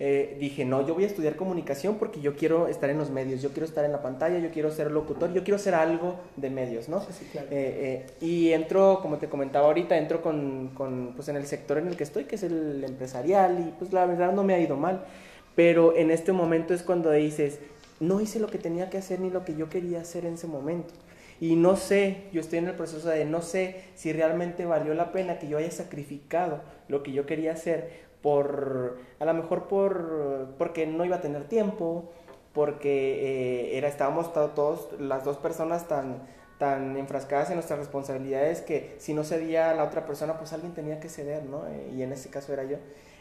eh, 0.01 0.37
dije, 0.41 0.65
no, 0.65 0.85
yo 0.85 0.95
voy 0.95 1.05
a 1.05 1.07
estudiar 1.07 1.37
comunicación 1.37 1.99
porque 2.01 2.21
yo 2.21 2.35
quiero 2.35 2.67
estar 2.67 2.91
en 2.91 2.99
los 2.99 3.11
medios, 3.11 3.43
yo 3.43 3.51
quiero 3.51 3.65
estar 3.65 3.85
en 3.85 3.93
la 3.93 4.03
pantalla, 4.03 4.41
yo 4.41 4.51
quiero 4.51 4.73
ser 4.73 4.91
locutor, 4.91 5.33
yo 5.33 5.45
quiero 5.45 5.61
ser 5.61 5.77
algo 5.77 6.17
de 6.35 6.51
medios, 6.51 6.89
¿no? 6.89 7.03
Sí, 7.03 7.29
claro. 7.31 7.47
Eh, 7.53 8.07
y 8.21 8.51
entro, 8.51 8.99
como 9.03 9.19
te 9.19 9.29
comentaba 9.29 9.69
ahorita, 9.69 9.97
entro 9.97 10.21
con, 10.21 10.73
con, 10.75 11.13
pues 11.15 11.29
en 11.29 11.37
el 11.37 11.47
sector 11.47 11.79
en 11.79 11.87
el 11.87 11.97
que 11.97 12.03
estoy, 12.03 12.25
que 12.25 12.35
es 12.35 12.43
el 12.43 12.83
empresarial, 12.83 13.69
y 13.69 13.71
pues 13.79 13.93
la 13.93 14.05
verdad 14.05 14.33
no 14.33 14.43
me 14.43 14.55
ha 14.55 14.59
ido 14.59 14.77
mal, 14.77 15.05
pero 15.55 15.97
en 15.97 16.11
este 16.11 16.33
momento 16.33 16.75
es 16.75 16.83
cuando 16.83 17.13
dices, 17.13 17.61
no 18.01 18.21
hice 18.21 18.41
lo 18.41 18.49
que 18.49 18.59
tenía 18.59 18.91
que 18.91 18.99
hacer 18.99 19.21
ni 19.21 19.31
lo 19.31 19.45
que 19.45 19.57
yo 19.57 19.69
quería 19.69 20.01
hacer 20.01 20.25
en 20.25 20.35
ese 20.35 20.47
momento. 20.47 20.95
Y 21.41 21.57
no 21.57 21.77
sé, 21.77 22.25
yo 22.33 22.41
estoy 22.41 22.59
en 22.61 22.69
el 22.69 22.75
proceso 22.75 23.09
de 23.09 23.25
no 23.25 23.43
sé 23.43 23.85
si 23.95 24.13
realmente 24.13 24.65
valió 24.65 24.95
la 24.95 25.13
pena 25.13 25.39
que 25.39 25.49
yo 25.49 25.59
haya 25.59 25.71
sacrificado 25.71 26.61
lo 26.89 27.03
que 27.03 27.13
yo 27.13 27.27
quería 27.27 27.53
hacer 27.53 28.07
por, 28.23 28.99
a 29.19 29.25
lo 29.25 29.35
mejor 29.35 29.69
por, 29.69 30.55
porque 30.59 30.87
no 30.87 31.05
iba 31.05 31.17
a 31.17 31.21
tener 31.21 31.45
tiempo, 31.45 32.11
porque 32.55 33.71
eh, 33.73 33.77
era, 33.77 33.89
estábamos 33.89 34.33
todos, 34.33 34.89
las 34.99 35.25
dos 35.25 35.37
personas 35.37 35.89
tan, 35.89 36.23
tan 36.59 36.97
enfrascadas 36.97 37.51
en 37.51 37.57
nuestras 37.57 37.79
responsabilidades 37.79 38.63
que 38.63 38.97
si 38.99 39.15
no 39.15 39.25
cedía 39.25 39.71
a 39.71 39.75
la 39.75 39.85
otra 39.85 40.07
persona, 40.07 40.39
pues 40.39 40.53
alguien 40.53 40.73
tenía 40.75 41.01
que 41.01 41.09
ceder, 41.09 41.45
¿no? 41.45 41.67
Eh, 41.67 41.93
y 41.95 42.03
en 42.03 42.13
este 42.13 42.31
caso 42.31 42.53
era 42.53 42.65
yo. 42.65 42.79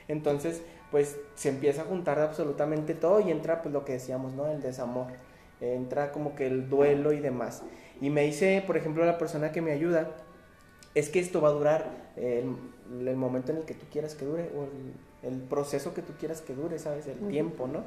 Entonces, 0.08 0.62
pues 0.91 1.17
se 1.36 1.50
empieza 1.50 1.82
a 1.82 1.86
juntar 1.86 2.19
absolutamente 2.19 2.93
todo 2.93 3.19
y 3.19 3.32
entra 3.32 3.62
pues 3.62 3.74
lo 3.74 3.84
que 3.84 3.93
decíamos, 3.93 4.34
¿no? 4.34 4.48
El 4.48 4.62
desamor. 4.62 5.08
Entra 5.62 6.12
como 6.12 6.36
que 6.36 6.48
el 6.48 6.69
duelo 6.69 7.12
y 7.12 7.19
demás. 7.19 7.63
Y 8.02 8.10
me 8.10 8.24
dice, 8.24 8.63
por 8.65 8.78
ejemplo, 8.78 9.06
la 9.06 9.17
persona 9.17 9.52
que 9.52 9.62
me 9.62 9.71
ayuda, 9.71 10.12
es 10.95 11.10
que 11.10 11.19
esto 11.19 11.41
va 11.41 11.50
a 11.50 11.52
durar 11.52 11.91
el, 12.15 13.15
momento 13.15 13.52
en 13.52 13.60
el 13.60 13.65
que 13.65 13.74
tú 13.74 13.86
quieras 13.91 14.15
que 14.15 14.26
dure, 14.26 14.50
o 14.56 14.67
el, 15.28 15.41
proceso 15.41 15.93
que 15.93 16.02
tú 16.02 16.13
quieras 16.17 16.41
que 16.41 16.54
dure, 16.54 16.80
¿sabes? 16.80 17.08
El 17.08 17.28
tiempo, 17.28 17.67
¿no? 17.67 17.80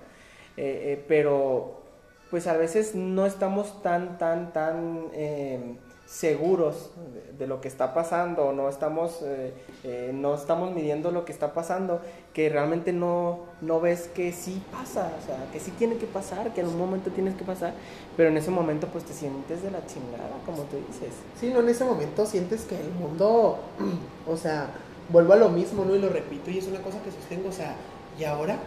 Eh, 0.57 0.93
eh, 0.93 1.05
pero, 1.09 1.83
pues 2.31 2.47
a 2.47 2.57
veces 2.57 2.95
no 2.95 3.27
estamos 3.27 3.83
tan, 3.83 4.19
tan, 4.19 4.53
tan... 4.53 5.09
Eh, 5.13 5.77
seguros 6.09 6.91
de, 7.39 7.47
lo 7.47 7.61
que 7.61 7.69
está 7.69 7.93
pasando, 7.93 8.53
no 8.55 8.71
estamos, 8.71 9.21
eh, 9.23 9.53
eh, 9.85 10.11
no 10.15 10.35
estamos 10.35 10.75
midiendo 10.75 11.11
lo 11.11 11.27
que 11.27 11.33
está 11.33 11.53
pasando, 11.53 12.01
que 12.33 12.49
realmente 12.49 12.95
no, 12.95 13.41
no 13.61 13.79
ves 13.79 14.09
que 14.15 14.33
sí 14.33 14.63
pasa, 14.73 15.13
o 15.23 15.27
sea, 15.27 15.37
que 15.53 15.61
sí 15.61 15.71
tiene 15.73 15.99
que 15.99 16.07
pasar, 16.07 16.55
que 16.55 16.63
en 16.63 16.69
un 16.69 16.79
momento 16.79 17.11
tienes 17.11 17.35
que 17.35 17.45
pasar, 17.45 17.75
pero 18.17 18.31
en 18.31 18.39
ese 18.39 18.51
momento 18.51 18.87
pues 18.87 19.05
te 19.05 19.13
sientes 19.13 19.63
de 19.63 19.71
la 19.71 19.85
chingada, 19.85 20.31
como 20.47 20.63
tú 20.63 20.79
dices. 20.89 21.13
Sí, 21.39 21.51
no, 21.53 21.61
en 21.61 21.69
ese 21.69 21.85
momento 21.85 22.25
sientes 22.25 22.63
que 22.63 22.81
el 22.81 22.91
mundo, 22.91 23.59
o 24.27 24.37
sea, 24.37 24.71
vuelvo 25.11 25.35
a 25.35 25.37
lo 25.37 25.51
mismo, 25.51 25.85
¿no? 25.85 25.95
Y 25.95 25.99
lo 25.99 26.09
repito, 26.09 26.51
y 26.51 26.57
es 26.57 26.67
una 26.69 26.81
cosa 26.81 27.03
que 27.03 27.11
sostengo, 27.11 27.51
o 27.51 27.53
sea, 27.53 27.75
¿y 28.19 28.25
ahora? 28.25 28.59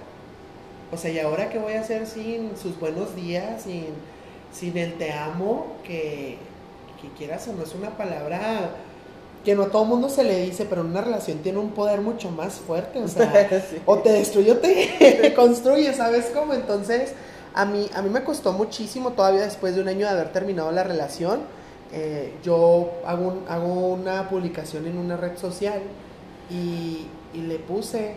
O 0.92 0.98
sea, 0.98 1.12
¿y 1.12 1.20
ahora 1.20 1.50
qué 1.50 1.58
voy 1.58 1.74
a 1.74 1.82
hacer 1.82 2.06
sin 2.06 2.58
sus 2.58 2.80
buenos 2.80 3.16
días, 3.16 3.64
sin, 3.64 3.88
sin 4.52 4.78
el 4.78 4.94
te 4.96 5.14
amo, 5.14 5.78
que 5.84 6.38
que 7.02 7.10
quieras 7.18 7.48
o 7.48 7.54
no 7.54 7.64
es 7.64 7.74
una 7.74 7.90
palabra 7.98 8.70
que 9.44 9.56
no 9.56 9.64
a 9.64 9.70
todo 9.70 9.86
mundo 9.86 10.08
se 10.08 10.24
le 10.24 10.40
dice, 10.44 10.66
pero 10.70 10.82
una 10.82 11.02
relación 11.02 11.40
tiene 11.40 11.58
un 11.58 11.72
poder 11.72 12.02
mucho 12.02 12.30
más 12.30 12.54
fuerte, 12.56 13.00
o 13.00 13.08
sea, 13.08 13.50
o 13.88 13.98
te 13.98 14.12
destruye 14.12 14.52
o 14.52 14.58
te, 14.58 15.34
construye, 15.36 15.92
¿sabes 15.96 16.28
cómo? 16.32 16.54
Entonces, 16.54 17.14
a 17.56 17.66
mí, 17.66 17.90
a 17.96 18.04
mí 18.04 18.10
me 18.12 18.24
costó 18.24 18.54
muchísimo 18.54 19.14
todavía 19.14 19.42
después 19.42 19.74
de 19.74 19.82
un 19.82 19.88
año 19.88 20.06
de 20.06 20.10
haber 20.10 20.32
terminado 20.32 20.72
la 20.72 20.84
relación. 20.84 21.40
Eh, 21.92 22.36
yo 22.44 22.92
hago, 23.04 23.40
hago 23.50 23.88
una 23.88 24.30
publicación 24.30 24.86
en 24.86 25.00
una 25.00 25.18
red 25.18 25.36
social 25.38 25.82
y, 26.52 27.08
y, 27.34 27.42
le 27.42 27.58
puse, 27.58 28.14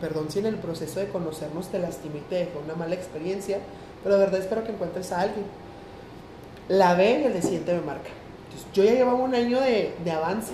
perdón 0.00 0.30
si 0.30 0.38
en 0.40 0.46
el 0.46 0.56
proceso 0.56 1.00
de 1.00 1.08
conocernos 1.08 1.68
te 1.68 1.78
lastimé 1.78 2.18
y 2.18 2.22
te 2.22 2.34
dejó 2.36 2.60
una 2.64 2.74
mala 2.74 2.94
experiencia, 2.94 3.58
pero 4.02 4.16
de 4.16 4.24
verdad 4.24 4.40
espero 4.40 4.64
que 4.64 4.72
encuentres 4.72 5.12
a 5.12 5.20
alguien. 5.20 5.44
La 6.68 6.94
ve 6.94 7.20
y 7.20 7.24
el 7.24 7.42
siguiente 7.42 7.74
me 7.74 7.82
marca 7.82 8.10
yo 8.72 8.84
ya 8.84 8.92
llevaba 8.92 9.18
un 9.18 9.34
año 9.34 9.60
de, 9.60 9.94
avance. 10.10 10.52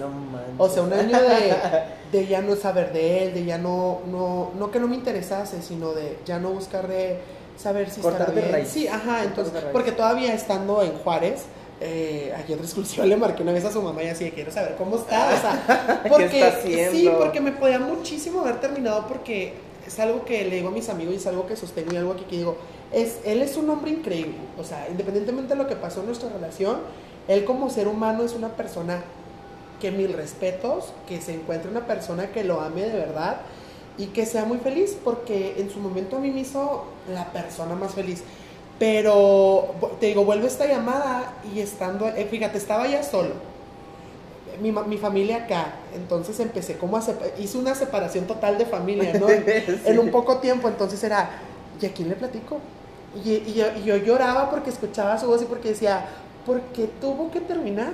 o 0.58 0.68
sea, 0.68 0.82
un 0.82 0.92
año 0.92 1.18
de, 2.12 2.26
ya 2.26 2.42
no 2.42 2.56
saber 2.56 2.92
de 2.92 3.24
él, 3.24 3.34
de 3.34 3.44
ya 3.44 3.58
no, 3.58 4.00
no, 4.06 4.50
no 4.58 4.70
que 4.70 4.80
no 4.80 4.88
me 4.88 4.96
interesase, 4.96 5.62
sino 5.62 5.92
de 5.92 6.18
ya 6.24 6.38
no 6.38 6.50
buscar 6.50 6.88
de 6.88 7.18
saber 7.56 7.90
si 7.90 8.00
está 8.00 8.26
bien. 8.26 8.66
Sí, 8.66 8.88
ajá, 8.88 9.24
entonces, 9.24 9.54
porque 9.72 9.92
todavía 9.92 10.34
estando 10.34 10.82
en 10.82 10.92
Juárez, 10.98 11.44
eh, 11.80 12.34
aquí 12.36 12.52
otra 12.52 12.64
exclusiva 12.64 13.06
le 13.06 13.16
marqué 13.16 13.42
una 13.42 13.52
vez 13.52 13.64
a 13.64 13.72
su 13.72 13.80
mamá 13.80 14.02
y 14.02 14.08
así 14.08 14.24
de 14.24 14.32
quiero 14.32 14.52
saber 14.52 14.76
cómo 14.76 14.96
está, 14.96 15.32
o 15.34 15.40
sea, 15.40 16.02
porque, 16.08 16.88
sí, 16.92 17.10
porque 17.18 17.40
me 17.40 17.52
podía 17.52 17.78
muchísimo 17.78 18.40
haber 18.40 18.60
terminado 18.60 19.06
porque 19.06 19.54
es 19.86 19.98
algo 19.98 20.24
que 20.24 20.44
le 20.44 20.56
digo 20.56 20.68
a 20.68 20.72
mis 20.72 20.88
amigos 20.88 21.14
y 21.14 21.16
es 21.16 21.26
algo 21.26 21.46
que 21.46 21.56
sostengo 21.56 21.92
y 21.92 21.96
algo 21.96 22.12
aquí 22.12 22.24
que 22.24 22.36
digo, 22.36 22.56
es, 22.92 23.18
él 23.24 23.40
es 23.40 23.56
un 23.56 23.70
hombre 23.70 23.92
increíble, 23.92 24.34
o 24.58 24.64
sea, 24.64 24.88
independientemente 24.90 25.54
de 25.54 25.62
lo 25.62 25.68
que 25.68 25.76
pasó 25.76 26.00
en 26.00 26.06
nuestra 26.06 26.28
relación, 26.28 26.78
él 27.28 27.44
como 27.44 27.70
ser 27.70 27.88
humano 27.88 28.24
es 28.24 28.34
una 28.34 28.48
persona 28.48 29.02
que 29.80 29.90
mil 29.90 30.12
respetos, 30.12 30.92
que 31.08 31.20
se 31.20 31.34
encuentre 31.34 31.70
una 31.70 31.86
persona 31.86 32.30
que 32.30 32.44
lo 32.44 32.60
ame 32.60 32.82
de 32.82 32.92
verdad 32.92 33.38
y 33.96 34.06
que 34.08 34.26
sea 34.26 34.44
muy 34.44 34.58
feliz, 34.58 34.96
porque 35.02 35.54
en 35.58 35.70
su 35.70 35.80
momento 35.80 36.16
a 36.16 36.20
mí 36.20 36.30
me 36.30 36.40
hizo 36.40 36.84
la 37.12 37.32
persona 37.32 37.74
más 37.74 37.94
feliz. 37.94 38.22
Pero 38.80 39.74
te 40.00 40.06
digo, 40.06 40.24
vuelve 40.24 40.46
esta 40.46 40.66
llamada 40.66 41.34
y 41.54 41.60
estando, 41.60 42.08
eh, 42.08 42.26
fíjate, 42.30 42.56
estaba 42.56 42.88
ya 42.88 43.02
solo. 43.02 43.34
Mi, 44.62 44.72
mi, 44.72 44.96
familia 44.96 45.44
acá, 45.44 45.74
entonces 45.94 46.40
empecé 46.40 46.78
como 46.78 46.96
a 46.96 47.02
hice 47.38 47.58
una 47.58 47.74
separación 47.74 48.26
total 48.26 48.56
de 48.56 48.64
familia, 48.64 49.12
¿no? 49.20 49.28
En, 49.84 49.98
un 49.98 50.10
poco 50.10 50.38
tiempo, 50.38 50.66
entonces 50.66 51.02
era, 51.04 51.28
¿y 51.78 51.84
a 51.84 51.92
quién 51.92 52.08
le 52.08 52.14
platico? 52.14 52.58
Y, 53.22 53.32
y, 53.32 53.54
yo, 53.54 53.66
y, 53.76 53.84
yo, 53.84 53.96
lloraba 53.98 54.48
porque 54.48 54.70
escuchaba 54.70 55.18
su 55.18 55.26
voz 55.26 55.42
y 55.42 55.44
porque 55.44 55.68
decía, 55.68 56.06
porque 56.46 56.88
tuvo 57.02 57.30
que 57.30 57.40
terminar. 57.40 57.92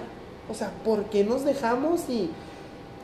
O 0.48 0.54
sea, 0.54 0.70
¿por 0.84 1.06
qué 1.06 1.24
nos 1.24 1.44
dejamos? 1.44 2.02
Y, 2.08 2.30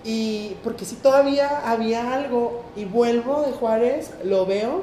y 0.05 0.57
porque 0.63 0.85
si 0.85 0.95
todavía 0.95 1.69
había 1.69 2.15
algo 2.15 2.63
y 2.77 2.85
vuelvo 2.85 3.43
de 3.43 3.51
Juárez, 3.51 4.13
lo 4.23 4.47
veo 4.47 4.83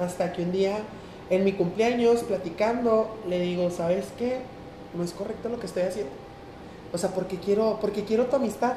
hasta 0.00 0.32
que 0.32 0.42
un 0.42 0.52
día 0.52 0.78
en 1.30 1.44
mi 1.44 1.52
cumpleaños 1.52 2.20
platicando 2.20 3.18
le 3.28 3.40
digo, 3.40 3.70
¿sabes 3.70 4.06
qué? 4.18 4.38
No 4.94 5.04
es 5.04 5.12
correcto 5.12 5.48
lo 5.48 5.58
que 5.58 5.66
estoy 5.66 5.82
haciendo. 5.82 6.12
O 6.92 6.98
sea, 6.98 7.10
porque 7.10 7.36
quiero, 7.36 7.78
porque 7.80 8.04
quiero 8.04 8.26
tu 8.26 8.36
amistad. 8.36 8.74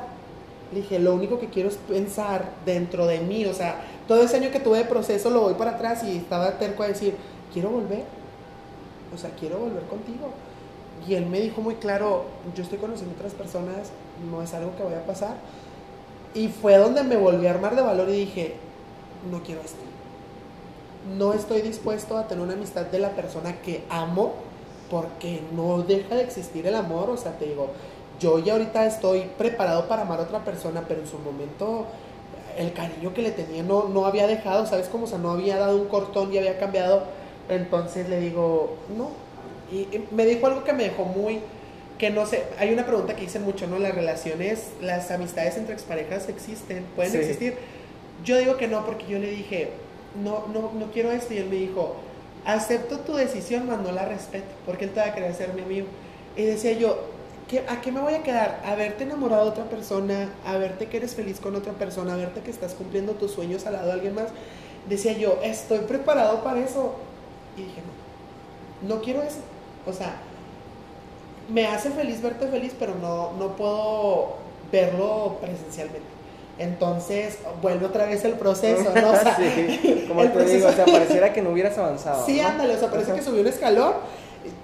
Le 0.74 0.82
dije, 0.82 1.00
lo 1.00 1.16
único 1.16 1.40
que 1.40 1.48
quiero 1.48 1.70
es 1.70 1.76
pensar 1.76 2.50
dentro 2.66 3.08
de 3.08 3.20
mí. 3.20 3.46
O 3.46 3.54
sea, 3.54 3.82
todo 4.08 4.24
ese 4.24 4.38
año 4.38 4.52
que 4.52 4.60
tuve 4.60 4.80
de 4.80 4.86
proceso 4.86 5.30
lo 5.30 5.42
voy 5.42 5.54
para 5.54 5.72
atrás 5.72 6.04
y 6.04 6.18
estaba 6.18 6.58
terco 6.58 6.84
a 6.84 6.88
decir, 6.88 7.16
quiero 7.54 7.70
volver. 7.70 8.04
O 9.14 9.18
sea, 9.18 9.30
quiero 9.32 9.58
volver 9.58 9.84
contigo. 9.84 10.30
Y 11.08 11.16
él 11.16 11.26
me 11.26 11.40
dijo 11.40 11.62
muy 11.62 11.76
claro, 11.76 12.26
yo 12.56 12.64
estoy 12.64 12.78
conociendo 12.78 13.16
otras 13.16 13.34
personas, 13.34 13.92
no 14.30 14.42
es 14.42 14.54
algo 14.54 14.76
que 14.76 14.84
vaya 14.84 15.00
a 15.00 15.06
pasar. 15.06 15.36
Y 16.34 16.48
fue 16.48 16.78
donde 16.78 17.04
me 17.04 17.18
volví 17.18 17.48
a 17.48 17.52
armar 17.52 17.76
de 17.76 17.82
valor 17.82 18.08
y 18.10 18.14
dije, 18.14 18.56
no 19.32 19.42
quiero 19.42 19.62
esto. 19.62 19.91
No 21.18 21.34
estoy 21.34 21.62
dispuesto 21.62 22.18
a 22.18 22.28
tener 22.28 22.44
una 22.44 22.54
amistad 22.54 22.86
de 22.86 23.00
la 23.00 23.10
persona 23.10 23.62
que 23.62 23.84
amo 23.90 24.34
porque 24.90 25.42
no 25.54 25.82
deja 25.82 26.16
de 26.16 26.24
existir 26.24 26.68
el 26.68 26.76
amor. 26.76 27.10
O 27.10 27.18
sea, 27.18 27.38
te 27.38 27.46
digo, 27.46 27.70
yo 28.20 28.40
ya 28.40 28.54
ahorita 28.54 28.86
estoy 28.86 29.22
preparado 29.38 29.88
para 29.88 30.04
amar 30.04 30.20
a 30.20 30.24
otra 30.24 30.44
persona, 30.44 30.84
pero 30.88 31.02
en 31.02 31.08
su 31.08 31.18
momento 31.18 31.88
el 32.58 32.74
cariño 32.74 33.14
que 33.14 33.22
le 33.22 33.32
tenía 33.32 33.64
no, 33.64 33.88
no 33.88 34.06
había 34.06 34.28
dejado, 34.28 34.66
¿sabes 34.66 34.88
cómo? 34.90 35.06
O 35.06 35.08
sea, 35.08 35.18
no 35.18 35.32
había 35.32 35.58
dado 35.58 35.78
un 35.78 35.88
cortón 35.88 36.34
y 36.34 36.38
había 36.38 36.60
cambiado. 36.60 37.04
Entonces 37.50 38.08
le 38.08 38.20
digo, 38.20 38.78
no, 38.96 39.10
y 39.72 39.88
me 40.12 40.26
dijo 40.26 40.48
algo 40.48 40.64
que 40.64 40.74
me 40.74 40.84
dejó 40.84 41.06
muy, 41.06 41.40
que 41.98 42.10
no 42.10 42.26
sé, 42.26 42.44
hay 42.60 42.74
una 42.74 42.86
pregunta 42.86 43.16
que 43.16 43.22
dicen 43.22 43.44
mucho, 43.44 43.68
¿no? 43.68 43.80
Las 43.80 43.96
relaciones, 43.96 44.72
las 44.82 45.12
amistades 45.12 45.58
entre 45.58 45.74
exparejas 45.74 46.30
existen, 46.30 46.86
pueden 46.96 47.16
existir. 47.16 47.56
Yo 48.24 48.38
digo 48.38 48.58
que 48.58 48.68
no, 48.68 48.86
porque 48.86 49.06
yo 49.08 49.18
le 49.20 49.30
dije, 49.32 49.70
no, 50.24 50.48
no, 50.48 50.72
no 50.74 50.92
quiero 50.92 51.12
esto, 51.12 51.34
y 51.34 51.38
él 51.38 51.50
me 51.50 51.56
dijo, 51.56 51.96
acepto 52.46 53.00
tu 53.00 53.14
decisión, 53.14 53.68
mas 53.68 53.80
no 53.80 53.92
la 53.92 54.06
respeto, 54.06 54.48
porque 54.66 54.86
él 54.86 54.92
te 54.92 55.00
va 55.00 55.08
a 55.08 55.14
querer 55.14 55.34
ser 55.34 55.54
mi 55.54 55.62
amigo. 55.62 55.88
Y 56.36 56.44
decía 56.44 56.74
yo, 56.74 56.98
¿qué, 57.48 57.60
¿a 57.68 57.82
qué 57.82 57.92
me 57.92 58.02
voy 58.02 58.14
a 58.14 58.24
quedar? 58.24 58.62
¿A 58.66 58.76
verte 58.76 59.04
enamorado 59.04 59.46
de 59.46 59.52
otra 59.52 59.66
persona? 59.66 60.30
¿A 60.46 60.58
verte 60.58 60.88
que 60.88 60.98
eres 60.98 61.16
feliz 61.16 61.40
con 61.40 61.56
otra 61.56 61.74
persona? 61.74 62.14
¿A 62.14 62.18
verte 62.18 62.42
que 62.42 62.52
estás 62.52 62.74
cumpliendo 62.74 63.14
tus 63.14 63.32
sueños 63.32 63.66
al 63.66 63.74
lado 63.74 63.88
de 63.88 63.94
alguien 63.94 64.16
más? 64.16 64.28
Decía 64.90 65.14
yo, 65.14 65.40
estoy 65.44 65.80
preparado 65.80 66.44
para 66.44 66.60
eso. 66.60 66.96
Y 67.58 67.64
dije, 67.64 67.82
no, 68.82 68.96
no 68.96 69.02
quiero 69.02 69.22
eso. 69.22 69.40
O 69.86 69.94
sea, 69.94 70.16
me 71.50 71.68
hace 71.68 71.92
feliz 71.92 72.22
verte 72.22 72.48
feliz, 72.48 72.74
pero 72.80 72.96
no, 72.96 73.34
no 73.34 73.56
puedo 73.56 74.36
verlo 74.72 75.38
presencialmente. 75.42 76.21
Entonces, 76.62 77.40
vuelve 77.60 77.88
otra 77.88 78.06
vez 78.06 78.24
el 78.24 78.34
proceso, 78.34 78.92
¿no? 78.94 79.10
O 79.10 79.16
sea, 79.16 79.36
sí, 79.38 80.06
como 80.08 80.24
te 80.24 80.46
digo, 80.46 80.68
o 80.68 80.72
sea, 80.72 80.86
pareciera 80.86 81.34
que 81.34 81.42
no 81.42 81.50
hubieras 81.50 81.76
avanzado. 81.78 82.24
Sí, 82.26 82.40
ándale, 82.40 82.76
o 82.76 82.80
sea, 82.80 82.92
parece 82.92 83.14
que 83.14 83.24
subí 83.24 83.40
un 83.40 83.48
escalón, 83.48 83.94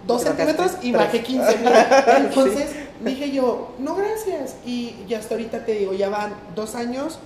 dos 0.05 0.21
centímetros 0.21 0.73
y 0.83 0.91
bajé 0.91 1.23
15. 1.23 1.57
Mira. 1.57 2.05
Entonces, 2.17 2.69
dije 3.03 3.31
yo, 3.31 3.71
no, 3.79 3.95
gracias. 3.95 4.57
Y 4.63 4.95
ya 5.07 5.17
hasta 5.17 5.33
ahorita 5.33 5.65
te 5.65 5.73
digo, 5.73 5.93
ya 5.93 6.09
van 6.09 6.35
dos 6.55 6.75
años 6.75 7.17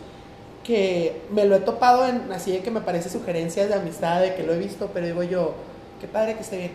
que 0.64 1.22
me 1.32 1.44
lo 1.44 1.56
he 1.58 1.60
topado 1.60 2.08
en, 2.08 2.32
así 2.32 2.52
de 2.52 2.60
que 2.60 2.72
me 2.72 2.80
parece 2.80 3.10
sugerencias 3.10 3.68
de 3.68 3.76
amistad, 3.76 4.22
de 4.22 4.36
que 4.36 4.44
lo 4.44 4.54
he 4.54 4.58
visto, 4.58 4.90
pero 4.94 5.06
digo 5.06 5.24
yo, 5.24 5.54
qué 6.00 6.08
padre 6.08 6.36
que 6.36 6.42
esté 6.44 6.58
bien 6.58 6.72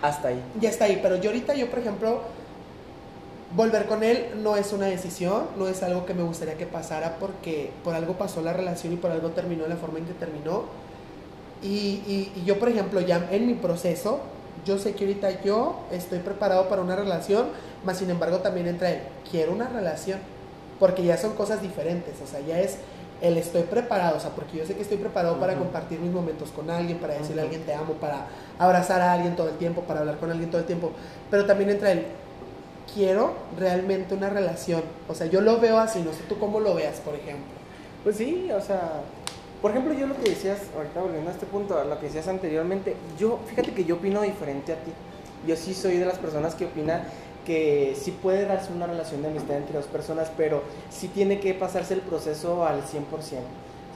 hasta 0.00 0.28
ahí. 0.28 0.42
Ya 0.58 0.70
está 0.70 0.86
ahí. 0.86 1.00
Pero 1.02 1.16
yo 1.16 1.28
ahorita, 1.28 1.54
yo 1.54 1.68
por 1.68 1.80
ejemplo, 1.80 2.22
volver 3.54 3.86
con 3.86 4.02
él 4.02 4.26
no 4.42 4.56
es 4.56 4.72
una 4.72 4.86
decisión, 4.86 5.44
no 5.56 5.68
es 5.68 5.82
algo 5.82 6.04
que 6.04 6.14
me 6.14 6.22
gustaría 6.22 6.56
que 6.56 6.66
pasara 6.66 7.16
porque 7.18 7.70
por 7.82 7.94
algo 7.94 8.14
pasó 8.14 8.42
la 8.42 8.52
relación 8.52 8.92
y 8.92 8.96
por 8.96 9.10
algo 9.10 9.30
terminó 9.30 9.64
de 9.64 9.70
la 9.70 9.76
forma 9.76 9.98
en 9.98 10.06
que 10.06 10.12
terminó. 10.14 10.64
Y, 11.62 12.30
y, 12.36 12.44
yo, 12.44 12.58
por 12.58 12.68
ejemplo, 12.68 13.00
ya 13.00 13.28
en 13.30 13.46
mi 13.46 13.54
proceso, 13.54 14.20
yo 14.64 14.78
sé 14.78 14.94
que 14.94 15.04
ahorita 15.04 15.42
yo 15.42 15.80
estoy 15.90 16.20
preparado 16.20 16.68
para 16.68 16.82
una 16.82 16.94
relación, 16.94 17.46
más 17.84 17.98
sin 17.98 18.10
embargo 18.10 18.38
también 18.38 18.68
entra 18.68 18.90
él, 18.90 19.00
quiero 19.28 19.52
una 19.52 19.68
relación, 19.68 20.20
porque 20.78 21.02
ya 21.02 21.16
son 21.16 21.34
cosas 21.34 21.60
diferentes, 21.60 22.14
o 22.22 22.26
sea, 22.26 22.40
ya 22.40 22.60
es 22.60 22.78
el 23.20 23.36
estoy 23.36 23.62
preparado, 23.62 24.18
o 24.18 24.20
sea, 24.20 24.30
porque 24.30 24.58
yo 24.58 24.66
sé 24.66 24.74
que 24.74 24.82
estoy 24.82 24.98
preparado 24.98 25.40
para 25.40 25.56
compartir 25.56 25.98
mis 25.98 26.12
momentos 26.12 26.50
con 26.50 26.70
alguien, 26.70 26.98
para 26.98 27.14
decirle 27.14 27.42
a 27.42 27.44
alguien 27.44 27.64
te 27.64 27.74
amo, 27.74 27.94
para 27.94 28.26
abrazar 28.58 29.00
a 29.00 29.14
alguien 29.14 29.34
todo 29.34 29.48
el 29.48 29.56
tiempo, 29.56 29.82
para 29.82 30.00
hablar 30.00 30.18
con 30.18 30.30
alguien 30.30 30.50
todo 30.50 30.60
el 30.60 30.66
tiempo, 30.66 30.92
pero 31.28 31.44
también 31.44 31.70
entra 31.70 31.90
el 31.90 32.06
quiero 32.94 33.34
realmente 33.58 34.14
una 34.14 34.30
relación, 34.30 34.82
o 35.08 35.14
sea, 35.14 35.26
yo 35.26 35.40
lo 35.40 35.60
veo 35.60 35.78
así, 35.78 36.00
no 36.00 36.12
sé 36.12 36.20
tú 36.28 36.38
cómo 36.38 36.60
lo 36.60 36.74
veas, 36.74 37.00
por 37.00 37.14
ejemplo. 37.14 37.52
Pues 38.04 38.16
sí, 38.16 38.50
o 38.52 38.60
sea, 38.60 39.02
por 39.60 39.72
ejemplo, 39.72 39.92
yo 39.92 40.06
lo 40.06 40.16
que 40.16 40.30
decías, 40.30 40.58
ahorita 40.76 41.00
volviendo 41.00 41.30
a 41.30 41.32
este 41.32 41.46
punto, 41.46 41.78
a 41.78 41.84
lo 41.84 41.98
que 41.98 42.06
decías 42.06 42.28
anteriormente, 42.28 42.94
yo, 43.18 43.40
fíjate 43.46 43.72
que 43.72 43.84
yo 43.84 43.96
opino 43.96 44.22
diferente 44.22 44.72
a 44.72 44.76
ti. 44.76 44.92
Yo 45.46 45.56
sí 45.56 45.74
soy 45.74 45.98
de 45.98 46.06
las 46.06 46.18
personas 46.18 46.54
que 46.54 46.66
opina 46.66 47.04
que 47.44 47.96
sí 47.98 48.10
puede 48.10 48.44
darse 48.44 48.72
una 48.72 48.86
relación 48.86 49.22
de 49.22 49.28
amistad 49.28 49.56
entre 49.56 49.74
dos 49.74 49.86
personas, 49.86 50.30
pero 50.36 50.62
sí 50.90 51.08
tiene 51.08 51.40
que 51.40 51.54
pasarse 51.54 51.94
el 51.94 52.00
proceso 52.00 52.66
al 52.66 52.82
100%. 52.82 53.00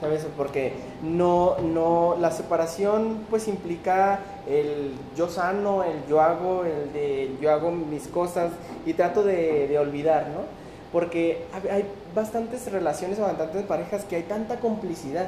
¿Sabes? 0.03 0.27
Porque 0.35 0.73
no, 1.01 1.57
no, 1.59 2.17
la 2.19 2.29
separación 2.29 3.25
pues 3.29 3.47
implica 3.47 4.19
el 4.49 4.91
yo 5.15 5.29
sano, 5.29 5.81
el 5.85 6.05
yo 6.09 6.19
hago, 6.19 6.65
el 6.65 6.91
de 6.91 7.37
yo 7.39 7.49
hago 7.49 7.71
mis 7.71 8.09
cosas 8.09 8.51
y 8.85 8.95
trato 8.95 9.23
de, 9.23 9.69
de 9.69 9.79
olvidar, 9.79 10.27
¿no? 10.27 10.41
Porque 10.91 11.45
hay 11.71 11.85
bastantes 12.13 12.69
relaciones 12.69 13.17
o 13.17 13.21
bastantes 13.21 13.63
parejas 13.63 14.03
que 14.03 14.17
hay 14.17 14.23
tanta 14.23 14.59
complicidad 14.59 15.27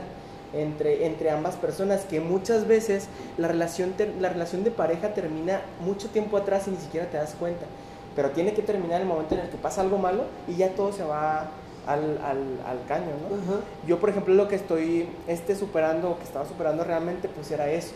entre, 0.54 1.06
entre 1.06 1.30
ambas 1.32 1.56
personas 1.56 2.04
que 2.04 2.20
muchas 2.20 2.68
veces 2.68 3.08
la 3.38 3.48
relación, 3.48 3.94
la 4.20 4.28
relación 4.28 4.66
de 4.66 4.72
pareja 4.72 5.14
termina 5.14 5.62
mucho 5.80 6.10
tiempo 6.10 6.36
atrás 6.36 6.68
y 6.68 6.72
ni 6.72 6.78
siquiera 6.78 7.10
te 7.10 7.16
das 7.16 7.34
cuenta. 7.40 7.66
Pero 8.14 8.32
tiene 8.32 8.54
que 8.54 8.62
terminar 8.62 9.00
el 9.00 9.08
momento 9.08 9.36
en 9.36 9.42
el 9.42 9.50
que 9.50 9.58
pasa 9.58 9.80
algo 9.80 9.98
malo 9.98 10.26
y 10.50 10.56
ya 10.56 10.72
todo 10.72 10.92
se 10.92 11.06
va 11.06 11.50
al, 11.88 12.20
al, 12.24 12.60
al 12.66 12.86
caño, 12.88 13.12
¿no? 13.30 13.62
Yo, 13.88 14.00
por 14.00 14.10
ejemplo, 14.10 14.34
lo 14.34 14.48
que 14.48 14.56
estoy 14.56 15.08
este, 15.28 15.56
superando, 15.56 16.18
que 16.18 16.24
estaba 16.24 16.46
superando 16.46 16.84
realmente, 16.84 17.28
pues 17.28 17.52
era 17.52 17.70
eso. 17.70 17.94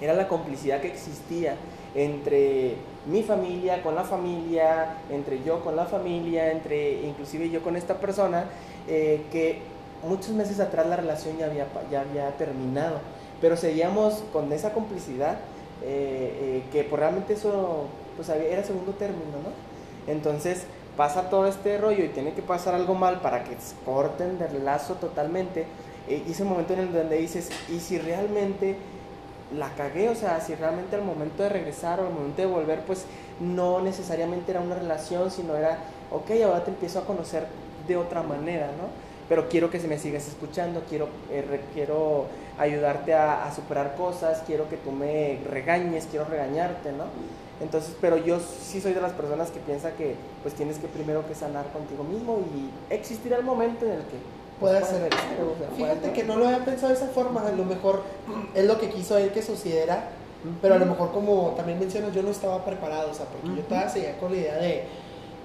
Era 0.00 0.12
la 0.12 0.28
complicidad 0.28 0.80
que 0.80 0.88
existía 0.88 1.56
entre 1.94 2.74
mi 3.06 3.22
familia 3.22 3.82
con 3.82 3.94
la 3.94 4.04
familia, 4.04 4.98
entre 5.10 5.42
yo 5.42 5.64
con 5.64 5.76
la 5.76 5.86
familia, 5.86 6.52
entre 6.52 7.02
inclusive 7.02 7.48
yo 7.48 7.62
con 7.62 7.76
esta 7.76 7.94
persona, 7.94 8.44
eh, 8.88 9.22
que 9.32 9.60
muchos 10.06 10.30
meses 10.30 10.60
atrás 10.60 10.86
la 10.86 10.96
relación 10.96 11.38
ya 11.38 11.46
había, 11.46 11.66
ya 11.90 12.02
había 12.02 12.36
terminado, 12.36 12.98
pero 13.40 13.56
seguíamos 13.56 14.22
con 14.32 14.52
esa 14.52 14.72
complicidad, 14.72 15.38
eh, 15.82 16.62
eh, 16.62 16.62
que 16.72 16.84
pues 16.84 17.00
realmente 17.00 17.32
eso 17.32 17.86
pues 18.16 18.28
era 18.28 18.62
segundo 18.62 18.92
término, 18.92 19.38
¿no? 19.42 20.12
Entonces 20.12 20.64
pasa 20.96 21.28
todo 21.28 21.46
este 21.46 21.78
rollo 21.78 22.04
y 22.04 22.08
tiene 22.08 22.32
que 22.32 22.42
pasar 22.42 22.74
algo 22.74 22.94
mal 22.94 23.20
para 23.20 23.44
que 23.44 23.56
corten 23.84 24.38
del 24.38 24.64
lazo 24.64 24.94
totalmente. 24.94 25.66
Eh, 26.08 26.22
y 26.26 26.32
ese 26.32 26.44
momento 26.44 26.72
en 26.72 26.80
el 26.80 26.92
donde 26.92 27.18
dices, 27.18 27.50
¿y 27.68 27.80
si 27.80 27.98
realmente 27.98 28.76
la 29.54 29.70
cagué? 29.74 30.08
O 30.08 30.14
sea, 30.14 30.40
si 30.40 30.54
realmente 30.54 30.96
al 30.96 31.02
momento 31.02 31.42
de 31.42 31.48
regresar 31.48 32.00
o 32.00 32.06
al 32.06 32.12
momento 32.12 32.40
de 32.42 32.46
volver, 32.46 32.80
pues 32.80 33.04
no 33.40 33.80
necesariamente 33.80 34.52
era 34.52 34.60
una 34.60 34.76
relación, 34.76 35.30
sino 35.30 35.54
era, 35.56 35.78
ok, 36.10 36.30
ahora 36.44 36.64
te 36.64 36.70
empiezo 36.70 37.00
a 37.00 37.04
conocer 37.04 37.46
de 37.86 37.96
otra 37.96 38.22
manera, 38.22 38.68
¿no? 38.68 38.88
Pero 39.28 39.48
quiero 39.48 39.70
que 39.70 39.80
se 39.80 39.88
me 39.88 39.98
sigas 39.98 40.28
escuchando, 40.28 40.84
quiero, 40.88 41.08
eh, 41.30 41.60
quiero 41.74 42.26
ayudarte 42.58 43.12
a, 43.12 43.44
a 43.44 43.52
superar 43.52 43.96
cosas, 43.96 44.42
quiero 44.46 44.68
que 44.68 44.76
tú 44.76 44.92
me 44.92 45.40
regañes, 45.50 46.06
quiero 46.10 46.26
regañarte, 46.26 46.92
¿no? 46.92 47.04
Entonces, 47.60 47.94
pero 48.00 48.18
yo 48.18 48.38
sí 48.40 48.80
soy 48.80 48.92
de 48.92 49.00
las 49.00 49.12
personas 49.12 49.50
que 49.50 49.60
piensa 49.60 49.92
que 49.92 50.16
pues 50.42 50.54
tienes 50.54 50.78
que 50.78 50.88
primero 50.88 51.26
que 51.26 51.34
sanar 51.34 51.72
contigo 51.72 52.04
mismo 52.04 52.40
y 52.54 52.94
existirá 52.94 53.38
el 53.38 53.44
momento 53.44 53.86
en 53.86 53.92
el 53.92 54.00
que 54.00 54.18
pues, 54.60 54.72
puede 54.72 54.84
ser. 54.84 55.10
Fíjate 55.76 56.12
que 56.12 56.24
no 56.24 56.36
lo 56.36 56.46
había 56.46 56.64
pensado 56.64 56.88
de 56.88 56.94
esa 56.94 57.08
forma, 57.08 57.46
a 57.46 57.52
lo 57.52 57.64
mejor 57.64 58.02
es 58.54 58.66
lo 58.66 58.78
que 58.78 58.90
quiso 58.90 59.16
él 59.16 59.32
que 59.32 59.42
sucediera, 59.42 60.10
pero 60.60 60.74
a 60.74 60.78
lo 60.78 60.86
mejor 60.86 61.12
como 61.12 61.54
también 61.56 61.78
mencionas, 61.78 62.14
yo 62.14 62.22
no 62.22 62.30
estaba 62.30 62.62
preparado, 62.64 63.10
o 63.10 63.14
sea, 63.14 63.26
porque 63.26 63.56
yo 63.56 63.62
todavía 63.64 63.88
seguía 63.88 64.18
con 64.18 64.32
la 64.32 64.38
idea 64.38 64.56
de, 64.56 64.84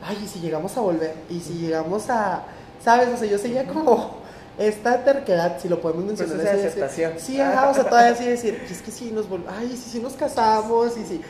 ay, 0.01 0.17
¿y 0.21 0.27
si 0.27 0.39
llegamos 0.39 0.75
a 0.75 0.81
volver? 0.81 1.15
¿Y 1.29 1.39
si 1.39 1.53
llegamos 1.53 2.09
a, 2.09 2.43
sabes? 2.83 3.07
O 3.13 3.17
sea, 3.17 3.27
yo 3.27 3.37
seguía 3.37 3.65
como 3.67 4.21
esta 4.59 5.03
terquedad, 5.03 5.59
si 5.61 5.69
lo 5.69 5.81
podemos 5.81 6.03
mencionar. 6.03 6.35
Pues 6.35 6.47
esa 6.47 6.67
aceptación. 6.67 7.13
sí, 7.17 7.39
ajá, 7.39 7.69
o 7.69 7.73
sea, 7.73 7.85
todavía 7.85 8.11
así 8.11 8.25
decir, 8.25 8.61
es 8.69 8.81
que 8.81 8.91
si 8.91 9.11
nos 9.11 9.29
volvemos, 9.29 9.53
ay, 9.57 9.69
si, 9.69 9.89
si 9.89 9.99
nos 9.99 10.13
casamos, 10.13 10.97
y 10.97 11.05
si 11.05 11.21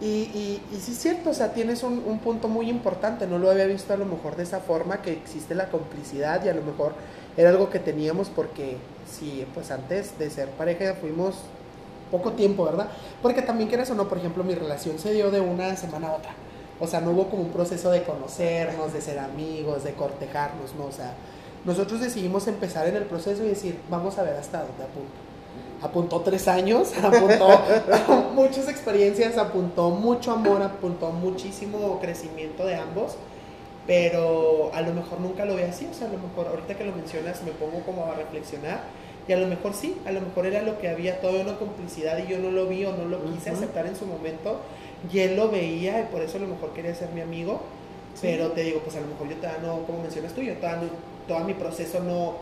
y, 0.00 0.06
y, 0.06 0.62
y, 0.72 0.76
sí 0.76 0.92
es 0.92 0.98
cierto, 0.98 1.30
o 1.30 1.34
sea, 1.34 1.52
tienes 1.52 1.82
un, 1.82 2.02
un, 2.06 2.20
punto 2.20 2.46
muy 2.48 2.70
importante, 2.70 3.26
no 3.26 3.38
lo 3.38 3.50
había 3.50 3.66
visto 3.66 3.92
a 3.92 3.96
lo 3.96 4.04
mejor 4.04 4.36
de 4.36 4.44
esa 4.44 4.60
forma, 4.60 5.02
que 5.02 5.12
existe 5.12 5.54
la 5.54 5.70
complicidad 5.70 6.44
y 6.44 6.48
a 6.48 6.54
lo 6.54 6.62
mejor 6.62 6.92
era 7.36 7.50
algo 7.50 7.68
que 7.68 7.80
teníamos 7.80 8.28
porque 8.28 8.76
sí, 9.10 9.46
pues 9.54 9.70
antes 9.70 10.18
de 10.18 10.30
ser 10.30 10.50
pareja 10.50 10.94
fuimos 10.94 11.36
poco 12.10 12.32
tiempo, 12.32 12.64
¿verdad? 12.64 12.88
Porque 13.22 13.42
también 13.42 13.68
quieres 13.68 13.90
o 13.90 13.94
no, 13.94 14.08
por 14.08 14.18
ejemplo, 14.18 14.44
mi 14.44 14.54
relación 14.54 14.98
se 14.98 15.12
dio 15.12 15.30
de 15.30 15.40
una 15.40 15.74
semana 15.76 16.08
a 16.08 16.16
otra. 16.16 16.30
O 16.80 16.86
sea, 16.86 17.00
no 17.00 17.10
hubo 17.10 17.28
como 17.28 17.42
un 17.42 17.50
proceso 17.50 17.90
de 17.90 18.04
conocernos, 18.04 18.92
de 18.92 19.00
ser 19.00 19.18
amigos, 19.18 19.82
de 19.82 19.94
cortejarnos, 19.94 20.74
¿no? 20.76 20.86
O 20.86 20.92
sea, 20.92 21.14
nosotros 21.64 22.00
decidimos 22.00 22.46
empezar 22.46 22.86
en 22.86 22.96
el 22.96 23.04
proceso 23.04 23.44
y 23.44 23.48
decir, 23.48 23.80
vamos 23.90 24.16
a 24.18 24.22
ver 24.22 24.36
hasta 24.36 24.58
dónde 24.58 24.84
apunta 24.84 25.28
apuntó 25.82 26.20
tres 26.20 26.48
años, 26.48 26.92
apuntó 27.02 27.62
muchas 28.34 28.68
experiencias, 28.68 29.38
apuntó 29.38 29.90
mucho 29.90 30.32
amor, 30.32 30.62
apuntó 30.62 31.10
muchísimo 31.10 31.98
crecimiento 32.00 32.66
de 32.66 32.76
ambos, 32.76 33.16
pero 33.86 34.70
a 34.74 34.82
lo 34.82 34.92
mejor 34.92 35.20
nunca 35.20 35.44
lo 35.44 35.56
ve 35.56 35.64
así, 35.64 35.86
o 35.90 35.94
sea, 35.94 36.08
a 36.08 36.12
lo 36.12 36.18
mejor 36.18 36.48
ahorita 36.48 36.76
que 36.76 36.84
lo 36.84 36.92
mencionas 36.92 37.42
me 37.42 37.52
pongo 37.52 37.80
como 37.84 38.04
a 38.04 38.14
reflexionar 38.14 38.80
y 39.26 39.32
a 39.32 39.38
lo 39.38 39.46
mejor 39.46 39.74
sí, 39.74 39.96
a 40.06 40.12
lo 40.12 40.20
mejor 40.20 40.46
era 40.46 40.62
lo 40.62 40.78
que 40.78 40.88
había, 40.88 41.20
toda 41.20 41.42
una 41.42 41.56
complicidad 41.58 42.18
y 42.18 42.30
yo 42.30 42.38
no 42.38 42.50
lo 42.50 42.66
vi 42.66 42.84
o 42.84 42.96
no 42.96 43.04
lo 43.04 43.22
quise 43.24 43.50
aceptar 43.50 43.86
en 43.86 43.94
su 43.94 44.06
momento 44.06 44.60
y 45.12 45.18
él 45.20 45.36
lo 45.36 45.50
veía 45.50 46.00
y 46.00 46.04
por 46.04 46.22
eso 46.22 46.38
a 46.38 46.40
lo 46.40 46.46
mejor 46.48 46.70
quería 46.72 46.94
ser 46.94 47.10
mi 47.10 47.20
amigo, 47.20 47.60
pero 48.20 48.52
te 48.52 48.62
digo, 48.62 48.80
pues 48.80 48.96
a 48.96 49.00
lo 49.00 49.06
mejor 49.06 49.28
yo 49.28 49.36
todavía 49.36 49.60
no, 49.62 49.86
como 49.86 50.02
mencionas 50.02 50.32
tú, 50.32 50.40
yo 50.40 50.54
todavía 50.54 50.88
todo 51.28 51.40
mi 51.40 51.54
proceso 51.54 52.00
no, 52.00 52.36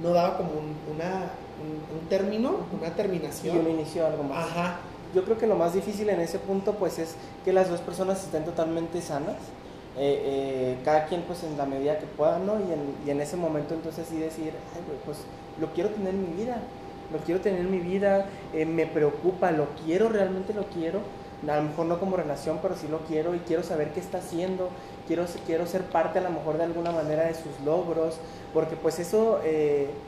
no 0.00 0.14
daba 0.14 0.36
como 0.36 0.50
una 0.92 1.30
un, 1.60 2.08
término, 2.08 2.56
una 2.78 2.90
terminación. 2.94 3.56
Y 3.56 3.58
un 3.60 3.70
inicio 3.70 4.06
algo 4.06 4.22
más. 4.22 4.46
Ajá. 4.46 4.76
Yo 5.14 5.24
creo 5.24 5.38
que 5.38 5.46
lo 5.46 5.56
más 5.56 5.72
difícil 5.74 6.08
en 6.10 6.20
ese 6.20 6.38
punto 6.38 6.74
pues 6.74 6.98
es 6.98 7.14
que 7.44 7.52
las 7.52 7.70
dos 7.70 7.80
personas 7.80 8.22
estén 8.22 8.44
totalmente 8.44 9.00
sanas. 9.00 9.36
Eh, 9.96 10.22
eh, 10.24 10.76
cada 10.84 11.06
quien 11.06 11.22
pues 11.22 11.42
en 11.42 11.56
la 11.58 11.66
medida 11.66 11.98
que 11.98 12.06
pueda, 12.06 12.38
¿no? 12.38 12.54
Y 12.60 12.72
en, 12.72 12.94
y 13.06 13.10
en 13.10 13.20
ese 13.20 13.36
momento 13.36 13.74
entonces 13.74 14.06
sí 14.08 14.16
decir, 14.16 14.52
ay, 14.74 14.82
pues 15.04 15.18
lo 15.60 15.72
quiero 15.72 15.90
tener 15.90 16.14
en 16.14 16.30
mi 16.30 16.44
vida, 16.44 16.58
lo 17.12 17.18
quiero 17.18 17.40
tener 17.40 17.60
en 17.60 17.70
mi 17.70 17.78
vida, 17.78 18.26
eh, 18.52 18.64
me 18.64 18.86
preocupa, 18.86 19.50
lo 19.50 19.66
quiero, 19.84 20.08
realmente 20.08 20.54
lo 20.54 20.64
quiero, 20.66 21.00
a 21.46 21.56
lo 21.56 21.62
mejor 21.62 21.86
no 21.86 21.98
como 21.98 22.16
relación, 22.16 22.58
pero 22.60 22.76
sí 22.76 22.88
lo 22.88 22.98
quiero 23.00 23.34
y 23.34 23.38
quiero 23.40 23.62
saber 23.62 23.92
qué 23.92 24.00
está 24.00 24.18
haciendo, 24.18 24.68
quiero, 25.08 25.24
quiero 25.46 25.66
ser 25.66 25.82
parte 25.82 26.20
a 26.20 26.22
lo 26.22 26.30
mejor 26.30 26.58
de 26.58 26.64
alguna 26.64 26.92
manera 26.92 27.24
de 27.24 27.34
sus 27.34 27.58
logros, 27.64 28.18
porque 28.54 28.76
pues 28.76 29.00
eso, 29.00 29.40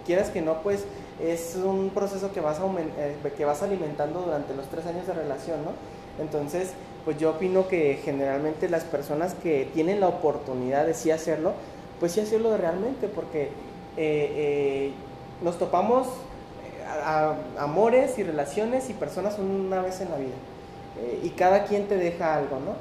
quieras 0.06 0.30
que 0.30 0.42
no, 0.42 0.62
pues 0.62 0.84
es 1.22 1.56
un 1.56 1.90
proceso 1.90 2.32
que 2.32 2.40
vas, 2.40 2.58
eh, 2.98 3.16
que 3.36 3.44
vas 3.44 3.62
alimentando 3.62 4.22
durante 4.22 4.54
los 4.54 4.66
tres 4.66 4.86
años 4.86 5.06
de 5.06 5.12
relación, 5.12 5.58
¿no? 5.64 5.72
Entonces, 6.22 6.70
pues 7.04 7.18
yo 7.18 7.30
opino 7.30 7.68
que 7.68 8.00
generalmente 8.02 8.68
las 8.68 8.84
personas 8.84 9.34
que 9.34 9.68
tienen 9.72 10.00
la 10.00 10.08
oportunidad 10.08 10.86
de 10.86 10.94
sí 10.94 11.10
hacerlo, 11.10 11.52
pues 11.98 12.12
sí 12.12 12.20
hacerlo 12.20 12.56
realmente, 12.56 13.08
porque 13.08 13.44
eh, 13.44 13.50
eh, 13.96 14.92
nos 15.42 15.58
topamos 15.58 16.08
a, 17.04 17.34
amores 17.58 18.18
y 18.18 18.22
relaciones 18.22 18.88
y 18.90 18.94
personas 18.94 19.38
una 19.38 19.82
vez 19.82 20.00
en 20.00 20.10
la 20.10 20.16
vida. 20.16 20.34
y 21.22 21.30
cada 21.30 21.64
quien 21.64 21.86
te 21.86 21.96
deja 21.96 22.34
algo, 22.34 22.58
¿no? 22.60 22.74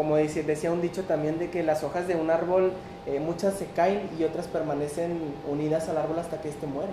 Como 0.00 0.16
decía, 0.16 0.42
decía 0.44 0.72
un 0.72 0.80
dicho 0.80 1.02
también 1.02 1.38
de 1.38 1.50
que 1.50 1.62
las 1.62 1.84
hojas 1.84 2.08
de 2.08 2.16
un 2.16 2.30
árbol 2.30 2.72
eh, 3.06 3.20
muchas 3.20 3.52
se 3.58 3.66
caen 3.66 4.08
y 4.18 4.24
otras 4.24 4.46
permanecen 4.46 5.20
unidas 5.46 5.90
al 5.90 5.98
árbol 5.98 6.18
hasta 6.18 6.40
que 6.40 6.48
éste 6.48 6.66
muere. 6.66 6.88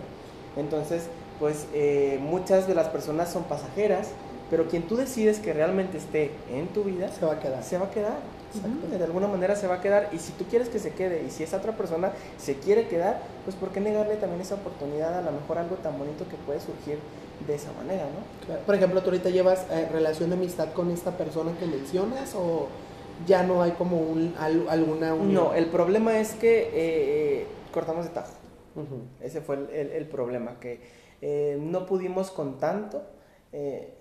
Entonces, 0.58 1.04
pues 1.40 1.68
eh, 1.74 2.20
muchas 2.22 2.68
de 2.68 2.76
las 2.76 2.90
personas 2.90 3.32
son 3.32 3.46
pasajeras, 3.46 4.10
pero 4.50 4.68
quien 4.68 4.84
tú 4.90 4.98
decides 4.98 5.40
que 5.40 5.54
realmente 5.54 5.98
esté 5.98 6.32
en 6.52 6.68
tu 6.68 6.84
vida, 6.84 7.08
se 7.08 7.26
va 7.26 7.36
a 7.36 7.40
quedar. 7.40 7.64
Se 7.64 7.78
va 7.78 7.86
a 7.86 7.92
quedar. 7.92 8.18
De 8.92 9.02
alguna 9.02 9.30
manera 9.30 9.56
se 9.56 9.68
va 9.68 9.76
a 9.76 9.82
quedar. 9.82 10.10
Y 10.12 10.18
si 10.20 10.34
tú 10.34 10.44
quieres 10.44 10.68
que 10.68 10.80
se 10.80 10.92
quede, 10.92 11.24
y 11.26 11.32
si 11.32 11.44
esa 11.44 11.56
otra 11.56 11.78
persona 11.78 12.12
se 12.38 12.56
quiere 12.56 12.90
quedar, 12.90 13.22
pues 13.46 13.56
¿por 13.56 13.70
qué 13.70 13.80
negarle 13.80 14.18
también 14.18 14.42
esa 14.42 14.56
oportunidad 14.56 15.18
a 15.18 15.22
lo 15.22 15.32
mejor 15.32 15.60
algo 15.60 15.78
tan 15.78 15.98
bonito 15.98 16.28
que 16.28 16.36
puede 16.46 16.60
surgir 16.60 17.00
de 17.48 17.56
esa 17.56 17.72
manera, 17.72 18.04
¿no? 18.04 18.58
Por 18.66 18.76
ejemplo, 18.76 19.00
tú 19.00 19.12
ahorita 19.12 19.30
llevas 19.30 19.66
eh, 19.72 19.88
relación 19.94 20.30
de 20.30 20.36
amistad 20.36 20.74
con 20.74 20.92
esta 20.92 21.12
persona 21.12 21.54
que 21.58 21.68
mencionas 21.68 22.36
o 22.36 22.68
ya 23.26 23.44
no 23.44 23.62
hay 23.62 23.72
como 23.72 23.98
un, 23.98 24.36
alguna 24.38 25.14
unión. 25.14 25.34
No, 25.34 25.54
el 25.54 25.68
problema 25.68 26.20
es 26.20 26.34
que 26.34 26.60
eh, 26.60 26.70
eh, 26.74 27.48
cortamos 27.74 28.06
de 28.06 28.12
tajo. 28.12 28.34
Ese 29.22 29.42
fue 29.42 29.56
el, 29.74 30.08
problema, 30.08 30.60
que 30.60 30.80
eh, 31.22 31.58
no 31.60 31.88
pudimos 31.88 32.30
con 32.30 32.60
tanto 32.60 33.02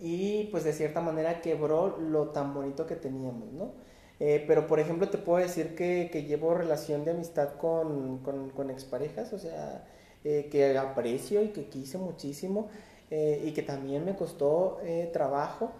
y 0.01 0.49
pues 0.51 0.65
de 0.65 0.75
cierta 0.75 1.01
manera 1.01 1.41
quebró 1.41 1.97
lo 1.97 2.29
tan 2.29 2.53
bonito 2.53 2.87
que 2.87 2.95
teníamos, 2.95 3.53
¿no? 3.53 3.73
pero 4.19 4.67
por 4.67 4.81
ejemplo 4.81 5.09
te 5.09 5.17
puedo 5.17 5.39
decir 5.39 5.75
que, 5.75 6.09
llevo 6.29 6.53
relación 6.53 7.07
de 7.07 7.13
amistad 7.13 7.55
con, 7.55 8.19
con, 8.19 8.51
con 8.51 8.69
exparejas, 8.69 9.33
o 9.33 9.39
sea, 9.39 9.87
que 10.23 10.77
aprecio 10.77 11.43
y 11.43 11.49
que 11.49 11.69
quise 11.69 11.97
muchísimo 11.97 12.69
y 13.11 13.53
que 13.53 13.63
también 13.63 14.05
me 14.05 14.15
costó 14.15 14.79
trabajo. 15.15 15.73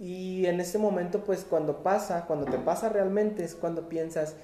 Y 0.00 0.46
en 0.46 0.60
ese 0.60 0.78
momento, 0.78 1.24
pues 1.24 1.44
cuando 1.44 1.82
pasa, 1.82 2.24
cuando 2.26 2.46
te 2.46 2.58
pasa 2.58 2.88
realmente, 2.88 3.44
es 3.44 3.54
cuando 3.54 3.88
piensas, 3.88 4.34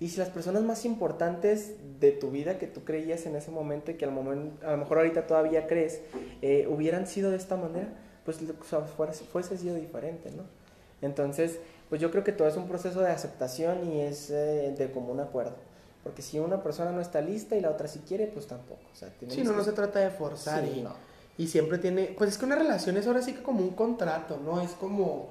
y 0.00 0.08
si 0.08 0.18
las 0.18 0.28
personas 0.28 0.62
más 0.62 0.84
importantes 0.84 1.74
de 2.00 2.10
tu 2.10 2.30
vida 2.30 2.58
que 2.58 2.66
tú 2.66 2.84
creías 2.84 3.26
en 3.26 3.36
ese 3.36 3.50
momento 3.50 3.90
y 3.90 3.94
que 3.94 4.04
al 4.04 4.10
momento, 4.10 4.66
a 4.66 4.72
lo 4.72 4.78
mejor 4.78 4.98
ahorita 4.98 5.26
todavía 5.26 5.66
crees, 5.66 6.00
eh, 6.42 6.66
hubieran 6.68 7.06
sido 7.06 7.30
de 7.30 7.36
esta 7.36 7.56
manera, 7.56 7.88
pues 8.24 8.38
fuese, 8.96 9.24
fuese 9.24 9.56
sido 9.56 9.76
diferente, 9.76 10.30
¿no? 10.32 10.42
Entonces, 11.00 11.58
pues 11.88 12.00
yo 12.00 12.10
creo 12.10 12.24
que 12.24 12.32
todo 12.32 12.48
es 12.48 12.56
un 12.56 12.66
proceso 12.66 13.00
de 13.00 13.10
aceptación 13.10 13.92
y 13.92 14.00
es 14.00 14.30
eh, 14.30 14.74
de 14.76 14.90
común 14.90 15.20
acuerdo. 15.20 15.54
Porque 16.02 16.22
si 16.22 16.38
una 16.38 16.62
persona 16.62 16.92
no 16.92 17.00
está 17.00 17.20
lista 17.20 17.56
y 17.56 17.60
la 17.60 17.70
otra 17.70 17.88
sí 17.88 18.02
quiere, 18.06 18.26
pues 18.26 18.46
tampoco. 18.46 18.82
O 18.92 18.96
sea, 18.96 19.10
sí, 19.28 19.42
no, 19.42 19.52
no 19.52 19.64
se 19.64 19.72
trata 19.72 20.00
de 20.00 20.10
forzar. 20.10 20.64
y, 20.64 20.86
y 21.36 21.48
siempre 21.48 21.78
tiene, 21.78 22.14
pues 22.16 22.30
es 22.30 22.38
que 22.38 22.44
una 22.44 22.56
relación 22.56 22.96
es 22.96 23.06
ahora 23.06 23.22
sí 23.22 23.32
que 23.32 23.42
como 23.42 23.60
un 23.60 23.70
contrato, 23.70 24.40
¿no? 24.44 24.60
Es 24.60 24.70
como, 24.72 25.30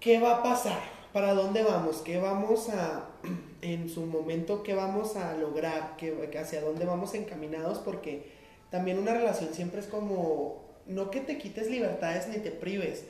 ¿qué 0.00 0.20
va 0.20 0.36
a 0.36 0.42
pasar? 0.42 0.80
¿Para 1.12 1.32
dónde 1.32 1.62
vamos? 1.62 1.98
¿Qué 1.98 2.18
vamos 2.18 2.68
a, 2.68 3.08
en 3.62 3.88
su 3.88 4.02
momento, 4.02 4.62
qué 4.62 4.74
vamos 4.74 5.16
a 5.16 5.34
lograr? 5.34 5.96
¿Qué, 5.96 6.30
¿Hacia 6.38 6.60
dónde 6.60 6.84
vamos 6.84 7.14
encaminados? 7.14 7.78
Porque 7.78 8.30
también 8.70 8.98
una 8.98 9.14
relación 9.14 9.54
siempre 9.54 9.80
es 9.80 9.86
como, 9.86 10.62
no 10.86 11.10
que 11.10 11.20
te 11.20 11.38
quites 11.38 11.70
libertades 11.70 12.28
ni 12.28 12.36
te 12.36 12.50
prives, 12.50 13.04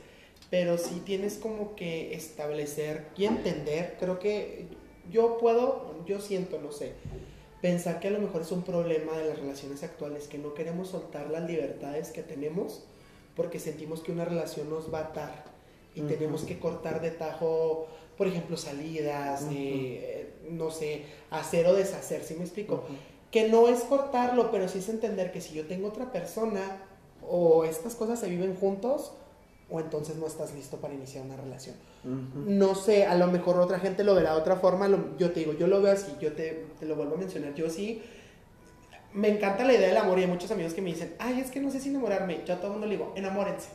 pero 0.49 0.77
sí 0.77 1.01
tienes 1.05 1.37
como 1.37 1.75
que 1.75 2.13
establecer 2.13 3.07
y 3.17 3.25
entender, 3.25 3.97
creo 3.99 4.19
que 4.19 4.67
yo 5.11 5.37
puedo, 5.37 5.95
yo 6.05 6.21
siento, 6.21 6.59
no 6.61 6.71
sé, 6.71 6.93
pensar 7.61 7.99
que 7.99 8.07
a 8.07 8.11
lo 8.11 8.19
mejor 8.19 8.41
es 8.41 8.51
un 8.51 8.63
problema 8.63 9.17
de 9.17 9.29
las 9.29 9.39
relaciones 9.39 9.83
actuales, 9.83 10.27
que 10.27 10.37
no 10.37 10.53
queremos 10.53 10.89
soltar 10.89 11.29
las 11.29 11.47
libertades 11.47 12.11
que 12.11 12.23
tenemos 12.23 12.83
porque 13.35 13.59
sentimos 13.59 14.01
que 14.01 14.11
una 14.11 14.25
relación 14.25 14.69
nos 14.69 14.93
va 14.93 14.99
a 14.99 15.03
atar 15.03 15.45
y 15.95 16.01
tenemos 16.01 16.43
que 16.43 16.59
cortar 16.59 17.01
de 17.01 17.11
tajo, 17.11 17.87
por 18.17 18.27
ejemplo, 18.27 18.57
salidas, 18.57 19.45
eh, 19.51 20.33
no 20.49 20.71
sé, 20.71 21.05
hacer 21.29 21.65
o 21.67 21.73
deshacer, 21.73 22.23
¿sí 22.23 22.35
me 22.35 22.43
explico? 22.43 22.83
Que 23.31 23.49
no 23.49 23.67
es 23.67 23.81
cortarlo, 23.81 24.51
pero 24.51 24.67
sí 24.67 24.79
es 24.79 24.89
entender 24.89 25.31
que 25.31 25.41
si 25.41 25.53
yo 25.53 25.67
tengo 25.67 25.87
otra 25.87 26.11
persona 26.11 26.83
o 27.27 27.63
estas 27.63 27.95
cosas 27.95 28.19
se 28.19 28.29
viven 28.29 28.55
juntos, 28.55 29.13
o 29.71 29.79
entonces 29.79 30.15
no 30.15 30.27
estás 30.27 30.53
listo 30.53 30.77
para 30.77 30.93
iniciar 30.93 31.25
una 31.25 31.37
relación. 31.37 31.75
No 32.03 32.75
sé, 32.75 33.05
a 33.05 33.15
lo 33.15 33.27
mejor 33.27 33.57
otra 33.57 33.79
gente 33.79 34.03
lo 34.03 34.15
verá 34.15 34.33
de 34.33 34.39
otra 34.39 34.55
forma, 34.55 34.89
yo 35.17 35.31
te 35.31 35.41
digo, 35.41 35.53
yo 35.53 35.67
lo 35.67 35.81
veo 35.81 35.93
así, 35.93 36.11
yo 36.19 36.33
te, 36.33 36.65
te, 36.79 36.85
lo 36.85 36.95
vuelvo 36.95 37.15
a 37.15 37.17
mencionar, 37.17 37.53
yo 37.53 37.69
sí, 37.69 38.01
me 39.13 39.29
encanta 39.29 39.63
la 39.63 39.73
idea 39.73 39.87
del 39.87 39.97
amor 39.97 40.17
y 40.17 40.23
hay 40.23 40.27
muchos 40.27 40.51
amigos 40.51 40.73
que 40.73 40.81
me 40.81 40.89
dicen, 40.91 41.13
ay, 41.19 41.39
es 41.39 41.51
que 41.51 41.59
no 41.59 41.71
sé 41.71 41.79
si 41.79 41.89
enamorarme, 41.89 42.41
yo 42.45 42.53
a 42.53 42.57
todo 42.57 42.67
el 42.67 42.71
mundo 42.73 42.87
le 42.87 42.97
digo, 42.97 43.13
enamórense. 43.15 43.69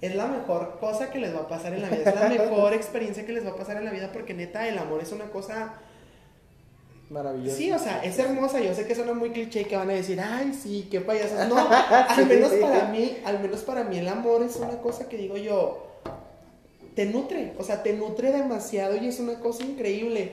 Es 0.00 0.14
la 0.14 0.26
mejor 0.26 0.78
cosa 0.78 1.10
que 1.10 1.18
les 1.18 1.34
va 1.34 1.40
a 1.40 1.48
pasar 1.48 1.74
en 1.74 1.82
la 1.82 1.88
vida, 1.88 2.10
es 2.10 2.14
la 2.14 2.28
mejor 2.44 2.72
experiencia 2.72 3.26
que 3.26 3.32
les 3.32 3.44
va 3.44 3.50
a 3.50 3.56
pasar 3.56 3.76
en 3.78 3.84
la 3.84 3.90
vida 3.90 4.12
porque 4.12 4.34
neta 4.34 4.68
el 4.68 4.78
amor 4.78 5.00
es 5.02 5.12
una 5.12 5.30
cosa 5.30 5.74
Maravilloso. 7.10 7.56
Sí, 7.56 7.72
o 7.72 7.78
sea, 7.78 8.04
es 8.04 8.18
hermosa. 8.18 8.60
Yo 8.60 8.74
sé 8.74 8.86
que 8.86 8.94
suena 8.94 9.14
muy 9.14 9.30
cliché 9.30 9.62
y 9.62 9.64
que 9.64 9.76
van 9.76 9.88
a 9.88 9.94
decir, 9.94 10.20
ay, 10.20 10.52
sí, 10.52 10.88
qué 10.90 11.00
payasos. 11.00 11.38
No, 11.48 11.56
al 11.56 12.26
menos 12.26 12.52
para 12.52 12.88
mí, 12.88 13.16
al 13.24 13.40
menos 13.40 13.62
para 13.62 13.84
mí 13.84 13.98
el 13.98 14.08
amor 14.08 14.42
es 14.42 14.56
una 14.56 14.78
cosa 14.78 15.08
que 15.08 15.16
digo 15.16 15.36
yo, 15.36 15.86
te 16.94 17.06
nutre, 17.06 17.54
o 17.58 17.62
sea, 17.62 17.82
te 17.82 17.94
nutre 17.94 18.32
demasiado 18.32 18.96
y 18.96 19.06
es 19.06 19.20
una 19.20 19.40
cosa 19.40 19.64
increíble. 19.64 20.32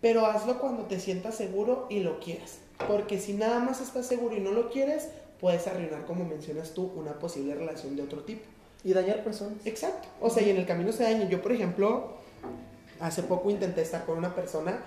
Pero 0.00 0.26
hazlo 0.26 0.60
cuando 0.60 0.84
te 0.84 1.00
sientas 1.00 1.34
seguro 1.34 1.86
y 1.88 2.00
lo 2.00 2.20
quieras. 2.20 2.58
Porque 2.86 3.18
si 3.18 3.32
nada 3.32 3.58
más 3.60 3.80
estás 3.80 4.06
seguro 4.06 4.36
y 4.36 4.40
no 4.40 4.50
lo 4.50 4.70
quieres, 4.70 5.08
puedes 5.40 5.66
arruinar, 5.66 6.04
como 6.04 6.24
mencionas 6.24 6.74
tú, 6.74 6.92
una 6.94 7.18
posible 7.18 7.54
relación 7.54 7.96
de 7.96 8.02
otro 8.02 8.22
tipo. 8.22 8.42
Y 8.84 8.92
dañar 8.92 9.24
personas. 9.24 9.54
Exacto. 9.64 10.08
O 10.20 10.28
sea, 10.28 10.42
y 10.42 10.50
en 10.50 10.58
el 10.58 10.66
camino 10.66 10.92
se 10.92 11.04
daña. 11.04 11.26
Yo, 11.28 11.40
por 11.40 11.52
ejemplo, 11.52 12.18
hace 13.00 13.22
poco 13.22 13.48
intenté 13.48 13.80
estar 13.80 14.04
con 14.04 14.18
una 14.18 14.34
persona 14.34 14.78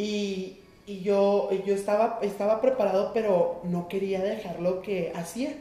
y, 0.00 0.56
yo, 1.02 1.50
yo 1.64 1.74
estaba, 1.74 2.18
estaba 2.22 2.60
preparado, 2.60 3.12
pero 3.14 3.60
no 3.64 3.86
quería 3.86 4.20
dejar 4.22 4.60
lo 4.60 4.82
que 4.82 5.12
hacía. 5.14 5.54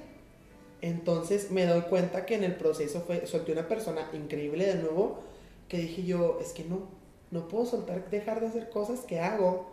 Entonces 0.82 1.52
me 1.52 1.66
doy 1.66 1.82
cuenta 1.82 2.26
que 2.26 2.36
en 2.36 2.44
el 2.44 2.56
proceso 2.56 3.02
fue, 3.02 3.28
solté 3.28 3.52
una 3.52 3.68
persona 3.68 4.10
increíble 4.14 4.66
de 4.66 4.76
nuevo, 4.76 5.20
que 5.68 5.78
dije 5.78 6.04
yo, 6.04 6.40
es 6.42 6.54
que 6.54 6.64
no, 6.64 6.88
no 7.32 7.48
puedo 7.48 7.66
soltar, 7.66 8.10
dejar 8.10 8.40
de 8.40 8.48
hacer 8.48 8.70
cosas 8.70 9.02
que 9.02 9.20
hago 9.20 9.68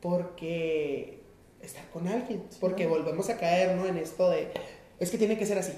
porque 0.00 1.20
estar 1.60 1.86
con 1.90 2.06
alguien, 2.06 2.44
porque 2.60 2.86
volvemos 2.86 3.28
a 3.28 3.36
caer, 3.36 3.76
¿no? 3.76 3.84
En 3.84 3.98
esto 3.98 4.30
de, 4.30 4.48
es 5.00 5.10
que 5.10 5.18
tiene 5.18 5.36
que 5.36 5.44
ser 5.44 5.58
así, 5.58 5.72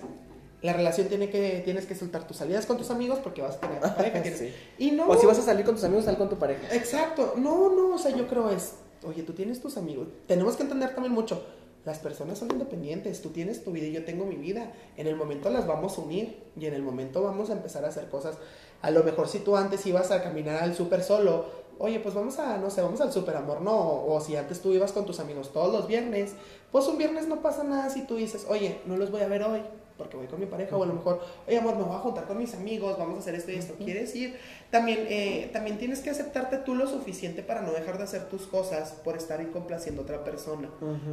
la 0.63 0.75
relación 0.75 1.09
tiene 1.09 1.31
que, 1.31 1.63
tienes 1.65 1.87
que 1.87 1.95
soltar 1.95 2.27
tus 2.27 2.37
salidas 2.37 2.67
con 2.67 2.77
tus 2.77 2.91
amigos 2.91 3.19
porque 3.23 3.41
vas 3.41 3.57
a 3.57 3.61
tener 3.61 3.81
pareja. 3.81 4.23
y 4.79 4.91
no, 4.91 5.09
o 5.09 5.17
si 5.17 5.27
vas 5.27 5.39
a 5.39 5.43
salir 5.43 5.65
con 5.65 5.75
tus 5.75 5.85
amigos, 5.85 6.05
sal 6.05 6.19
con 6.19 6.29
tu 6.29 6.37
pareja. 6.39 6.75
Exacto. 6.75 7.35
No, 7.37 7.75
no, 7.75 7.95
o 7.95 7.99
sea, 7.99 8.15
yo 8.15 8.27
creo 8.29 8.51
es, 8.51 8.75
oye, 9.05 9.23
tú 9.23 9.33
tienes 9.33 9.61
tus 9.61 9.77
amigos. 9.77 10.09
Tenemos 10.27 10.57
que 10.57 10.65
entender 10.65 10.95
también 10.95 11.15
mucho. 11.15 11.43
Las 11.87 11.99
personas 11.99 12.39
son 12.39 12.51
independientes, 12.53 13.23
tú 13.23 13.31
tienes 13.31 13.65
tu 13.65 13.73
vida 13.73 13.87
y 13.87 13.93
yo 13.93 14.05
tengo 14.05 14.27
mi 14.27 14.37
vida. 14.37 14.71
En 14.99 15.07
el 15.07 15.17
momento 15.17 15.49
las 15.49 15.67
vamos 15.67 15.97
a 15.97 16.03
unir 16.03 16.43
y 16.59 16.67
en 16.67 16.75
el 16.75 16.83
momento 16.83 17.23
vamos 17.23 17.49
a 17.49 17.55
empezar 17.55 17.87
a 17.87 17.89
hacer 17.89 18.11
cosas. 18.11 18.37
A 18.83 18.91
lo 18.91 19.03
mejor 19.03 19.29
si 19.29 19.39
tú 19.39 19.57
antes 19.57 19.87
ibas 19.87 20.11
a 20.11 20.23
caminar 20.23 20.63
al 20.63 20.75
súper 20.75 21.03
solo, 21.03 21.47
oye, 21.79 21.99
pues 22.01 22.15
vamos 22.15 22.39
a, 22.39 22.59
no 22.59 22.69
sé, 22.69 22.83
vamos 22.83 23.01
al 23.01 23.11
súper 23.15 23.37
amor, 23.37 23.63
no. 23.63 24.05
O 24.05 24.21
si 24.21 24.37
antes 24.37 24.61
tú 24.61 24.75
ibas 24.75 24.93
con 24.93 25.07
tus 25.07 25.21
amigos 25.21 25.55
todos 25.55 25.73
los 25.73 25.87
viernes, 25.87 26.35
pues 26.71 26.87
un 26.87 26.99
viernes 26.99 27.29
no 27.29 27.41
pasa 27.41 27.65
nada 27.65 27.89
si 27.89 28.03
tú 28.03 28.17
dices, 28.17 28.45
oye, 28.51 28.83
no 28.85 28.99
los 28.99 29.11
voy 29.11 29.23
a 29.23 29.29
ver 29.29 29.43
hoy 29.45 29.63
porque 30.01 30.17
voy 30.17 30.27
con 30.29 30.41
mi 30.41 30.47
pareja, 30.47 30.79
o 30.79 30.83
a 30.83 30.87
lo 30.87 30.95
mejor, 30.95 31.21
oye 31.47 31.59
amor, 31.59 31.77
me 31.77 31.83
voy 31.83 31.95
a 31.95 31.99
juntar 31.99 32.27
con 32.27 32.39
mis 32.39 32.55
amigos, 32.55 32.97
vamos 32.99 33.17
a 33.17 33.19
hacer 33.21 33.35
esto 33.35 33.53
y 33.53 33.57
esto, 33.57 33.75
¿quieres 33.75 34.17
ir? 34.17 34.35
También, 34.71 35.05
eh, 35.11 35.51
también 35.53 35.77
tienes 35.77 36.01
que 36.01 36.09
aceptarte 36.09 36.57
tú 36.57 36.75
lo 36.75 36.87
suficiente 36.87 37.43
para 37.43 37.61
no 37.61 37.71
dejar 37.73 37.99
de 37.99 38.05
hacer 38.05 38.31
tus 38.31 38.47
cosas 38.47 38.93
por 39.05 39.15
estar 39.15 39.43
incomplaciendo 39.43 40.01
a 40.01 40.05
otra 40.05 40.25
persona. 40.25 40.71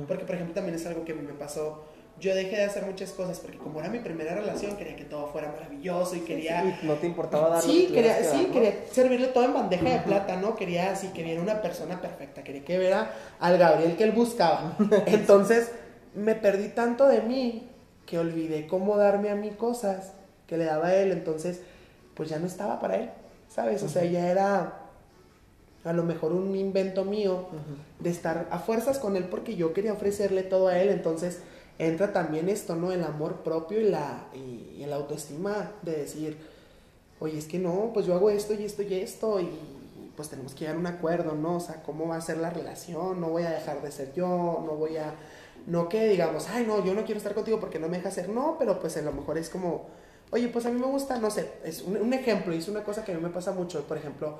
Porque, 0.07 0.23
por 0.23 0.35
ejemplo, 0.35 0.55
también 0.55 0.75
es 0.75 0.85
algo 0.85 1.03
que 1.03 1.11
a 1.11 1.15
mí 1.15 1.21
me 1.21 1.33
pasó. 1.33 1.83
Yo 2.19 2.33
dejé 2.33 2.55
de 2.55 2.63
hacer 2.63 2.83
muchas 2.83 3.11
cosas 3.11 3.39
porque 3.39 3.57
como 3.59 3.79
era 3.79 3.89
mi 3.89 3.99
primera 3.99 4.33
relación 4.33 4.75
quería 4.75 4.95
que 4.95 5.03
todo 5.03 5.27
fuera 5.27 5.51
maravilloso 5.51 6.15
y 6.15 6.21
quería... 6.21 6.79
no 6.81 6.93
te 6.95 7.05
importaba 7.05 7.49
darle 7.49 7.71
Sí, 7.71 7.89
quería, 7.93 8.23
sí 8.23 8.49
quería 8.51 8.73
servirle 8.91 9.27
todo 9.27 9.43
en 9.43 9.53
bandeja 9.53 9.87
de 9.87 9.99
plata, 9.99 10.35
¿no? 10.37 10.55
Quería 10.55 10.91
así 10.91 11.09
que 11.09 11.21
viera 11.21 11.41
una 11.41 11.61
persona 11.61 12.01
perfecta, 12.01 12.43
quería 12.43 12.63
que 12.63 12.79
viera 12.79 13.13
al 13.39 13.59
Gabriel 13.59 13.95
que 13.97 14.03
él 14.03 14.13
buscaba. 14.13 14.75
Entonces 15.05 15.71
me 16.15 16.33
perdí 16.33 16.69
tanto 16.69 17.07
de 17.07 17.21
mí 17.21 17.69
que 18.07 18.17
olvidé 18.17 18.65
cómo 18.65 18.97
darme 18.97 19.29
a 19.29 19.35
mí 19.35 19.51
cosas 19.51 20.13
que 20.47 20.57
le 20.57 20.65
daba 20.65 20.87
a 20.87 20.95
él, 20.95 21.11
entonces 21.11 21.61
pues 22.15 22.29
ya 22.29 22.39
no 22.39 22.47
estaba 22.47 22.79
para 22.79 22.95
él, 22.95 23.09
¿sabes? 23.49 23.83
O 23.83 23.89
sea, 23.89 24.03
ya 24.05 24.31
era 24.31 24.87
a 25.83 25.93
lo 25.93 26.03
mejor 26.03 26.31
un 26.31 26.55
invento 26.55 27.05
mío 27.05 27.45
de 27.99 28.09
estar 28.09 28.47
a 28.49 28.59
fuerzas 28.59 28.97
con 28.97 29.15
él 29.15 29.25
porque 29.25 29.55
yo 29.55 29.73
quería 29.73 29.93
ofrecerle 29.93 30.41
todo 30.41 30.69
a 30.69 30.79
él, 30.79 30.89
entonces 30.89 31.41
entra 31.79 32.13
también 32.13 32.49
esto, 32.49 32.75
¿no? 32.75 32.91
El 32.91 33.03
amor 33.03 33.43
propio 33.43 33.79
y 33.79 33.89
la, 33.89 34.25
y, 34.33 34.81
el 34.81 34.93
autoestima 34.93 35.73
de 35.83 35.91
decir, 35.91 36.37
oye, 37.19 37.37
es 37.37 37.45
que 37.45 37.59
no, 37.59 37.91
pues 37.93 38.05
yo 38.05 38.15
hago 38.15 38.29
esto 38.29 38.53
y 38.53 38.63
esto 38.63 38.81
y 38.81 38.93
esto 38.95 39.39
y 39.39 39.49
pues 40.15 40.29
tenemos 40.29 40.53
que 40.53 40.61
llegar 40.61 40.77
a 40.77 40.79
un 40.79 40.87
acuerdo, 40.87 41.35
¿no? 41.35 41.57
O 41.57 41.59
sea, 41.59 41.83
¿cómo 41.83 42.07
va 42.07 42.15
a 42.15 42.21
ser 42.21 42.37
la 42.37 42.49
relación? 42.49 43.21
No 43.21 43.29
voy 43.29 43.43
a 43.43 43.51
dejar 43.51 43.81
de 43.81 43.91
ser 43.91 44.13
yo, 44.13 44.63
no 44.65 44.75
voy 44.75 44.97
a 44.97 45.13
no 45.67 45.89
que 45.89 46.07
digamos, 46.07 46.47
ay, 46.49 46.65
no, 46.65 46.83
yo 46.83 46.93
no 46.93 47.03
quiero 47.03 47.17
estar 47.17 47.33
contigo 47.33 47.59
porque 47.59 47.77
no 47.77 47.89
me 47.89 47.97
deja 47.97 48.09
hacer, 48.09 48.29
no, 48.29 48.55
pero 48.57 48.79
pues 48.79 48.95
a 48.95 49.01
lo 49.01 49.11
mejor 49.11 49.37
es 49.37 49.49
como, 49.49 49.89
oye, 50.31 50.47
pues 50.47 50.65
a 50.65 50.69
mí 50.69 50.79
me 50.79 50.87
gusta, 50.87 51.19
no 51.19 51.29
sé, 51.29 51.51
es 51.63 51.81
un, 51.81 52.13
ejemplo, 52.13 52.55
y 52.55 52.57
es 52.57 52.69
una 52.69 52.83
cosa 52.83 53.03
que 53.03 53.11
a 53.11 53.15
mí 53.15 53.21
me 53.21 53.29
pasa 53.29 53.51
mucho, 53.51 53.83
por 53.83 53.97
ejemplo, 53.97 54.39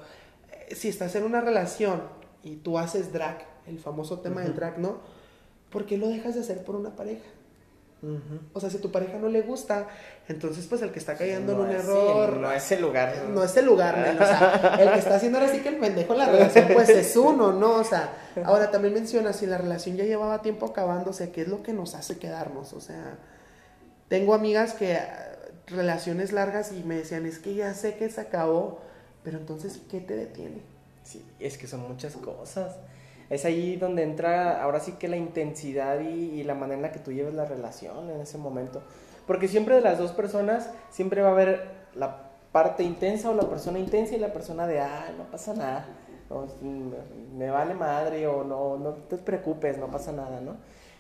eh, 0.52 0.74
si 0.74 0.88
estás 0.88 1.14
en 1.16 1.26
una 1.26 1.42
relación 1.42 2.02
y 2.44 2.56
tú 2.56 2.78
haces 2.78 3.12
drag, 3.12 3.46
el 3.68 3.78
famoso 3.78 4.22
tema 4.22 4.42
del 4.42 4.56
drag, 4.56 4.80
¿no? 4.80 5.00
¿Por 5.70 5.86
qué 5.86 5.98
lo 5.98 6.08
dejas 6.08 6.36
de 6.36 6.42
hacer 6.42 6.64
por 6.64 6.78
una 6.78 6.96
pareja? 6.96 7.26
O 8.54 8.60
sea, 8.60 8.70
si 8.70 8.78
a 8.78 8.82
tu 8.82 8.92
pareja 8.92 9.18
no 9.18 9.28
le 9.28 9.42
gusta, 9.42 9.88
entonces 10.28 10.68
pues 10.68 10.84
el 10.84 10.92
que 10.92 11.00
está 11.00 11.16
cayendo 11.16 11.54
en 11.54 11.60
un 11.60 11.72
error... 11.72 12.38
no 12.38 12.52
es 12.52 12.72
el 12.72 12.82
lugar. 12.82 13.26
No 13.30 13.44
es 13.44 13.58
el 13.58 13.66
lugar, 13.66 13.96
o 14.20 14.26
sea, 14.26 14.78
el 14.80 14.92
que 14.92 15.00
está 15.00 15.16
haciendo 15.16 15.40
ahora 15.40 15.52
sí 15.52 15.62
que 15.62 15.70
el 15.70 15.78
pendejo 15.78 16.14
en 16.14 16.20
la 16.20 16.26
relación 16.28 16.68
pues 16.74 16.90
es 16.90 17.16
uno, 17.16 17.54
¿no? 17.54 17.78
O 17.78 17.84
sea, 17.84 18.14
ahora 18.46 18.70
también 18.70 18.94
menciona, 18.94 19.34
si 19.34 19.48
la 19.48 19.58
relación 19.58 19.98
ya 19.98 20.04
llevaba 20.04 20.44
tiempo 20.44 20.68
acabándose, 20.68 21.32
¿qué 21.32 21.42
es 21.42 21.48
lo 21.48 21.64
que 21.64 21.74
nos 21.74 21.96
hace 21.96 22.20
quedarnos? 22.20 22.74
O 22.74 22.82
sea, 22.82 23.18
tengo 24.10 24.36
amigas 24.36 24.74
que 24.74 24.96
ah, 24.96 25.36
relaciones 25.66 26.32
largas 26.32 26.72
y 26.74 26.84
me 26.84 26.98
decían, 26.98 27.26
es 27.26 27.40
que 27.40 27.56
ya 27.56 27.74
sé 27.74 27.96
que 27.96 28.10
se 28.10 28.22
acabó, 28.22 28.80
pero 29.24 29.40
entonces, 29.40 29.82
¿qué 29.90 30.02
te 30.02 30.16
detiene? 30.16 30.62
Sí, 31.04 31.26
es 31.40 31.58
que 31.58 31.66
son 31.66 31.88
muchas 31.88 32.16
cosas 32.16 32.76
es 33.30 33.46
ahí 33.46 33.76
donde 33.76 34.04
entra 34.04 34.62
ahora 34.64 34.80
sí 34.80 34.94
que 34.94 35.08
la 35.08 35.18
intensidad 35.18 36.00
y, 36.00 36.44
la 36.44 36.56
manera 36.56 36.76
en 36.76 36.82
la 36.82 36.92
que 36.92 37.00
tú 37.00 37.12
lleves 37.12 37.34
la 37.34 37.46
relación 37.46 38.10
en 38.10 38.22
ese 38.22 38.38
momento. 38.38 38.82
Porque 39.26 39.48
siempre 39.48 39.76
de 39.76 39.82
las 39.82 39.98
dos 39.98 40.12
personas, 40.12 40.70
siempre 40.90 41.22
va 41.22 41.30
a 41.30 41.32
haber 41.32 41.68
la 41.96 42.30
parte 42.52 42.84
intensa 42.84 43.30
o 43.30 43.34
la 43.34 43.50
persona 43.50 43.80
intensa 43.80 44.16
y 44.16 44.20
la 44.20 44.32
persona 44.32 44.66
de, 44.66 44.80
ah, 44.80 45.12
no 45.18 45.26
pasa 45.26 45.54
nada, 45.54 45.86
me 47.38 47.50
vale 47.50 47.74
madre 47.74 48.28
o 48.28 48.44
no, 48.44 48.78
no 48.78 48.92
te 48.94 49.18
preocupes, 49.18 49.78
no 49.78 49.88
pasa 49.88 50.12
nada, 50.12 50.40
¿no? 50.40 50.56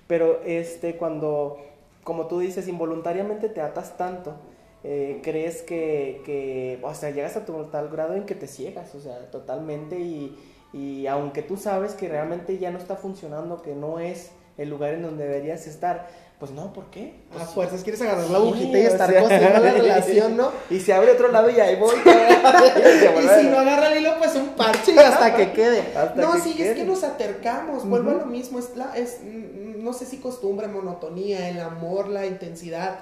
Pero 0.07 0.41
este, 0.45 0.97
cuando, 0.97 1.57
como 2.03 2.27
tú 2.27 2.39
dices, 2.39 2.67
involuntariamente 2.67 3.49
te 3.49 3.61
atas 3.61 3.95
tanto, 3.97 4.35
eh, 4.83 5.21
crees 5.23 5.61
que, 5.63 6.21
que, 6.25 6.79
o 6.81 6.93
sea, 6.93 7.09
llegas 7.09 7.35
a 7.37 7.45
tu 7.45 7.65
tal 7.65 7.89
grado 7.89 8.13
en 8.13 8.25
que 8.25 8.35
te 8.35 8.47
ciegas, 8.47 8.93
o 8.95 8.99
sea, 8.99 9.31
totalmente 9.31 9.99
y 9.99 10.37
y 10.73 11.07
aunque 11.07 11.41
tú 11.41 11.57
sabes 11.57 11.93
que 11.93 12.07
realmente 12.09 12.57
ya 12.57 12.71
no 12.71 12.77
está 12.77 12.95
funcionando, 12.95 13.61
que 13.61 13.73
no 13.73 13.99
es 13.99 14.31
el 14.57 14.69
lugar 14.69 14.93
en 14.93 15.03
donde 15.03 15.25
deberías 15.27 15.67
estar. 15.67 16.07
Pues 16.39 16.51
no, 16.51 16.71
¿por 16.71 16.91
qué? 16.91 17.15
A 17.31 17.37
Pues, 17.37 17.49
fuerzas 17.49 17.81
quieres 17.81 17.99
agarrar 18.01 18.29
la 18.29 18.37
sí, 18.37 18.43
agujita 18.43 18.77
y 18.77 18.85
o 18.85 18.89
estar 18.89 19.09
sea, 19.09 19.21
cosiendo 19.23 19.59
la 19.59 19.71
relación, 19.73 20.37
¿no? 20.37 20.51
Y 20.69 20.79
se 20.79 20.93
abre 20.93 21.11
otro 21.13 21.31
lado 21.31 21.49
y 21.49 21.59
ahí 21.59 21.75
voy. 21.77 21.95
Y 22.05 23.41
si 23.41 23.47
no 23.47 23.57
agarra 23.57 23.91
el 23.91 23.99
hilo, 24.01 24.11
pues 24.19 24.35
un 24.35 24.49
parche 24.49 24.93
y 24.93 24.99
hasta 24.99 25.35
que 25.35 25.51
quede. 25.51 25.79
Hasta 25.97 26.21
no, 26.21 26.33
que 26.33 26.39
sí, 26.41 26.53
quede. 26.53 26.71
es 26.71 26.77
que 26.77 26.83
nos 26.83 27.03
acercamos, 27.03 27.89
vuelvo 27.89 28.11
a 28.11 28.13
lo 28.13 28.25
mismo, 28.27 28.59
es, 28.59 28.75
la, 28.75 28.95
es 28.95 29.19
mm, 29.23 29.83
no 29.83 29.93
sé 29.93 30.05
si 30.05 30.17
costumbre, 30.17 30.67
monotonía, 30.67 31.49
el 31.49 31.59
amor, 31.59 32.07
la 32.07 32.27
intensidad 32.27 32.99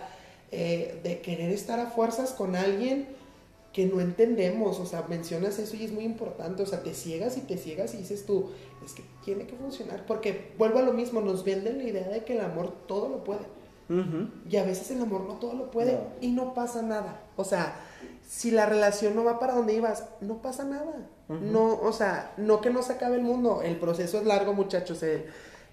eh, 0.51 0.99
de 1.03 1.20
querer 1.20 1.51
estar 1.51 1.80
a 1.82 1.88
fuerzas 1.88 2.32
con 2.32 2.55
alguien 2.55 3.07
que 3.76 3.86
no 3.88 3.99
entendemos, 3.99 4.80
o 4.80 4.86
sea, 4.86 5.03
mencionas 5.09 5.59
eso 5.59 5.76
y 5.76 5.84
es 5.84 5.91
muy 5.91 6.05
importante, 6.05 6.63
o 6.63 6.65
sea, 6.65 6.82
te 6.82 6.93
ciegas 6.93 7.36
y 7.36 7.41
te 7.41 7.57
ciegas 7.57 7.93
y 7.93 7.97
dices 7.97 8.26
tú, 8.26 8.51
es 8.86 8.93
que 8.93 9.03
tiene 9.26 9.45
que 9.47 9.57
funcionar, 9.57 10.05
porque 10.05 10.53
vuelvo 10.57 10.80
a 10.80 10.84
lo 10.84 10.93
mismo, 10.93 11.19
nos 11.19 11.43
venden 11.43 11.80
la 11.80 11.84
idea 11.84 12.07
de 12.07 12.23
que 12.23 12.38
el 12.38 12.39
amor 12.39 12.73
todo 12.88 13.09
lo 13.09 13.26
puede. 13.26 13.41
Y 14.49 14.55
a 14.55 14.63
veces 14.63 14.91
el 14.91 15.01
amor 15.01 15.26
no 15.28 15.34
todo 15.39 15.55
lo 15.55 15.71
puede 15.71 15.91
No. 15.91 15.99
y 16.21 16.32
no 16.32 16.53
pasa 16.53 16.82
nada. 16.84 17.21
O 17.36 17.43
sea, 17.43 17.76
si 18.26 18.49
la 18.49 18.65
relación 18.65 19.13
no 19.13 19.26
va 19.26 19.39
para 19.39 19.55
donde 19.55 19.73
ibas, 19.73 20.05
no 20.21 20.41
pasa 20.41 20.63
nada. 20.63 21.09
No, 21.28 21.78
o 21.82 21.91
sea, 21.91 22.34
no 22.38 22.61
que 22.61 22.69
no 22.69 22.82
se 22.82 22.93
acabe 22.93 23.17
el 23.17 23.23
mundo. 23.23 23.61
El 23.61 23.76
proceso 23.76 24.17
es 24.19 24.26
largo, 24.26 24.53
muchachos. 24.53 25.03
El, 25.03 25.26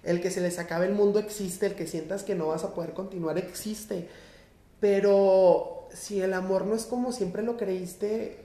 el 0.03 0.21
que 0.21 0.29
se 0.29 0.41
les 0.41 0.59
acabe 0.59 0.87
el 0.87 0.93
mundo 0.93 1.19
existe, 1.19 1.67
el 1.67 1.75
que 1.75 1.87
sientas 1.87 2.23
que 2.23 2.35
no 2.35 2.47
vas 2.49 2.65
a 2.65 2.73
poder 2.73 2.93
continuar 2.93 3.37
existe. 3.37 4.09
Pero 4.79 5.82
si 5.93 6.21
el 6.21 6.33
amor 6.33 6.65
no 6.65 6.75
es 6.75 6.85
como 6.85 7.11
siempre 7.11 7.43
lo 7.43 7.57
creíste, 7.57 8.39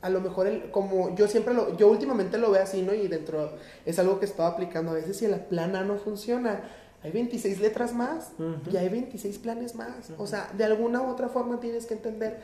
a 0.00 0.10
lo 0.10 0.20
mejor 0.20 0.46
el, 0.46 0.70
como 0.70 1.14
yo 1.16 1.26
siempre 1.28 1.54
lo, 1.54 1.76
yo 1.76 1.88
últimamente 1.88 2.38
lo 2.38 2.50
veo 2.50 2.62
así, 2.62 2.82
¿no? 2.82 2.94
Y 2.94 3.08
dentro 3.08 3.52
es 3.84 3.98
algo 3.98 4.20
que 4.20 4.26
estoy 4.26 4.46
aplicando 4.46 4.92
a 4.92 4.94
veces 4.94 5.16
si 5.16 5.24
el 5.24 5.34
plan 5.40 5.74
A 5.76 5.82
no 5.82 5.96
funciona, 5.98 6.62
hay 7.02 7.10
26 7.10 7.60
letras 7.60 7.94
más 7.94 8.30
Ujú. 8.38 8.70
y 8.72 8.76
hay 8.76 8.88
26 8.88 9.38
planes 9.38 9.74
más. 9.74 10.10
O 10.18 10.26
sea, 10.26 10.50
de 10.56 10.64
alguna 10.64 11.02
u 11.02 11.06
otra 11.10 11.28
forma 11.28 11.60
tienes 11.60 11.86
que 11.86 11.94
entender 11.94 12.40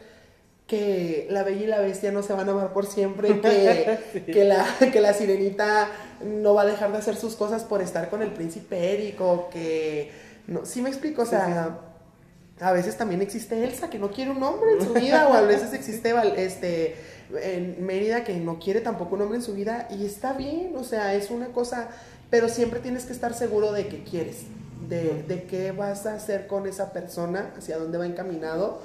que 0.66 1.26
la 1.30 1.42
bella 1.42 1.62
y 1.62 1.66
la 1.66 1.80
bestia 1.80 2.10
no 2.10 2.22
se 2.22 2.32
van 2.32 2.48
a 2.48 2.52
amar 2.52 2.72
por 2.72 2.86
siempre, 2.86 3.40
que, 3.40 4.24
que, 4.32 4.44
la, 4.44 4.66
que 4.92 5.00
la 5.00 5.12
sirenita 5.12 5.88
no 6.24 6.54
va 6.54 6.62
a 6.62 6.66
dejar 6.66 6.90
de 6.90 6.98
hacer 6.98 7.16
sus 7.16 7.34
cosas 7.34 7.64
por 7.64 7.82
estar 7.82 8.08
con 8.10 8.22
el 8.22 8.32
príncipe 8.32 8.94
Érico, 8.94 9.48
que... 9.52 10.10
No, 10.46 10.64
¿Sí 10.64 10.82
me 10.82 10.90
explico? 10.90 11.22
O 11.22 11.26
sea, 11.26 11.78
a 12.64 12.72
veces 12.72 12.96
también 12.96 13.20
existe 13.20 13.62
Elsa 13.62 13.90
que 13.90 13.98
no 13.98 14.10
quiere 14.10 14.30
un 14.30 14.42
hombre 14.42 14.72
en 14.78 14.84
su 14.84 14.94
vida, 14.94 15.28
o 15.28 15.34
a 15.34 15.42
veces 15.42 15.72
existe 15.74 16.14
este, 16.36 16.96
Mérida 17.78 18.24
que 18.24 18.34
no 18.34 18.58
quiere 18.58 18.80
tampoco 18.80 19.16
un 19.16 19.22
hombre 19.22 19.36
en 19.36 19.42
su 19.42 19.52
vida, 19.52 19.86
y 19.90 20.06
está 20.06 20.32
bien, 20.32 20.74
o 20.76 20.82
sea, 20.82 21.14
es 21.14 21.30
una 21.30 21.48
cosa, 21.48 21.90
pero 22.30 22.48
siempre 22.48 22.80
tienes 22.80 23.04
que 23.04 23.12
estar 23.12 23.34
seguro 23.34 23.72
de 23.72 23.88
que 23.88 24.02
quieres, 24.02 24.44
de, 24.88 25.22
de 25.24 25.44
qué 25.44 25.72
vas 25.72 26.06
a 26.06 26.14
hacer 26.14 26.46
con 26.46 26.66
esa 26.66 26.92
persona, 26.92 27.52
hacia 27.58 27.76
dónde 27.76 27.98
va 27.98 28.06
encaminado, 28.06 28.80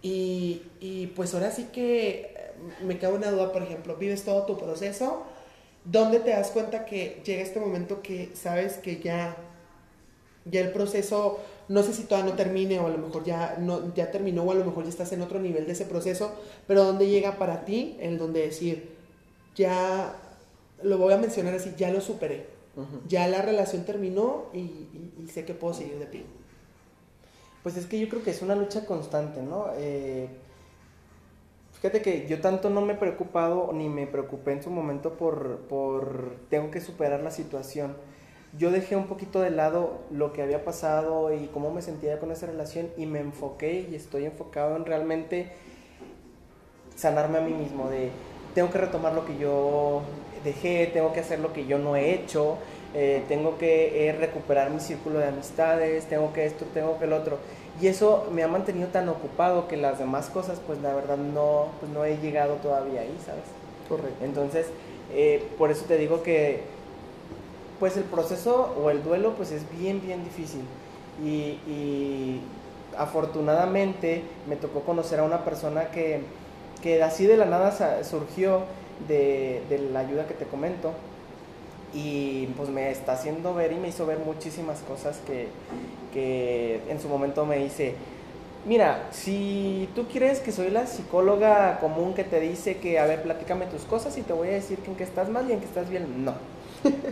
y, 0.00 0.62
y 0.80 1.08
pues 1.08 1.34
ahora 1.34 1.50
sí 1.50 1.68
que 1.72 2.10
eh, 2.10 2.52
me 2.82 2.98
queda 2.98 3.10
una 3.10 3.30
duda, 3.30 3.52
por 3.52 3.62
ejemplo, 3.62 3.96
vives 3.96 4.22
todo 4.22 4.46
tu 4.46 4.56
proceso, 4.56 5.24
¿dónde 5.84 6.20
te 6.20 6.30
das 6.30 6.48
cuenta 6.48 6.86
que 6.86 7.20
llega 7.24 7.42
este 7.42 7.60
momento 7.60 8.00
que 8.00 8.30
sabes 8.34 8.74
que 8.78 9.00
ya 9.00 9.36
ya 10.50 10.60
el 10.60 10.72
proceso, 10.72 11.40
no 11.68 11.82
sé 11.82 11.92
si 11.92 12.04
todavía 12.04 12.30
no 12.30 12.36
termine 12.36 12.80
o 12.80 12.86
a 12.86 12.90
lo 12.90 12.98
mejor 12.98 13.24
ya, 13.24 13.56
no, 13.60 13.94
ya 13.94 14.10
terminó 14.10 14.42
o 14.44 14.52
a 14.52 14.54
lo 14.54 14.64
mejor 14.64 14.84
ya 14.84 14.90
estás 14.90 15.12
en 15.12 15.22
otro 15.22 15.38
nivel 15.40 15.66
de 15.66 15.72
ese 15.72 15.84
proceso, 15.86 16.32
pero 16.66 16.84
¿dónde 16.84 17.08
llega 17.08 17.38
para 17.38 17.64
ti 17.64 17.96
el 18.00 18.18
donde 18.18 18.40
decir, 18.42 18.90
ya, 19.56 20.14
lo 20.82 20.98
voy 20.98 21.14
a 21.14 21.18
mencionar 21.18 21.54
así, 21.54 21.74
ya 21.76 21.90
lo 21.92 22.00
superé, 22.00 22.46
ya 23.08 23.28
la 23.28 23.42
relación 23.42 23.84
terminó 23.84 24.46
y, 24.54 24.58
y- 24.60 25.14
y 25.24 25.28
sé 25.28 25.44
que 25.44 25.54
puedo 25.54 25.74
seguir 25.74 25.98
de 25.98 26.06
pie? 26.06 26.24
Pues 27.62 27.76
es 27.76 27.86
que 27.86 27.98
yo 28.00 28.08
creo 28.08 28.22
que 28.22 28.30
es 28.30 28.42
una 28.42 28.54
lucha 28.54 28.86
constante, 28.86 29.42
¿no? 29.42 29.66
Eh, 29.76 30.28
fíjate 31.74 32.02
que 32.02 32.26
yo 32.28 32.40
tanto 32.40 32.70
no 32.70 32.80
me 32.80 32.94
he 32.94 32.96
preocupado 32.96 33.72
ni 33.72 33.88
me 33.88 34.06
preocupé 34.06 34.52
en 34.52 34.62
su 34.62 34.70
momento 34.70 35.14
por, 35.16 35.58
por 35.68 36.36
tengo 36.50 36.70
que 36.70 36.80
superar 36.80 37.20
la 37.22 37.30
situación. 37.30 37.96
Yo 38.56 38.70
dejé 38.70 38.96
un 38.96 39.06
poquito 39.06 39.40
de 39.40 39.50
lado 39.50 39.98
lo 40.10 40.32
que 40.32 40.42
había 40.42 40.64
pasado 40.64 41.34
y 41.34 41.48
cómo 41.48 41.70
me 41.70 41.82
sentía 41.82 42.18
con 42.18 42.30
esa 42.30 42.46
relación 42.46 42.88
y 42.96 43.04
me 43.04 43.20
enfoqué 43.20 43.86
y 43.90 43.94
estoy 43.94 44.24
enfocado 44.24 44.76
en 44.76 44.86
realmente 44.86 45.52
sanarme 46.96 47.38
a 47.38 47.40
mí 47.42 47.52
mismo, 47.52 47.90
de 47.90 48.10
tengo 48.54 48.70
que 48.70 48.78
retomar 48.78 49.12
lo 49.12 49.24
que 49.24 49.36
yo 49.38 50.02
dejé, 50.44 50.86
tengo 50.92 51.12
que 51.12 51.20
hacer 51.20 51.38
lo 51.40 51.52
que 51.52 51.66
yo 51.66 51.78
no 51.78 51.94
he 51.94 52.12
hecho, 52.14 52.56
eh, 52.94 53.22
tengo 53.28 53.58
que 53.58 54.08
eh, 54.08 54.12
recuperar 54.12 54.70
mi 54.70 54.80
círculo 54.80 55.18
de 55.18 55.28
amistades, 55.28 56.06
tengo 56.06 56.32
que 56.32 56.46
esto, 56.46 56.64
tengo 56.72 56.98
que 56.98 57.04
el 57.04 57.12
otro. 57.12 57.38
Y 57.80 57.86
eso 57.86 58.26
me 58.32 58.42
ha 58.42 58.48
mantenido 58.48 58.88
tan 58.88 59.08
ocupado 59.08 59.68
que 59.68 59.76
las 59.76 59.98
demás 59.98 60.28
cosas, 60.30 60.60
pues 60.66 60.80
la 60.80 60.94
verdad 60.94 61.16
no, 61.18 61.66
pues, 61.78 61.92
no 61.92 62.04
he 62.04 62.16
llegado 62.16 62.54
todavía 62.54 63.02
ahí, 63.02 63.16
¿sabes? 63.24 63.44
Correcto. 63.88 64.24
Entonces, 64.24 64.66
eh, 65.14 65.46
por 65.58 65.70
eso 65.70 65.84
te 65.84 65.96
digo 65.96 66.22
que, 66.22 66.62
pues 67.78 67.96
el 67.96 68.04
proceso 68.04 68.74
o 68.82 68.90
el 68.90 69.02
duelo, 69.02 69.34
pues 69.34 69.50
es 69.52 69.62
bien, 69.78 70.00
bien 70.00 70.24
difícil. 70.24 70.62
Y, 71.24 72.40
afortunadamente 72.96 74.24
me 74.48 74.56
tocó 74.56 74.80
conocer 74.80 75.20
a 75.20 75.22
una 75.22 75.44
persona 75.44 75.92
que, 75.92 76.22
que 76.82 77.00
así 77.00 77.26
de 77.26 77.36
la 77.36 77.44
nada 77.44 78.02
surgió 78.02 78.62
de, 79.06 79.62
de 79.68 79.78
la 79.78 80.00
ayuda 80.00 80.26
que 80.26 80.34
te 80.34 80.46
comento. 80.46 80.92
Y 81.94 82.46
pues 82.56 82.68
me 82.68 82.90
está 82.90 83.12
haciendo 83.12 83.54
ver 83.54 83.72
y 83.72 83.76
me 83.76 83.88
hizo 83.88 84.04
ver 84.04 84.18
muchísimas 84.18 84.80
cosas 84.80 85.20
que, 85.26 85.48
que 86.12 86.82
en 86.88 87.00
su 87.00 87.08
momento 87.08 87.46
me 87.46 87.58
dice, 87.58 87.94
Mira, 88.68 89.08
si 89.12 89.88
tú 89.94 90.06
quieres 90.08 90.40
que 90.40 90.52
soy 90.52 90.70
la 90.70 90.86
psicóloga 90.86 91.78
común 91.78 92.12
que 92.12 92.24
te 92.24 92.40
dice 92.40 92.76
que, 92.76 92.98
a 92.98 93.06
ver, 93.06 93.22
platícame 93.22 93.66
tus 93.66 93.82
cosas 93.82 94.18
y 94.18 94.22
te 94.22 94.32
voy 94.32 94.48
a 94.48 94.52
decir 94.52 94.78
que 94.80 94.90
en 94.90 94.96
qué 94.96 95.04
estás 95.04 95.28
mal 95.28 95.48
y 95.48 95.52
en 95.52 95.60
qué 95.60 95.64
estás 95.64 95.88
bien, 95.88 96.24
no. 96.24 96.34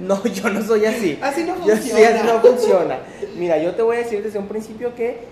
No, 0.01 0.23
yo 0.25 0.51
no 0.51 0.63
soy 0.63 0.85
así. 0.85 1.19
Así 1.21 1.45
no 1.45 1.57
Yo 1.67 1.77
sí, 1.77 1.91
funciona. 1.91 2.17
así 2.17 2.27
no 2.27 2.41
funciona. 2.41 2.99
Mira, 3.37 3.59
yo 3.59 3.75
te 3.75 3.83
voy 3.83 3.97
a 3.97 3.99
decir 4.01 4.23
desde 4.23 4.39
un 4.39 4.47
principio 4.47 4.95
que 4.95 5.25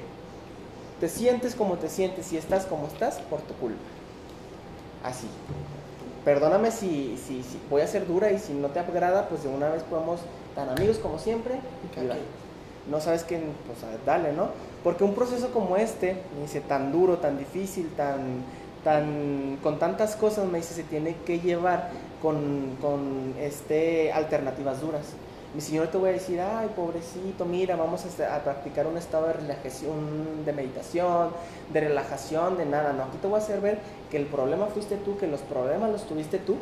te 1.00 1.08
sientes 1.08 1.54
como 1.54 1.76
te 1.76 1.88
sientes 1.88 2.32
y 2.32 2.36
estás 2.36 2.66
como 2.66 2.86
estás 2.86 3.16
por 3.30 3.40
tu 3.42 3.54
culpa. 3.54 3.78
Así. 5.04 5.26
Perdóname 6.24 6.70
si, 6.70 7.18
si, 7.26 7.42
si 7.42 7.58
voy 7.68 7.82
a 7.82 7.86
ser 7.86 8.06
dura 8.06 8.32
y 8.32 8.38
si 8.38 8.54
no 8.54 8.68
te 8.68 8.78
agrada, 8.80 9.28
pues 9.28 9.42
de 9.42 9.48
una 9.48 9.68
vez 9.68 9.82
podemos 9.82 10.20
tan 10.54 10.68
amigos 10.70 10.98
como 10.98 11.18
siempre. 11.18 11.54
Y. 11.96 12.90
No 12.90 13.00
sabes 13.00 13.24
que, 13.24 13.36
pues 13.38 13.78
dale, 14.04 14.32
¿no? 14.32 14.48
Porque 14.82 15.04
un 15.04 15.14
proceso 15.14 15.50
como 15.52 15.76
este, 15.76 16.16
me 16.36 16.42
dice, 16.42 16.60
tan 16.60 16.92
duro, 16.92 17.18
tan 17.18 17.38
difícil, 17.38 17.88
tan, 17.96 18.42
con 19.62 19.78
tantas 19.78 20.16
cosas, 20.16 20.46
me 20.46 20.58
dice, 20.58 20.74
se 20.74 20.82
tiene 20.82 21.16
que 21.26 21.40
llevar 21.40 21.90
con, 22.20 22.76
con 22.80 23.34
este, 23.40 24.12
alternativas 24.12 24.80
duras. 24.80 25.02
Mi 25.54 25.60
señor 25.60 25.86
te 25.86 25.98
voy 25.98 26.10
a 26.10 26.12
decir, 26.12 26.40
ay, 26.40 26.68
pobrecito, 26.74 27.44
mira, 27.44 27.76
vamos 27.76 28.04
a, 28.04 28.08
este- 28.08 28.24
practicar 28.42 28.86
un 28.88 28.96
estado 28.96 29.28
de 29.28 29.34
relajación, 29.34 30.44
de 30.44 30.52
meditación, 30.52 31.28
de 31.72 31.80
relajación, 31.80 32.58
de 32.58 32.66
nada. 32.66 32.92
No, 32.92 33.04
aquí 33.04 33.18
te 33.22 33.28
voy 33.28 33.38
a 33.38 33.42
hacer 33.42 33.60
ver 33.60 33.78
que 34.10 34.16
el 34.16 34.26
problema 34.26 34.66
fuiste 34.66 34.96
tú, 34.96 35.16
que 35.16 35.28
los 35.28 35.40
problemas 35.42 35.90
los 35.90 36.02
tuviste 36.06 36.38
tú, 36.38 36.56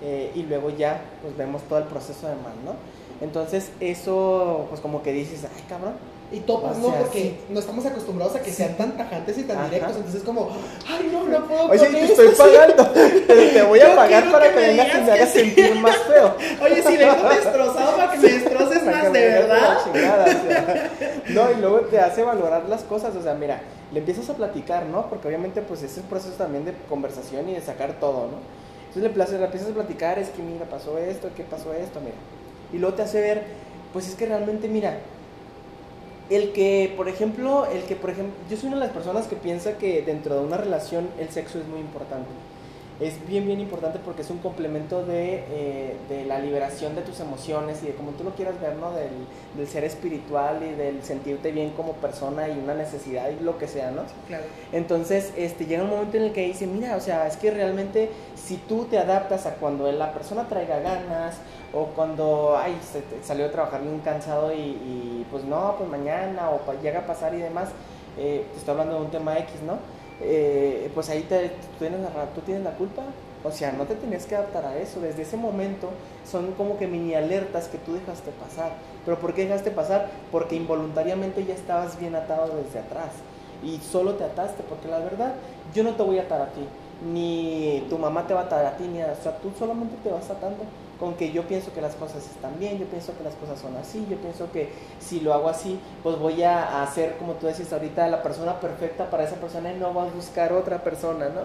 eh, 0.00 0.30
y 0.34 0.44
luego 0.44 0.70
ya, 0.70 1.00
pues 1.22 1.36
vemos 1.36 1.62
todo 1.62 1.78
el 1.80 1.86
proceso 1.86 2.28
de 2.28 2.34
mal, 2.36 2.54
¿no? 2.64 2.74
Entonces, 3.20 3.72
eso, 3.80 4.66
pues 4.68 4.80
como 4.80 5.02
que 5.02 5.12
dices, 5.12 5.44
ay, 5.44 5.64
cabrón, 5.68 5.94
Y 6.32 6.40
topas, 6.40 6.76
O 6.76 6.80
¿no? 6.80 6.94
Porque 6.96 7.20
sí. 7.20 7.36
no 7.50 7.60
estamos 7.60 7.86
acostumbrados 7.86 8.34
a 8.34 8.40
que 8.40 8.50
Sí. 8.50 8.56
sean 8.56 8.76
tan 8.76 8.96
tajantes 8.96 9.38
y 9.38 9.44
tan 9.44 9.58
Ajá. 9.58 9.66
directos. 9.68 9.96
Entonces, 9.96 10.22
como, 10.24 10.48
ay, 10.88 11.08
no, 11.12 11.22
no 11.24 11.46
puedo 11.46 11.66
Oye, 11.68 11.78
con 11.78 11.92
te 11.92 12.04
esto, 12.04 12.22
estoy 12.22 12.28
sí. 12.28 12.56
pagando. 12.56 12.86
Te, 13.26 13.48
te 13.50 13.62
voy 13.62 13.78
Yo 13.78 13.92
a 13.92 13.96
pagar 13.96 14.32
para 14.32 14.48
que 14.48 14.54
que, 14.54 14.60
me 14.60 14.66
vengas 14.68 14.86
y 14.88 14.98
me 14.98 15.04
que 15.04 15.10
hagas 15.12 15.28
sí. 15.30 15.38
sentir 15.38 15.74
más 15.76 15.96
feo. 15.98 16.34
Oye, 16.64 16.82
si 16.82 16.96
vengo 16.96 17.28
destrozado 17.28 17.96
para 17.96 18.12
que 18.12 18.18
me 18.18 18.28
destroces 18.28 18.78
Para 18.80 18.90
más, 18.96 19.04
que 19.12 19.18
de 19.18 19.28
verdad. 19.28 19.78
la 19.78 19.84
chingada, 19.84 20.24
o 20.24 20.26
sea. 20.26 20.90
No, 21.28 21.50
y 21.52 21.54
luego 21.60 21.80
te 21.82 22.00
hace 22.00 22.22
valorar 22.22 22.64
las 22.68 22.82
cosas. 22.82 23.14
O 23.14 23.22
sea, 23.22 23.34
mira, 23.34 23.60
le 23.92 24.00
empiezas 24.00 24.28
a 24.28 24.34
platicar, 24.34 24.86
¿no? 24.86 25.08
Porque 25.08 25.28
obviamente, 25.28 25.62
pues 25.62 25.82
es 25.84 25.96
el 25.96 26.04
proceso 26.04 26.34
también 26.34 26.64
de 26.64 26.72
conversación 26.88 27.48
y 27.48 27.54
de 27.54 27.60
sacar 27.60 27.94
todo, 28.00 28.28
¿no? 28.28 28.38
Entonces 28.88 29.02
le, 29.30 29.44
empiezas 29.44 29.70
a 29.70 29.74
platicar, 29.74 30.18
es 30.18 30.30
que 30.30 30.42
mira, 30.42 30.64
pasó 30.64 30.98
esto, 30.98 31.28
¿qué 31.36 31.44
pasó 31.44 31.72
esto? 31.72 32.00
Mira. 32.00 32.16
Y 32.72 32.78
luego 32.78 32.96
te 32.96 33.02
hace 33.02 33.20
ver, 33.20 33.42
pues 33.92 34.08
es 34.08 34.14
que 34.16 34.26
realmente, 34.26 34.68
mira, 34.68 34.98
el 36.30 36.52
que, 36.52 36.92
por 36.96 37.08
ejemplo, 37.08 37.66
el 37.66 37.82
que, 37.82 37.94
por 37.94 38.10
ejemplo, 38.10 38.34
yo 38.50 38.56
soy 38.56 38.68
una 38.68 38.78
de 38.78 38.86
las 38.86 38.92
personas 38.92 39.26
que 39.26 39.36
piensa 39.36 39.78
que 39.78 40.02
dentro 40.02 40.34
de 40.34 40.44
una 40.44 40.56
relación 40.56 41.08
el 41.18 41.28
sexo 41.30 41.58
es 41.58 41.66
muy 41.66 41.80
importante. 41.80 42.28
es 42.98 43.14
bien, 43.28 43.44
bien 43.46 43.60
importante 43.60 43.98
porque 44.02 44.22
es 44.22 44.30
un 44.30 44.38
complemento 44.38 45.04
de, 45.04 45.44
eh, 45.50 45.96
de, 46.08 46.24
la 46.24 46.38
liberación 46.38 46.96
de 46.96 47.02
tus 47.02 47.20
emociones 47.20 47.82
y 47.82 47.88
de 47.88 47.92
como 47.92 48.12
tú 48.12 48.24
lo 48.24 48.30
quieras 48.30 48.58
ver, 48.58 48.74
¿no? 48.76 48.90
Del, 48.92 49.10
del, 49.54 49.68
ser 49.68 49.84
espiritual 49.84 50.62
y 50.62 50.74
del 50.74 51.02
sentirte 51.02 51.52
bien 51.52 51.70
como 51.70 51.92
persona 51.92 52.48
y 52.48 52.58
una 52.58 52.74
necesidad 52.74 53.28
y 53.28 53.44
lo 53.44 53.58
que 53.58 53.68
sea, 53.68 53.90
¿no? 53.90 54.02
Claro. 54.26 54.44
Entonces, 54.72 55.32
este, 55.36 55.66
llega 55.66 55.84
un 55.84 55.90
momento 55.90 56.16
en 56.16 56.24
el 56.24 56.32
que 56.32 56.46
dice, 56.46 56.66
mira, 56.66 56.96
o 56.96 57.00
sea, 57.00 57.26
es 57.26 57.36
que 57.36 57.50
realmente 57.50 58.08
si 58.34 58.56
tú 58.56 58.86
te 58.86 58.98
adaptas 58.98 59.44
a 59.44 59.56
cuando 59.56 59.92
la 59.92 60.14
persona 60.14 60.48
traiga 60.48 60.80
ganas 60.80 61.36
o 61.76 61.88
cuando, 61.94 62.56
ay, 62.56 62.78
se 62.80 63.02
salió 63.22 63.46
a 63.46 63.50
trabajar 63.50 63.82
bien 63.82 64.00
cansado 64.00 64.50
y, 64.52 65.26
pues 65.30 65.44
no, 65.44 65.74
pues 65.76 65.90
mañana 65.90 66.48
o 66.50 66.60
llega 66.82 67.00
a 67.00 67.06
pasar 67.06 67.34
y 67.34 67.38
demás, 67.38 67.68
eh, 68.16 68.46
te 68.50 68.58
estoy 68.58 68.72
hablando 68.72 68.94
de 68.94 69.00
un 69.02 69.10
tema 69.10 69.36
X, 69.38 69.60
¿no? 69.66 69.78
Eh, 70.22 70.90
pues 70.94 71.10
ahí 71.10 71.22
te, 71.24 71.50
tú, 71.50 71.66
tienes 71.78 72.00
la, 72.00 72.08
tú 72.34 72.40
tienes 72.40 72.64
la 72.64 72.70
culpa. 72.72 73.02
O 73.44 73.50
sea, 73.52 73.72
no 73.72 73.84
te 73.84 73.94
tenías 73.94 74.24
que 74.24 74.34
adaptar 74.34 74.64
a 74.64 74.78
eso. 74.78 75.00
Desde 75.00 75.22
ese 75.22 75.36
momento 75.36 75.90
son 76.28 76.52
como 76.52 76.78
que 76.78 76.86
mini 76.86 77.14
alertas 77.14 77.68
que 77.68 77.76
tú 77.76 77.92
dejaste 77.92 78.30
pasar. 78.30 78.72
¿Pero 79.04 79.18
por 79.18 79.34
qué 79.34 79.42
dejaste 79.42 79.70
pasar? 79.70 80.08
Porque 80.32 80.56
involuntariamente 80.56 81.44
ya 81.44 81.52
estabas 81.52 82.00
bien 82.00 82.14
atado 82.14 82.56
desde 82.56 82.78
atrás. 82.78 83.10
Y 83.62 83.78
solo 83.78 84.14
te 84.14 84.24
ataste, 84.24 84.62
porque 84.62 84.88
la 84.88 84.98
verdad, 84.98 85.34
yo 85.74 85.84
no 85.84 85.94
te 85.94 86.02
voy 86.02 86.18
a 86.18 86.22
atar 86.22 86.40
a 86.40 86.46
ti. 86.46 86.66
Ni 87.12 87.86
tu 87.90 87.98
mamá 87.98 88.26
te 88.26 88.32
va 88.32 88.40
a 88.40 88.44
atar 88.44 88.64
a 88.64 88.76
ti, 88.78 88.84
ni 88.84 89.02
a, 89.02 89.12
o 89.12 89.22
sea, 89.22 89.36
tú 89.38 89.52
solamente 89.58 89.96
te 90.02 90.10
vas 90.10 90.30
atando 90.30 90.64
con 90.98 91.14
que 91.14 91.32
yo 91.32 91.42
pienso 91.42 91.72
que 91.72 91.80
las 91.80 91.94
cosas 91.94 92.24
están 92.26 92.58
bien, 92.58 92.78
yo 92.78 92.86
pienso 92.86 93.16
que 93.16 93.24
las 93.24 93.34
cosas 93.34 93.60
son 93.60 93.76
así, 93.76 94.06
yo 94.08 94.16
pienso 94.16 94.50
que 94.50 94.70
si 94.98 95.20
lo 95.20 95.34
hago 95.34 95.48
así, 95.48 95.78
pues 96.02 96.18
voy 96.18 96.42
a 96.42 96.82
hacer, 96.82 97.16
como 97.18 97.34
tú 97.34 97.46
decís 97.46 97.72
ahorita, 97.72 98.08
la 98.08 98.22
persona 98.22 98.58
perfecta 98.60 99.10
para 99.10 99.24
esa 99.24 99.36
persona 99.36 99.72
y 99.72 99.78
no 99.78 99.92
voy 99.92 100.08
a 100.08 100.10
buscar 100.10 100.52
otra 100.52 100.82
persona, 100.82 101.28
¿no? 101.28 101.42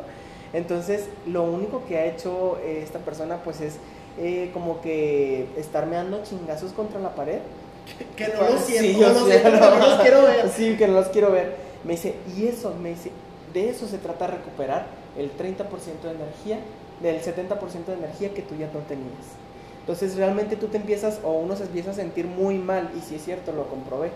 Entonces, 0.54 1.08
lo 1.28 1.44
único 1.44 1.84
que 1.86 1.98
ha 1.98 2.06
hecho 2.06 2.60
eh, 2.64 2.82
esta 2.84 3.00
persona, 3.00 3.38
pues 3.44 3.62
es 3.62 3.78
eh, 4.20 4.52
como 4.54 4.82
que 4.82 5.48
estarme 5.58 5.96
dando 5.96 6.24
chingazos 6.24 6.74
contra 6.74 7.00
la 7.00 7.16
pared. 7.16 7.40
Que, 8.16 8.28
no 8.28 8.50
los 8.50 8.62
siento, 8.62 8.88
sí, 8.88 9.00
yo 9.00 9.12
no, 9.12 9.26
sé, 9.26 9.44
no, 9.44 9.52
no 9.52 9.88
los 9.88 10.00
quiero 10.02 10.24
ver. 10.24 10.50
Sí, 10.50 10.76
que 10.78 10.88
no 10.88 10.94
los 10.94 11.08
quiero 11.08 11.32
ver. 11.32 11.56
Me 11.84 11.94
dice, 11.94 12.16
y 12.38 12.48
eso, 12.48 12.74
me 12.80 12.90
dice, 12.90 13.12
de 13.54 13.70
eso 13.70 13.88
se 13.88 13.98
trata 13.98 14.28
recuperar 14.28 14.86
el 15.18 15.36
30% 15.36 15.68
de 16.04 16.12
energía, 16.12 16.60
del 17.02 17.22
70% 17.22 17.86
de 17.86 17.94
energía 17.94 18.34
que 18.34 18.42
tú 18.42 18.56
ya 18.56 18.68
no 18.74 18.80
tenías. 18.82 19.26
Entonces 19.82 20.16
realmente 20.16 20.56
tú 20.56 20.68
te 20.68 20.78
empiezas 20.78 21.20
o 21.24 21.32
uno 21.32 21.56
se 21.56 21.64
empieza 21.64 21.92
a 21.92 21.94
sentir 21.94 22.28
muy 22.28 22.58
mal, 22.58 22.92
y 22.98 23.02
si 23.02 23.16
es 23.16 23.26
cierto, 23.26 23.52
lo 23.52 23.68
comprobé, 23.68 24.12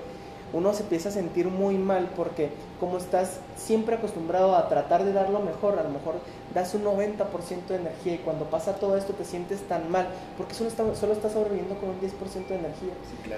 uno 0.56 0.74
se 0.74 0.84
empieza 0.84 1.10
a 1.10 1.12
sentir 1.12 1.48
muy 1.48 1.78
mal 1.78 2.10
porque 2.16 2.50
como 2.80 2.98
estás 2.98 3.40
siempre 3.58 3.96
acostumbrado 3.96 4.56
a 4.56 4.70
tratar 4.70 5.04
de 5.04 5.12
dar 5.12 5.30
lo 5.30 5.40
mejor, 5.40 5.78
a 5.78 5.84
lo 5.84 5.90
mejor 5.90 6.16
das 6.54 6.74
un 6.74 6.86
90% 6.86 7.68
de 7.68 7.76
energía 7.76 8.14
y 8.14 8.18
cuando 8.20 8.46
pasa 8.46 8.76
todo 8.76 8.96
esto 8.96 9.12
te 9.14 9.26
sientes 9.26 9.60
tan 9.68 9.92
mal 9.92 10.08
porque 10.38 10.54
solo, 10.54 10.70
está, 10.70 10.84
solo 10.96 11.12
estás 11.12 11.34
sobreviviendo 11.34 11.76
con 11.76 11.90
un 11.90 12.00
10% 12.00 12.48
de 12.48 12.56
energía 12.56 12.94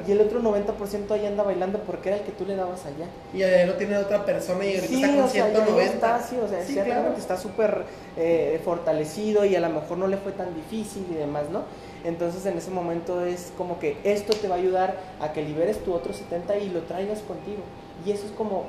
y 0.08 0.12
el 0.12 0.22
otro 0.22 0.42
90% 0.42 1.10
ahí 1.12 1.26
anda 1.26 1.42
bailando 1.42 1.80
porque 1.80 2.10
era 2.10 2.18
el 2.20 2.24
que 2.24 2.32
tú 2.32 2.46
le 2.46 2.56
dabas 2.56 2.86
allá. 2.86 3.08
Y 3.34 3.42
allá 3.42 3.66
lo 3.66 3.74
tiene 3.74 3.98
otra 3.98 4.24
persona 4.24 4.64
y 4.64 4.76
ahorita 4.76 4.94
está 4.94 5.08
con 5.08 5.20
o 5.24 5.28
sea, 5.28 5.46
190. 5.46 5.84
Está, 5.84 6.22
sí, 6.22 6.38
o 6.38 6.48
sea, 6.48 6.64
sí, 6.64 6.74
claro. 6.76 7.16
está 7.18 7.36
súper 7.36 7.86
eh, 8.16 8.62
fortalecido 8.64 9.44
y 9.44 9.56
a 9.56 9.60
lo 9.60 9.70
mejor 9.70 9.98
no 9.98 10.08
le 10.08 10.18
fue 10.18 10.34
tan 10.34 10.54
difícil 10.54 11.08
y 11.10 11.16
demás, 11.16 11.50
¿no? 11.52 11.64
Entonces 12.04 12.46
en 12.46 12.58
ese 12.58 12.72
momento 12.72 13.26
es 13.26 13.52
como 13.58 13.80
que 13.80 13.98
esto 14.04 14.36
te 14.36 14.48
va 14.48 14.56
a 14.56 14.58
ayudar 14.60 14.98
a 15.20 15.34
que 15.34 15.44
liberes 15.44 15.84
tu 15.84 15.94
otro 15.94 16.14
70 16.14 16.58
y 16.58 16.70
lo 16.70 16.82
traigas 16.84 17.20
contigo. 17.20 17.64
Y 18.06 18.12
eso 18.12 18.26
es 18.26 18.32
como, 18.32 18.66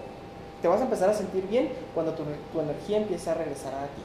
te 0.63 0.69
vas 0.69 0.81
a 0.81 0.85
empezar 0.85 1.11
a 1.11 1.15
sentir 1.15 1.47
bien 1.49 1.71
cuando 1.95 2.13
tu, 2.13 2.25
tu 2.53 2.61
energía 2.61 2.99
empieza 2.99 3.33
a 3.33 3.35
regresar 3.35 3.75
a 3.75 3.85
ti. 3.85 4.03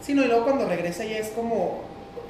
Sí, 0.00 0.14
no, 0.14 0.22
y 0.22 0.26
luego 0.26 0.44
cuando 0.44 0.66
regresa 0.66 1.04
ya 1.04 1.18
es 1.18 1.30
como, 1.30 1.80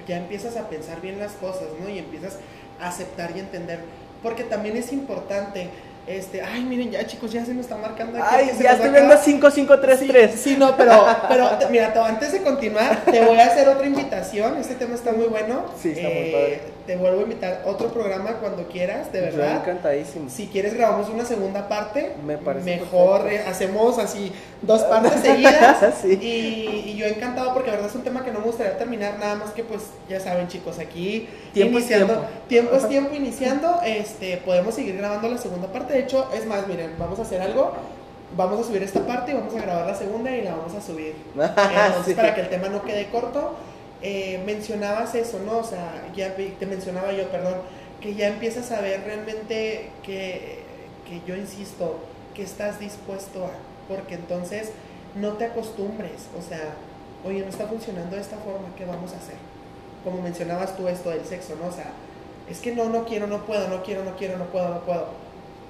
ya 0.07 0.19
empiezas 0.19 0.57
a 0.57 0.69
pensar 0.69 1.01
bien 1.01 1.19
las 1.19 1.33
cosas, 1.33 1.69
¿no? 1.81 1.89
Y 1.89 1.99
empiezas 1.99 2.39
a 2.81 2.89
aceptar 2.89 3.37
y 3.37 3.41
entender. 3.41 3.81
Porque 4.23 4.45
también 4.45 4.77
es 4.77 4.93
importante 4.93 5.69
este, 6.07 6.43
ay, 6.43 6.65
miren, 6.65 6.91
ya 6.91 7.07
chicos, 7.07 7.33
ya 7.33 7.45
se 7.45 7.55
me 7.55 7.61
está 7.61 7.77
marcando 7.77 8.19
aquí. 8.19 8.35
Ay, 8.37 8.51
ya 8.61 8.73
estoy 8.73 8.91
viendo 8.91 9.17
5533. 9.17 10.31
Sí, 10.33 10.39
sí, 10.39 10.57
no, 10.59 10.77
pero, 10.77 11.07
pero 11.29 11.49
mira, 11.71 11.93
antes 12.07 12.33
de 12.33 12.43
continuar, 12.43 13.05
te 13.05 13.25
voy 13.25 13.39
a 13.39 13.47
hacer 13.47 13.69
otra 13.69 13.87
invitación. 13.87 14.57
Este 14.59 14.75
tema 14.75 14.95
está 14.95 15.13
muy 15.13 15.27
bueno. 15.27 15.67
Sí, 15.81 15.91
está 15.91 16.09
muy 16.09 16.31
padre. 16.33 16.61
Te 16.87 16.97
vuelvo 16.97 17.21
a 17.21 17.23
invitar 17.23 17.63
otro 17.65 17.93
programa 17.93 18.39
cuando 18.41 18.67
quieras, 18.67 19.13
de 19.13 19.21
verdad. 19.21 19.59
encantadísimo. 19.59 20.29
Si 20.29 20.49
quieres, 20.49 20.75
grabamos 20.75 21.09
una 21.09 21.25
segunda 21.25 21.69
parte. 21.69 22.13
Me 22.27 22.39
parece. 22.39 22.79
Mejor 22.79 23.31
eh, 23.31 23.41
hacemos 23.47 23.99
así 23.99 24.33
dos 24.63 24.83
partes 24.83 25.13
seguidas. 25.23 25.95
sí. 26.03 26.19
y, 26.21 26.91
y, 26.91 26.97
yo 26.97 27.07
encantado 27.07 27.55
porque, 27.55 27.71
la 27.71 27.77
verdad, 27.77 27.91
es 27.91 27.97
un 27.97 28.03
tema 28.03 28.25
que 28.25 28.33
no 28.33 28.41
me 28.41 28.47
gustaría 28.47 28.77
terminar. 28.77 29.19
Nada 29.21 29.37
más 29.37 29.51
que, 29.51 29.63
pues, 29.63 29.83
ya 30.09 30.19
saben, 30.19 30.49
chicos, 30.49 30.79
aquí. 30.81 31.29
Tiempo 31.53 31.79
iniciando. 31.79 32.13
Es 32.15 32.19
tiempo. 32.19 32.39
tiempo 32.49 32.77
es 32.77 32.89
tiempo 32.89 33.15
iniciando. 33.15 33.81
Este, 33.85 34.37
podemos 34.39 34.75
seguir 34.75 34.97
grabando 34.97 35.29
la 35.29 35.39
segunda 35.39 35.69
parte. 35.69 35.93
De 35.93 36.01
hecho, 36.01 36.29
es 36.35 36.47
más, 36.47 36.67
miren, 36.67 36.95
vamos 36.99 37.19
a 37.21 37.23
hacer 37.23 37.41
algo. 37.41 37.73
Vamos 38.37 38.61
a 38.61 38.65
subir 38.65 38.83
esta 38.83 39.07
parte 39.07 39.33
y 39.33 39.35
vamos 39.35 39.55
a 39.55 39.61
grabar 39.61 39.87
la 39.87 39.95
segunda 39.95 40.31
y 40.31 40.43
la 40.43 40.57
vamos 40.57 40.75
a 40.75 40.81
subir. 40.81 41.15
Entonces, 41.35 42.07
sí. 42.07 42.15
para 42.15 42.35
que 42.35 42.41
el 42.41 42.49
tema 42.49 42.69
no 42.69 42.83
quede 42.83 43.09
corto. 43.11 43.55
Eh, 44.03 44.43
mencionabas 44.45 45.15
eso, 45.15 45.39
¿no? 45.47 45.59
O 45.59 45.65
sea, 45.65 46.09
ya 46.15 46.35
te 46.35 46.67
mencionaba 46.67 47.13
yo, 47.13 47.29
perdón, 47.31 47.55
que 48.01 48.15
ya 48.15 48.29
empiezas 48.29 48.73
a 48.73 48.81
ver 48.81 49.05
realmente 49.05 49.91
que, 50.03 50.59
que 51.09 51.21
yo 51.27 51.37
insisto, 51.37 52.01
que 52.35 52.43
estás 52.43 52.81
dispuesto 52.81 53.45
a, 53.45 53.51
porque 53.89 54.15
entonces 54.15 54.71
no 55.15 55.35
te 55.35 55.45
acostumbres, 55.45 56.27
o 56.39 56.43
sea, 56.43 56.75
oye, 57.25 57.41
no 57.41 57.49
está 57.49 57.67
funcionando 57.67 58.17
de 58.17 58.23
esta 58.23 58.37
forma, 58.39 58.75
¿qué 58.77 58.85
vamos 58.85 59.13
a 59.13 59.19
hacer? 59.19 59.37
Como 60.03 60.21
mencionabas 60.21 60.77
tú 60.77 60.89
esto 60.89 61.11
del 61.11 61.25
sexo, 61.25 61.55
¿no? 61.61 61.69
O 61.69 61.73
sea, 61.73 61.93
es 62.51 62.59
que 62.59 62.75
no, 62.75 62.89
no 62.89 63.05
quiero, 63.05 63.27
no 63.29 63.47
puedo, 63.47 63.69
no 63.69 63.83
quiero, 63.85 64.05
no 64.05 64.17
quiero, 64.17 64.37
no 64.37 64.47
puedo, 64.47 64.69
no 64.69 64.81
puedo. 64.81 65.07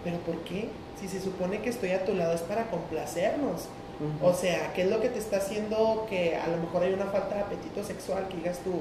¿Pero 0.04 0.16
por 0.18 0.38
qué? 0.44 0.68
Si 0.98 1.08
se 1.08 1.20
supone 1.20 1.60
que 1.60 1.68
estoy 1.68 1.90
a 1.90 2.04
tu 2.04 2.14
lado 2.14 2.32
es 2.32 2.40
para 2.40 2.70
complacernos. 2.70 3.68
Uh 4.00 4.24
-huh. 4.24 4.30
O 4.30 4.34
sea, 4.34 4.72
¿qué 4.74 4.82
es 4.82 4.90
lo 4.90 5.00
que 5.00 5.08
te 5.08 5.18
está 5.18 5.36
haciendo 5.36 6.06
que 6.08 6.36
a 6.36 6.46
lo 6.48 6.56
mejor 6.56 6.82
hay 6.82 6.92
una 6.92 7.06
falta 7.06 7.36
de 7.36 7.40
apetito 7.42 7.84
sexual? 7.84 8.28
Que 8.28 8.36
digas 8.38 8.58
tú, 8.64 8.72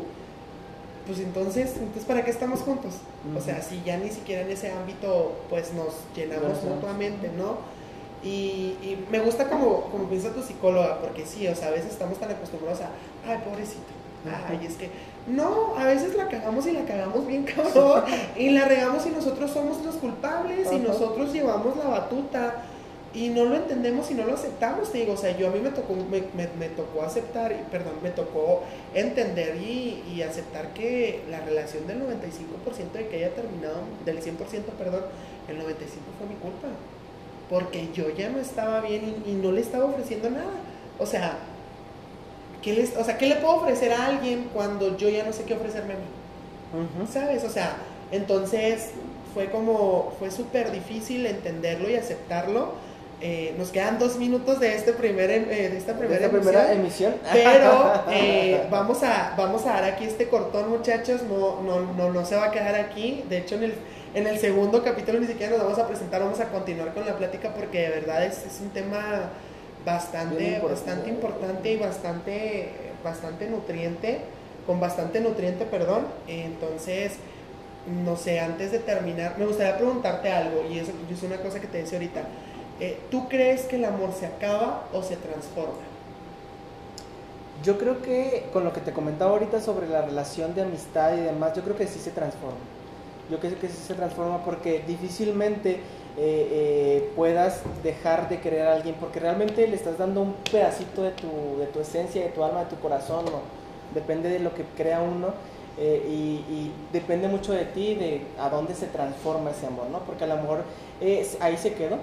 pues 1.06 1.20
entonces, 1.20 1.74
entonces 1.78 2.06
¿para 2.06 2.24
qué 2.24 2.32
estamos 2.32 2.62
juntos? 2.62 2.94
Uh 3.26 3.36
-huh. 3.36 3.40
O 3.40 3.42
sea, 3.42 3.62
si 3.62 3.82
ya 3.84 3.98
ni 3.98 4.10
siquiera 4.10 4.42
en 4.42 4.52
ese 4.52 4.72
ámbito 4.72 5.34
pues 5.50 5.74
nos 5.74 5.96
llenamos 6.16 6.64
mutuamente, 6.64 7.30
¿no? 7.38 7.58
Y, 8.24 8.78
y, 8.84 9.08
me 9.10 9.20
gusta 9.20 9.50
como, 9.50 9.82
como 9.86 10.08
piensa 10.08 10.32
tu 10.32 10.44
psicóloga, 10.44 11.00
porque 11.00 11.26
sí, 11.26 11.48
o 11.48 11.56
sea, 11.56 11.70
a 11.70 11.72
veces 11.72 11.92
estamos 11.92 12.20
tan 12.20 12.30
acostumbrados 12.30 12.82
a, 12.82 12.90
ay, 13.28 13.40
pobrecito, 13.44 13.82
ay, 14.48 14.64
es 14.64 14.76
que, 14.76 14.92
no, 15.26 15.76
a 15.76 15.86
veces 15.86 16.14
la 16.16 16.28
cagamos 16.28 16.68
y 16.68 16.72
la 16.72 16.86
cagamos 16.86 17.26
bien 17.26 17.46
cabrón, 17.46 18.04
y 18.38 18.52
la 18.52 18.66
regamos 18.66 19.08
y 19.08 19.10
nosotros 19.10 19.50
somos 19.50 19.84
los 19.84 19.96
culpables, 19.96 20.72
y 20.72 20.78
nosotros 20.78 21.34
llevamos 21.34 21.76
la 21.78 21.90
batuta, 21.90 22.64
y 23.14 23.30
no 23.30 23.46
lo 23.46 23.56
entendemos 23.56 24.10
y 24.12 24.14
no 24.14 24.26
lo 24.26 24.34
aceptamos, 24.34 24.92
te 24.92 25.00
digo, 25.00 25.14
o 25.14 25.18
sea, 25.18 25.38
yo 25.38 25.48
a 25.48 25.52
mí 25.52 25.60
me 25.60 25.70
tocó, 25.70 25.94
me, 25.96 26.22
me, 26.36 26.50
me 26.58 26.70
tocó 26.70 27.04
aceptar, 27.04 27.52
y, 27.52 27.70
perdón, 27.70 27.96
me 28.02 28.10
tocó 28.10 28.64
entender 28.94 29.58
y, 29.58 30.04
y, 30.14 30.22
aceptar 30.22 30.74
que 30.74 31.24
la 31.30 31.42
relación 31.42 31.88
del 31.88 32.02
95% 32.02 32.92
de 32.94 33.08
que 33.08 33.18
haya 33.18 33.36
terminado, 33.36 33.82
del 34.06 34.22
100%, 34.22 34.38
perdón, 34.78 35.04
el 35.48 35.58
95% 35.58 35.64
fue 36.18 36.28
mi 36.28 36.36
culpa 36.36 36.68
porque 37.52 37.90
yo 37.94 38.10
ya 38.16 38.30
no 38.30 38.40
estaba 38.40 38.80
bien 38.80 39.22
y, 39.26 39.32
y, 39.32 39.34
no 39.34 39.52
le 39.52 39.60
estaba 39.60 39.84
ofreciendo 39.84 40.30
nada. 40.30 40.54
O 40.98 41.06
sea, 41.06 41.38
¿qué 42.62 42.72
les, 42.74 42.96
o 42.96 43.04
sea, 43.04 43.18
¿qué 43.18 43.28
le 43.28 43.36
puedo 43.36 43.56
ofrecer 43.56 43.92
a 43.92 44.06
alguien 44.06 44.50
cuando 44.54 44.96
yo 44.98 45.10
ya 45.10 45.26
no 45.26 45.34
sé 45.34 45.44
qué 45.44 45.54
ofrecerme 45.56 45.96
a 45.96 45.98
mí? 45.98 46.04
Uh 46.74 47.04
-huh. 47.04 47.08
¿Sabes? 47.12 47.44
O 47.44 47.50
sea, 47.50 47.76
entonces 48.14 48.92
fue 49.34 49.50
como, 49.50 50.14
fue 50.18 50.32
súper 50.32 50.72
difícil 50.72 51.26
entenderlo 51.26 51.90
y 51.90 51.96
aceptarlo. 51.96 52.74
Eh, 53.22 53.54
nos 53.58 53.70
quedan 53.70 54.00
dos 54.00 54.18
minutos 54.18 54.60
de, 54.60 54.74
este 54.74 54.94
primer, 54.94 55.30
eh, 55.30 55.70
de 55.70 55.78
esta 55.78 55.94
primera, 55.94 56.20
¿De 56.20 56.26
esta 56.26 56.38
emisión, 56.38 56.54
primera 56.54 56.74
emisión. 56.74 57.14
Pero 57.32 58.04
eh, 58.12 58.68
vamos, 58.72 59.04
a, 59.04 59.36
vamos 59.38 59.66
a 59.68 59.74
dar 59.74 59.84
aquí 59.84 60.06
este 60.06 60.28
cortón, 60.28 60.70
muchachos. 60.70 61.22
No, 61.24 61.62
no, 61.62 61.94
no, 61.94 62.12
no 62.12 62.26
se 62.26 62.36
va 62.36 62.46
a 62.46 62.52
quedar 62.52 62.76
aquí. 62.76 63.24
De 63.30 63.38
hecho, 63.38 63.56
en 63.56 63.64
el 63.64 63.74
en 64.14 64.28
el 64.28 64.40
segundo 64.40 64.84
capítulo 64.84 65.20
ni 65.20 65.28
siquiera 65.28 65.52
nos 65.54 65.64
vamos 65.64 65.80
a 65.80 65.88
presentar, 65.88 66.22
vamos 66.22 66.40
a 66.42 66.50
continuar 66.50 66.94
con 66.94 67.06
la 67.06 67.18
plática 67.18 67.54
porque 67.54 67.80
de 67.80 67.90
verdad 67.90 68.26
es, 68.26 68.46
es 68.46 68.60
un 68.60 68.70
tema 68.72 69.30
bastante, 69.86 70.44
importante. 70.44 70.70
bastante 70.70 71.10
importante 71.10 71.72
y 71.72 71.78
bastante, 71.78 72.70
bastante 73.04 73.48
nutriente, 73.48 74.20
con 74.68 74.82
bastante 74.82 75.22
nutriente, 75.22 75.66
perdón. 75.66 76.08
Entonces, 76.28 77.14
no 78.04 78.18
sé, 78.18 78.42
antes 78.42 78.74
de 78.74 78.80
terminar, 78.80 79.36
me 79.38 79.46
gustaría 79.46 79.78
preguntarte 79.78 80.30
algo, 80.30 80.66
y 80.70 80.80
eso 80.80 80.92
es 81.10 81.24
una 81.24 81.38
cosa 81.38 81.62
que 81.62 81.68
te 81.68 81.78
decía 81.78 81.98
ahorita. 81.98 82.24
Eh, 82.82 83.00
¿Tú 83.10 83.30
crees 83.30 83.62
que 83.62 83.76
el 83.78 83.86
amor 83.86 84.12
se 84.12 84.26
acaba 84.26 84.88
o 84.92 85.04
se 85.04 85.16
transforma? 85.16 85.86
Yo 87.64 87.78
creo 87.78 88.02
que 88.02 88.48
con 88.52 88.64
lo 88.64 88.74
que 88.74 88.82
te 88.82 88.92
comentaba 88.92 89.32
ahorita 89.32 89.62
sobre 89.62 89.88
la 89.88 90.02
relación 90.02 90.56
de 90.56 90.64
amistad 90.64 91.16
y 91.16 91.22
demás, 91.22 91.54
yo 91.56 91.62
creo 91.62 91.78
que 91.78 91.88
sí 91.88 92.00
se 92.00 92.12
transforma 92.12 92.58
yo 93.32 93.40
creo 93.40 93.58
que 93.58 93.70
sí 93.70 93.78
se 93.88 93.94
transforma 93.94 94.44
porque 94.44 94.84
difícilmente 94.86 95.72
eh, 95.72 95.80
eh, 96.18 97.12
puedas 97.16 97.62
dejar 97.82 98.28
de 98.28 98.42
querer 98.42 98.68
a 98.68 98.74
alguien 98.74 98.96
porque 99.00 99.22
realmente 99.22 99.66
le 99.68 99.76
estás 99.76 99.98
dando 99.98 100.22
un 100.22 100.34
pedacito 100.52 101.04
de 101.04 101.12
tu, 101.12 101.58
de 101.58 101.68
tu 101.68 101.80
esencia, 101.80 102.22
de 102.22 102.30
tu 102.30 102.44
alma, 102.44 102.66
de 102.66 102.66
tu 102.66 102.76
corazón, 102.82 103.24
depende 103.96 104.28
de 104.28 104.40
lo 104.40 104.54
que 104.54 104.64
crea 104.76 105.02
uno 105.02 105.30
y, 105.80 106.72
depende 106.92 107.28
mucho 107.28 107.54
de 107.54 107.66
ti, 107.66 107.96
de 107.96 108.22
a 108.38 108.50
dónde 108.50 108.76
se 108.76 108.86
transforma 108.88 109.50
ese 109.52 109.66
amor, 109.66 109.88
¿no? 109.90 110.00
Porque 110.00 110.26
a 110.26 110.28
lo 110.28 110.36
mejor 110.36 110.64
ahí 111.40 111.58
se 111.58 111.74
quedó, 111.74 111.98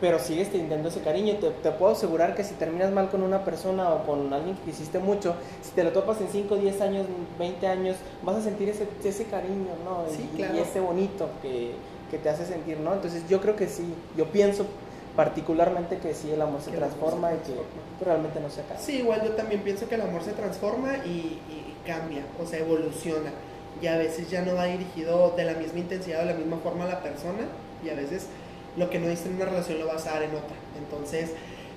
pero 0.00 0.18
sigues 0.18 0.50
teniendo 0.50 0.88
ese 0.88 1.00
cariño. 1.00 1.34
Te, 1.36 1.50
te, 1.50 1.70
puedo 1.70 1.92
asegurar 1.92 2.34
que 2.34 2.44
si 2.44 2.54
terminas 2.54 2.92
mal 2.92 3.10
con 3.10 3.22
una 3.22 3.44
persona 3.44 3.90
o 3.90 4.04
con 4.04 4.32
alguien 4.32 4.56
que 4.56 4.70
quisiste 4.70 4.98
mucho, 4.98 5.34
si 5.62 5.70
te 5.72 5.84
lo 5.84 5.92
topas 5.92 6.20
en 6.20 6.28
5, 6.28 6.56
10 6.56 6.80
años, 6.80 7.06
20 7.38 7.66
años, 7.66 7.96
vas 8.22 8.36
a 8.36 8.42
sentir 8.42 8.68
ese, 8.68 8.86
ese 9.04 9.24
cariño, 9.24 9.72
¿no? 9.84 10.04
y, 10.36 10.40
y, 10.40 10.58
ese 10.60 10.80
bonito 10.80 11.28
que, 11.42 11.72
que 12.10 12.18
te 12.18 12.28
hace 12.28 12.46
sentir, 12.46 12.78
¿no? 12.80 12.94
Entonces 12.94 13.22
yo 13.28 13.40
creo 13.40 13.56
que 13.56 13.68
sí, 13.68 13.94
yo 14.16 14.26
pienso 14.26 14.66
particularmente 15.18 15.98
que 15.98 16.14
sí 16.14 16.30
el 16.30 16.40
amor 16.40 16.60
se 16.60 16.70
transforma 16.70 17.32
y 17.32 17.38
que 17.38 18.04
realmente 18.04 18.38
no 18.38 18.48
se 18.50 18.60
acaba. 18.60 18.78
Sí, 18.78 18.98
igual 18.98 19.20
yo 19.24 19.32
también 19.32 19.62
pienso 19.62 19.88
que 19.88 19.96
el 19.96 20.02
amor 20.02 20.22
se 20.22 20.30
transforma 20.30 20.98
y, 20.98 21.40
cambia, 21.84 22.22
o 22.40 22.46
sea, 22.46 22.60
evoluciona. 22.60 23.32
Y 23.82 23.88
a 23.88 23.96
veces 23.96 24.30
ya 24.30 24.42
no 24.42 24.54
va 24.54 24.66
dirigido 24.66 25.34
de 25.36 25.44
la 25.44 25.54
misma 25.54 25.80
intensidad 25.80 26.20
o 26.20 26.26
de 26.26 26.34
la 26.34 26.38
misma 26.38 26.58
forma 26.58 26.84
a 26.84 26.88
la 26.88 27.02
persona 27.02 27.48
y 27.82 27.88
a 27.88 27.94
veces 27.94 28.26
lo 28.76 28.90
que 28.90 28.98
no 28.98 29.08
diste 29.08 29.28
en 29.28 29.36
una 29.36 29.46
relación 29.46 29.78
lo 29.78 29.86
vas 29.86 30.06
a 30.06 30.12
dar 30.12 30.22
en 30.22 30.30
otra. 30.30 30.56
Entonces, 30.78 31.30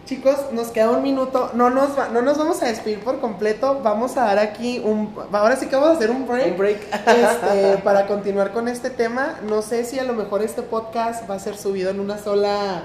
chicos, 0.06 0.36
nos 0.52 0.68
queda 0.68 0.92
un 0.92 1.04
minuto. 1.04 1.52
No 1.54 1.70
nos, 1.70 1.92
no 2.12 2.22
nos 2.22 2.38
vamos 2.38 2.62
a 2.62 2.68
despedir 2.68 3.00
por 3.00 3.20
completo. 3.20 3.80
Vamos 3.84 4.18
a 4.18 4.26
dar 4.26 4.40
aquí 4.40 4.80
un. 4.80 5.14
Ahora 5.32 5.56
sí 5.56 5.68
que 5.68 5.76
vamos 5.76 5.92
a 5.92 5.94
hacer 5.94 6.12
un 6.12 6.28
break. 6.28 6.52
Un 6.52 6.58
break. 6.58 6.82
Este, 7.08 7.78
para 7.84 8.08
continuar 8.08 8.52
con 8.52 8.68
este 8.68 8.90
tema. 8.90 9.40
No 9.48 9.62
sé 9.62 9.84
si 9.86 10.00
a 10.00 10.04
lo 10.04 10.14
mejor 10.14 10.42
este 10.42 10.62
podcast 10.62 11.30
va 11.30 11.36
a 11.36 11.40
ser 11.40 11.58
subido 11.58 11.90
en 11.90 12.00
una 12.00 12.18
sola. 12.18 12.84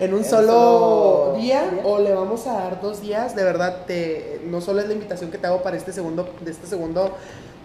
En 0.00 0.14
un 0.14 0.24
solo, 0.24 1.34
día, 1.36 1.70
o 1.84 2.00
le 2.00 2.12
vamos 2.12 2.46
a 2.48 2.54
dar 2.54 2.80
dos 2.80 3.02
días. 3.02 3.36
De 3.36 3.44
verdad, 3.44 3.84
te, 3.86 4.40
no 4.46 4.60
solo 4.60 4.80
es 4.80 4.88
la 4.88 4.94
invitación 4.94 5.30
que 5.30 5.38
te 5.38 5.46
hago 5.46 5.62
para 5.62 5.76
este 5.76 5.92
segundo, 5.92 6.28
de 6.40 6.50
este 6.50 6.66
segundo 6.66 7.14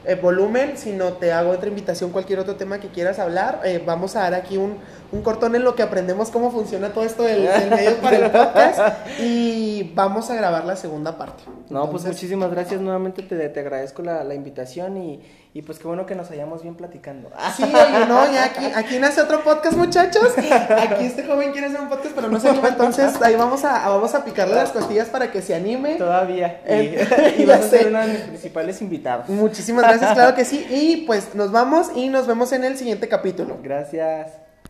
eh, 0.08 0.16
volumen, 0.16 0.78
sino 0.78 1.14
te 1.14 1.34
hago 1.34 1.52
otra 1.52 1.68
invitación, 1.68 2.12
cualquier 2.12 2.40
otro 2.40 2.56
tema 2.56 2.80
que 2.80 2.88
quieras 2.88 3.20
hablar. 3.20 3.60
Eh, 3.66 3.84
vamos 3.86 4.16
a 4.16 4.22
dar 4.22 4.36
aquí 4.36 4.56
un, 4.56 4.78
un, 5.12 5.22
cortón 5.22 5.54
en 5.54 5.66
lo 5.66 5.76
que 5.76 5.84
aprendemos 5.84 6.32
cómo 6.32 6.50
funciona 6.50 6.94
todo 6.94 7.04
esto 7.04 7.24
del, 7.24 7.50
medio 7.70 7.98
para 7.98 8.18
el 8.18 8.32
podcast 8.32 9.20
y 9.20 9.92
vamos 9.96 10.30
a 10.30 10.36
grabar 10.36 10.64
la 10.64 10.78
segunda 10.78 11.18
parte. 11.18 11.44
No, 11.70 11.92
pues 11.92 12.06
muchísimas 12.06 12.50
gracias 12.52 12.80
nuevamente, 12.80 13.22
te, 13.22 13.50
te 13.50 13.60
agradezco 13.60 14.02
la, 14.02 14.24
la 14.24 14.34
invitación 14.34 14.96
y 14.96 15.20
y 15.58 15.64
pues 15.64 15.80
qué 15.80 15.88
bueno 15.88 16.06
que 16.06 16.14
nos 16.14 16.30
hayamos 16.30 16.62
bien 16.62 16.76
platicando. 16.76 17.32
Sí, 17.56 17.64
oye, 17.64 18.06
no, 18.08 18.32
ya 18.32 18.46
aquí, 18.46 18.66
aquí 18.76 19.00
nace 19.00 19.22
otro 19.22 19.44
podcast, 19.44 19.76
muchachos. 19.76 20.38
Aquí 20.38 21.06
este 21.06 21.24
joven 21.24 21.52
quiere 21.52 21.66
hacer 21.66 21.82
un 21.82 21.90
podcast, 21.90 22.14
pero 22.14 22.30
no 22.30 22.40
se 22.40 22.50
anima, 22.50 22.68
entonces 22.68 23.20
ahí 23.24 23.36
vamos 23.36 23.66
a, 23.66 23.90
vamos 23.90 24.14
a 24.14 24.24
picarle 24.24 24.54
las 24.54 24.70
costillas 24.70 25.10
para 25.10 25.32
que 25.32 25.42
se 25.42 25.56
anime. 25.56 25.96
Todavía. 25.96 26.62
Y, 26.70 27.42
y 27.42 27.46
vas 27.46 27.62
a 27.62 27.70
ser 27.70 27.88
uno 27.88 28.02
de 28.02 28.08
mis 28.08 28.22
principales 28.22 28.82
invitados. 28.84 29.30
Muchísimas 29.30 29.86
gracias, 29.86 30.14
claro 30.14 30.36
que 30.36 30.46
sí. 30.46 30.64
Y 30.70 31.06
pues 31.08 31.34
nos 31.34 31.52
vamos 31.52 31.88
y 31.96 32.10
nos 32.10 32.28
vemos 32.28 32.52
en 32.52 32.64
el 32.64 32.78
siguiente 32.78 33.08
capítulo. 33.08 33.58
Gracias. 33.64 34.47